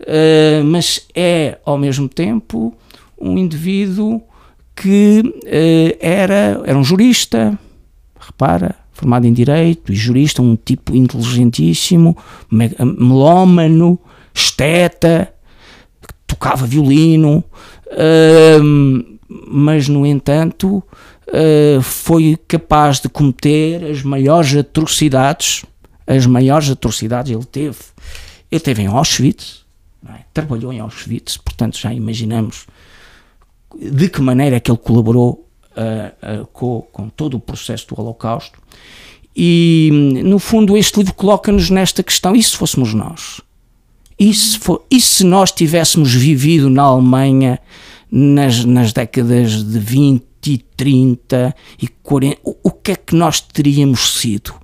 uh, 0.00 0.64
mas 0.64 1.06
é 1.14 1.58
ao 1.64 1.76
mesmo 1.76 2.08
tempo 2.08 2.72
um 3.18 3.36
indivíduo 3.36 4.22
que 4.74 5.20
uh, 5.24 5.96
era, 6.00 6.62
era 6.64 6.78
um 6.78 6.84
jurista, 6.84 7.58
repara, 8.18 8.74
formado 8.92 9.26
em 9.26 9.32
Direito 9.32 9.92
e 9.92 9.96
jurista, 9.96 10.42
um 10.42 10.56
tipo 10.56 10.94
inteligentíssimo, 10.94 12.16
melómano, 12.50 13.98
esteta, 14.32 15.32
tocava 16.26 16.66
violino, 16.66 17.42
uh, 17.88 19.15
mas 19.28 19.88
no 19.88 20.06
entanto 20.06 20.76
uh, 20.76 21.82
foi 21.82 22.38
capaz 22.48 23.00
de 23.00 23.08
cometer 23.08 23.84
as 23.84 24.02
maiores 24.02 24.54
atrocidades, 24.54 25.64
as 26.06 26.26
maiores 26.26 26.70
atrocidades 26.70 27.32
ele 27.32 27.44
teve. 27.44 27.78
Ele 28.50 28.60
teve 28.60 28.82
em 28.82 28.86
Auschwitz, 28.86 29.64
é? 30.08 30.20
trabalhou 30.32 30.72
em 30.72 30.80
Auschwitz, 30.80 31.36
portanto 31.36 31.78
já 31.78 31.92
imaginamos 31.92 32.66
de 33.78 34.08
que 34.08 34.20
maneira 34.22 34.56
é 34.56 34.60
que 34.60 34.70
ele 34.70 34.78
colaborou 34.78 35.46
uh, 35.76 36.42
uh, 36.42 36.46
com, 36.46 36.82
com, 36.92 37.08
todo 37.08 37.36
o 37.36 37.40
processo 37.40 37.88
do 37.88 38.00
Holocausto. 38.00 38.58
E, 39.36 39.90
no 40.24 40.38
fundo, 40.38 40.76
este 40.76 40.98
livro 40.98 41.12
coloca-nos 41.12 41.68
nesta 41.68 42.02
questão: 42.02 42.34
e 42.34 42.42
se 42.42 42.56
fôssemos 42.56 42.94
nós? 42.94 43.40
E 44.18 44.32
se, 44.32 44.58
for, 44.58 44.82
e 44.90 44.98
se 44.98 45.24
nós 45.24 45.52
tivéssemos 45.52 46.14
vivido 46.14 46.70
na 46.70 46.82
Alemanha 46.82 47.60
nas, 48.10 48.64
nas 48.64 48.92
décadas 48.92 49.62
de 49.64 49.78
20 49.78 50.24
e 50.46 50.58
30 50.58 51.54
e 51.82 51.88
40, 51.88 52.40
o, 52.44 52.56
o 52.64 52.70
que 52.70 52.92
é 52.92 52.96
que 52.96 53.14
nós 53.14 53.40
teríamos 53.40 54.18
sido? 54.18 54.54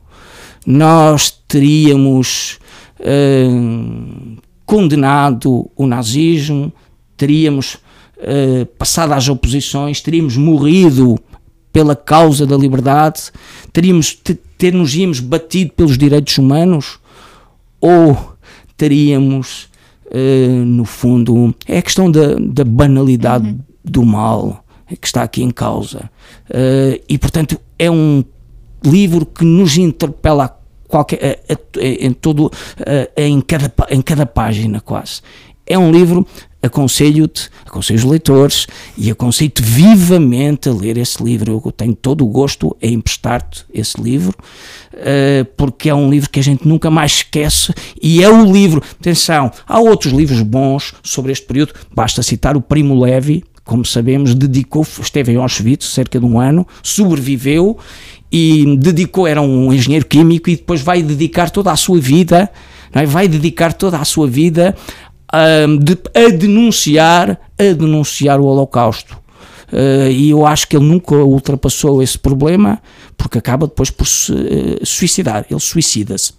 Nós 0.64 1.30
teríamos 1.48 2.58
uh, 3.00 4.36
condenado 4.64 5.70
o 5.76 5.86
nazismo, 5.86 6.72
teríamos 7.16 7.74
uh, 7.74 8.64
passado 8.78 9.12
às 9.12 9.28
oposições, 9.28 10.00
teríamos 10.00 10.36
morrido 10.36 11.18
pela 11.72 11.96
causa 11.96 12.46
da 12.46 12.56
liberdade, 12.56 13.32
teríamos 13.72 14.14
ter 14.56 14.72
nos 14.72 14.94
íamos 14.94 15.18
batido 15.18 15.72
pelos 15.72 15.98
direitos 15.98 16.38
humanos 16.38 17.00
ou 17.80 18.36
teríamos 18.76 19.68
uh, 20.12 20.64
no 20.64 20.84
fundo 20.84 21.54
é 21.66 21.78
a 21.78 21.82
questão 21.82 22.10
da, 22.10 22.34
da 22.38 22.64
banalidade 22.64 23.48
uhum. 23.48 23.58
do 23.84 24.04
mal 24.04 24.64
que 25.00 25.06
está 25.06 25.22
aqui 25.22 25.42
em 25.42 25.50
causa 25.50 26.10
uh, 26.50 27.02
e 27.08 27.18
portanto 27.18 27.58
é 27.78 27.90
um 27.90 28.22
livro 28.84 29.24
que 29.24 29.44
nos 29.44 29.76
interpela 29.78 30.44
a 30.44 30.52
qualquer, 30.88 31.42
a, 31.48 31.52
a, 31.54 31.84
em 31.84 32.12
todo 32.12 32.50
em 33.16 33.40
cada 33.40 33.72
em 33.88 34.02
cada 34.02 34.26
página 34.26 34.80
quase 34.80 35.22
é 35.66 35.78
um 35.78 35.90
livro 35.90 36.26
aconselho-te, 36.62 37.50
aconselho 37.66 37.98
os 37.98 38.04
leitores 38.04 38.66
e 38.96 39.10
aconselho-te 39.10 39.60
vivamente 39.60 40.68
a 40.68 40.72
ler 40.72 40.96
esse 40.96 41.22
livro. 41.22 41.60
Eu 41.64 41.72
tenho 41.72 41.94
todo 41.94 42.24
o 42.24 42.28
gosto 42.28 42.76
em 42.80 42.94
emprestar-te 42.94 43.64
esse 43.74 44.00
livro, 44.00 44.36
uh, 44.94 45.44
porque 45.56 45.88
é 45.88 45.94
um 45.94 46.08
livro 46.08 46.30
que 46.30 46.38
a 46.38 46.42
gente 46.42 46.66
nunca 46.66 46.90
mais 46.90 47.12
esquece 47.12 47.74
e 48.00 48.22
é 48.22 48.30
o 48.30 48.50
livro. 48.50 48.80
Atenção, 49.00 49.50
há 49.66 49.80
outros 49.80 50.12
livros 50.12 50.40
bons 50.42 50.94
sobre 51.02 51.32
este 51.32 51.46
período, 51.46 51.74
basta 51.92 52.22
citar 52.22 52.56
o 52.56 52.60
Primo 52.60 52.98
Levi. 53.02 53.44
Como 53.64 53.84
sabemos, 53.84 54.34
dedicou, 54.34 54.84
esteve 55.00 55.32
em 55.32 55.36
Auschwitz 55.36 55.86
cerca 55.86 56.18
de 56.18 56.26
um 56.26 56.40
ano, 56.40 56.66
sobreviveu 56.82 57.78
e 58.30 58.76
dedicou, 58.76 59.24
era 59.24 59.40
um 59.40 59.72
engenheiro 59.72 60.04
químico 60.04 60.50
e 60.50 60.56
depois 60.56 60.80
vai 60.80 61.00
dedicar 61.00 61.48
toda 61.48 61.70
a 61.70 61.76
sua 61.76 62.00
vida, 62.00 62.50
é? 62.92 63.06
vai 63.06 63.28
dedicar 63.28 63.72
toda 63.72 63.98
a 63.98 64.04
sua 64.04 64.26
vida 64.26 64.74
de, 65.80 65.98
a 66.14 66.30
denunciar, 66.30 67.40
a 67.58 67.72
denunciar 67.74 68.40
o 68.40 68.44
Holocausto. 68.44 69.22
Uh, 69.72 70.10
e 70.10 70.28
eu 70.28 70.44
acho 70.44 70.68
que 70.68 70.76
ele 70.76 70.84
nunca 70.84 71.14
ultrapassou 71.14 72.02
esse 72.02 72.18
problema, 72.18 72.80
porque 73.16 73.38
acaba 73.38 73.66
depois 73.66 73.90
por 73.90 74.06
se 74.06 74.30
uh, 74.30 74.84
suicidar. 74.84 75.46
Ele 75.50 75.60
suicida-se. 75.60 76.34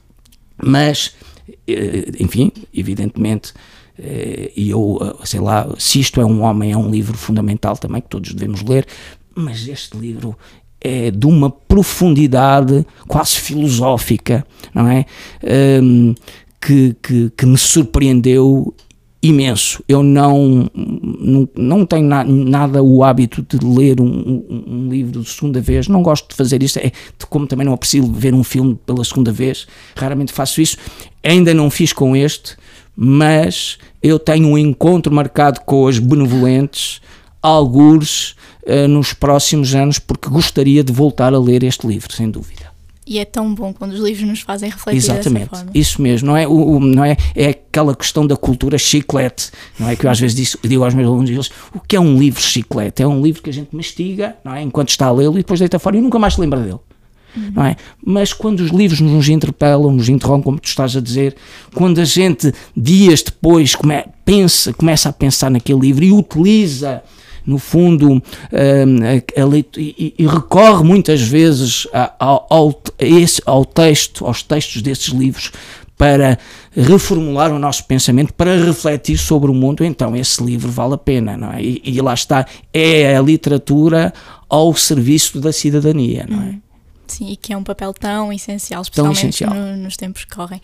Mas, 0.63 1.15
uh, 1.49 2.23
enfim, 2.23 2.51
evidentemente, 2.73 3.53
e 4.55 4.71
eu, 4.71 4.97
sei 5.23 5.39
lá, 5.39 5.69
se 5.77 5.99
isto 5.99 6.19
é 6.19 6.25
um 6.25 6.41
homem, 6.41 6.71
é 6.71 6.77
um 6.77 6.89
livro 6.89 7.15
fundamental 7.15 7.77
também 7.77 8.01
que 8.01 8.09
todos 8.09 8.33
devemos 8.33 8.63
ler, 8.63 8.87
mas 9.35 9.67
este 9.67 9.95
livro 9.95 10.35
é 10.81 11.11
de 11.11 11.27
uma 11.27 11.51
profundidade 11.51 12.85
quase 13.07 13.35
filosófica, 13.35 14.43
não 14.73 14.87
é? 14.87 15.05
Um, 15.81 16.15
que, 16.59 16.95
que, 17.03 17.29
que 17.37 17.45
me 17.45 17.57
surpreendeu 17.57 18.73
imenso. 19.24 19.82
Eu 19.88 20.03
não, 20.03 20.69
não, 20.76 21.49
não 21.55 21.86
tenho 21.86 22.05
na, 22.05 22.26
nada 22.26 22.84
o 22.84 23.05
hábito 23.05 23.41
de 23.41 23.65
ler 23.65 24.01
um, 24.01 24.05
um, 24.05 24.63
um, 24.67 24.89
livro 24.89 25.21
de 25.21 25.30
segunda 25.30 25.61
vez, 25.61 25.88
não 25.88 26.03
gosto 26.03 26.28
de 26.30 26.36
fazer 26.36 26.61
isso, 26.61 26.78
é, 26.78 26.91
como 27.30 27.47
também 27.47 27.65
não 27.65 27.74
aprecio 27.74 28.05
ver 28.11 28.34
um 28.34 28.43
filme 28.43 28.78
pela 28.86 29.03
segunda 29.05 29.32
vez, 29.32 29.65
raramente 29.95 30.34
faço 30.34 30.59
isso. 30.61 30.78
Ainda 31.24 31.53
não 31.53 31.69
fiz 31.69 31.93
com 31.93 32.13
este, 32.13 32.57
mas 32.93 33.78
eu 34.01 34.19
tenho 34.19 34.49
um 34.49 34.57
encontro 34.57 35.13
marcado 35.13 35.61
com 35.61 35.88
as 35.88 35.97
benevolentes, 35.97 37.01
algures, 37.41 38.36
uh, 38.63 38.88
nos 38.89 39.13
próximos 39.13 39.74
anos, 39.74 39.99
porque 39.99 40.30
gostaria 40.30 40.84
de 40.84 40.91
voltar 40.91 41.34
a 41.34 41.39
ler 41.39 41.63
este 41.63 41.88
livro, 41.88 42.11
sem 42.13 42.30
dúvida. 42.30 42.72
E 43.05 43.19
é 43.19 43.25
tão 43.25 43.53
bom 43.53 43.73
quando 43.73 43.91
os 43.91 43.99
livros 43.99 44.25
nos 44.25 44.41
fazem 44.41 44.69
refletir 44.69 44.97
Exatamente, 44.97 45.49
isso 45.73 46.01
mesmo, 46.01 46.27
não 46.27 46.37
é? 46.37 46.47
O, 46.47 46.77
o, 46.77 46.79
não 46.79 47.03
é? 47.03 47.17
É 47.35 47.49
aquela 47.49 47.93
questão 47.93 48.25
da 48.25 48.37
cultura 48.37 48.77
chiclete, 48.77 49.51
não 49.77 49.89
é? 49.89 49.95
Que 49.95 50.05
eu 50.05 50.09
às 50.09 50.19
vezes 50.19 50.35
digo, 50.35 50.67
digo 50.67 50.83
aos 50.83 50.93
meus 50.93 51.07
alunos, 51.07 51.29
eles, 51.29 51.51
o 51.75 51.81
que 51.81 51.97
é 51.97 51.99
um 51.99 52.17
livro 52.17 52.41
chiclete? 52.41 53.03
É 53.03 53.07
um 53.07 53.21
livro 53.21 53.41
que 53.41 53.49
a 53.49 53.53
gente 53.53 53.75
mastiga, 53.75 54.37
não 54.43 54.53
é? 54.53 54.61
Enquanto 54.61 54.89
está 54.89 55.07
a 55.07 55.11
lê-lo 55.11 55.33
e 55.33 55.37
depois 55.39 55.59
deita 55.59 55.77
fora 55.79 55.97
e 55.97 56.01
nunca 56.01 56.17
mais 56.17 56.35
se 56.35 56.41
lembra 56.41 56.61
dele. 56.61 56.79
Uhum. 57.35 57.51
Não 57.55 57.65
é? 57.65 57.75
Mas 58.05 58.31
quando 58.31 58.61
os 58.61 58.71
livros 58.71 59.01
nos 59.01 59.27
interpelam, 59.27 59.91
nos 59.91 60.07
interrompem, 60.07 60.43
como 60.43 60.59
tu 60.59 60.67
estás 60.67 60.95
a 60.95 61.01
dizer, 61.01 61.35
quando 61.73 61.99
a 61.99 62.05
gente, 62.05 62.53
dias 62.75 63.21
depois, 63.21 63.75
come, 63.75 64.03
pensa, 64.23 64.71
começa 64.71 65.09
a 65.09 65.13
pensar 65.13 65.49
naquele 65.49 65.79
livro 65.79 66.03
e 66.03 66.11
utiliza 66.11 67.03
no 67.45 67.57
fundo, 67.57 68.11
um, 68.11 68.19
a, 68.19 69.41
a 69.41 69.57
e, 69.77 70.15
e, 70.17 70.27
recorre 70.27 70.83
muitas 70.83 71.21
vezes 71.21 71.87
ao, 72.19 72.47
ao, 72.49 72.81
esse, 72.99 73.41
ao 73.45 73.65
texto, 73.65 74.25
aos 74.25 74.41
textos 74.43 74.81
desses 74.81 75.09
livros 75.09 75.51
para 75.97 76.37
reformular 76.75 77.53
o 77.53 77.59
nosso 77.59 77.85
pensamento, 77.85 78.33
para 78.33 78.57
refletir 78.57 79.17
sobre 79.17 79.51
o 79.51 79.53
mundo, 79.53 79.85
então 79.85 80.15
esse 80.15 80.43
livro 80.43 80.71
vale 80.71 80.95
a 80.95 80.97
pena, 80.97 81.37
não 81.37 81.53
é? 81.53 81.61
E, 81.61 81.81
e 81.83 82.01
lá 82.01 82.13
está, 82.13 82.45
é 82.73 83.15
a 83.15 83.21
literatura 83.21 84.13
ao 84.49 84.73
serviço 84.75 85.39
da 85.39 85.53
cidadania, 85.53 86.25
não 86.27 86.41
é? 86.41 86.55
Sim, 87.07 87.29
e 87.29 87.37
que 87.37 87.53
é 87.53 87.57
um 87.57 87.63
papel 87.63 87.93
tão 87.93 88.33
essencial, 88.33 88.81
especialmente 88.81 89.19
tão 89.19 89.29
essencial. 89.29 89.53
No, 89.53 89.77
nos 89.77 89.95
tempos 89.95 90.25
que 90.25 90.35
correm. 90.35 90.61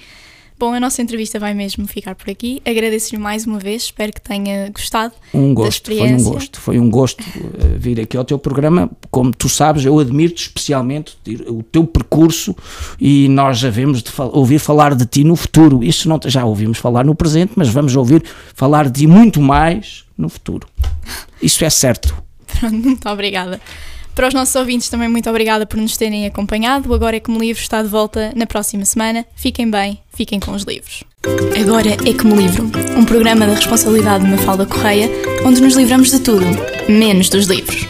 Bom, 0.60 0.74
a 0.74 0.80
nossa 0.80 1.02
entrevista 1.02 1.40
vai 1.40 1.54
mesmo 1.54 1.88
ficar 1.88 2.16
por 2.16 2.30
aqui. 2.30 2.62
Agradeço-lhe 2.66 3.18
mais 3.18 3.48
uma 3.48 3.58
vez, 3.60 3.84
espero 3.84 4.12
que 4.12 4.20
tenha 4.20 4.70
gostado. 4.70 5.14
Um 5.34 5.54
gosto, 5.54 5.86
foi 5.86 6.12
um 6.12 6.22
gosto, 6.22 6.60
foi 6.60 6.80
um 6.82 6.90
gosto 6.90 7.22
uh, 7.22 7.78
vir 7.78 7.98
aqui 8.02 8.18
ao 8.18 8.26
teu 8.26 8.38
programa. 8.38 8.92
Como 9.10 9.32
tu 9.32 9.48
sabes, 9.48 9.86
eu 9.86 9.98
admiro-te 9.98 10.48
especialmente 10.48 11.18
o 11.48 11.64
teu 11.64 11.88
percurso 11.88 12.54
e 13.00 13.30
nós 13.30 13.60
já 13.60 13.70
vemos 13.70 14.04
de 14.04 14.12
ouvir 14.34 14.60
falar 14.60 14.96
de 14.96 15.06
ti 15.06 15.24
no 15.24 15.38
futuro. 15.38 15.82
Isso 15.82 16.10
não 16.10 16.20
já 16.26 16.44
ouvimos 16.44 16.78
falar 16.78 17.06
no 17.06 17.16
presente, 17.16 17.54
mas 17.56 17.70
vamos 17.70 17.96
ouvir 17.96 18.22
falar 18.54 18.90
de 18.90 19.00
ti 19.00 19.08
muito 19.08 19.40
mais 19.40 20.04
no 20.18 20.28
futuro. 20.28 20.68
Isso 21.42 21.64
é 21.64 21.70
certo. 21.70 22.14
Pronto, 22.60 22.76
muito 22.76 23.08
obrigada. 23.08 23.62
Para 24.16 24.28
os 24.28 24.34
nossos 24.34 24.56
ouvintes, 24.56 24.90
também 24.90 25.08
muito 25.08 25.30
obrigada 25.30 25.66
por 25.66 25.78
nos 25.78 25.96
terem 25.96 26.26
acompanhado. 26.26 26.94
Agora 26.94 27.16
é 27.16 27.20
como 27.20 27.40
livro 27.40 27.62
está 27.62 27.82
de 27.82 27.88
volta 27.88 28.34
na 28.36 28.46
próxima 28.46 28.84
semana. 28.86 29.26
Fiquem 29.36 29.70
bem, 29.70 30.00
fiquem 30.14 30.40
com 30.40 30.52
os 30.52 30.64
livros. 30.64 31.04
Agora 31.60 31.90
é 31.90 32.14
como 32.14 32.36
livro, 32.36 32.70
um 32.98 33.06
programa 33.06 33.46
da 33.46 33.54
responsabilidade 33.54 34.24
de 34.24 34.32
Mafalda 34.32 34.66
Correia, 34.66 35.10
onde 35.46 35.62
nos 35.62 35.76
livramos 35.76 36.12
de 36.12 36.20
tudo, 36.20 36.46
menos 36.88 37.30
dos 37.30 37.46
livros. 37.48 37.88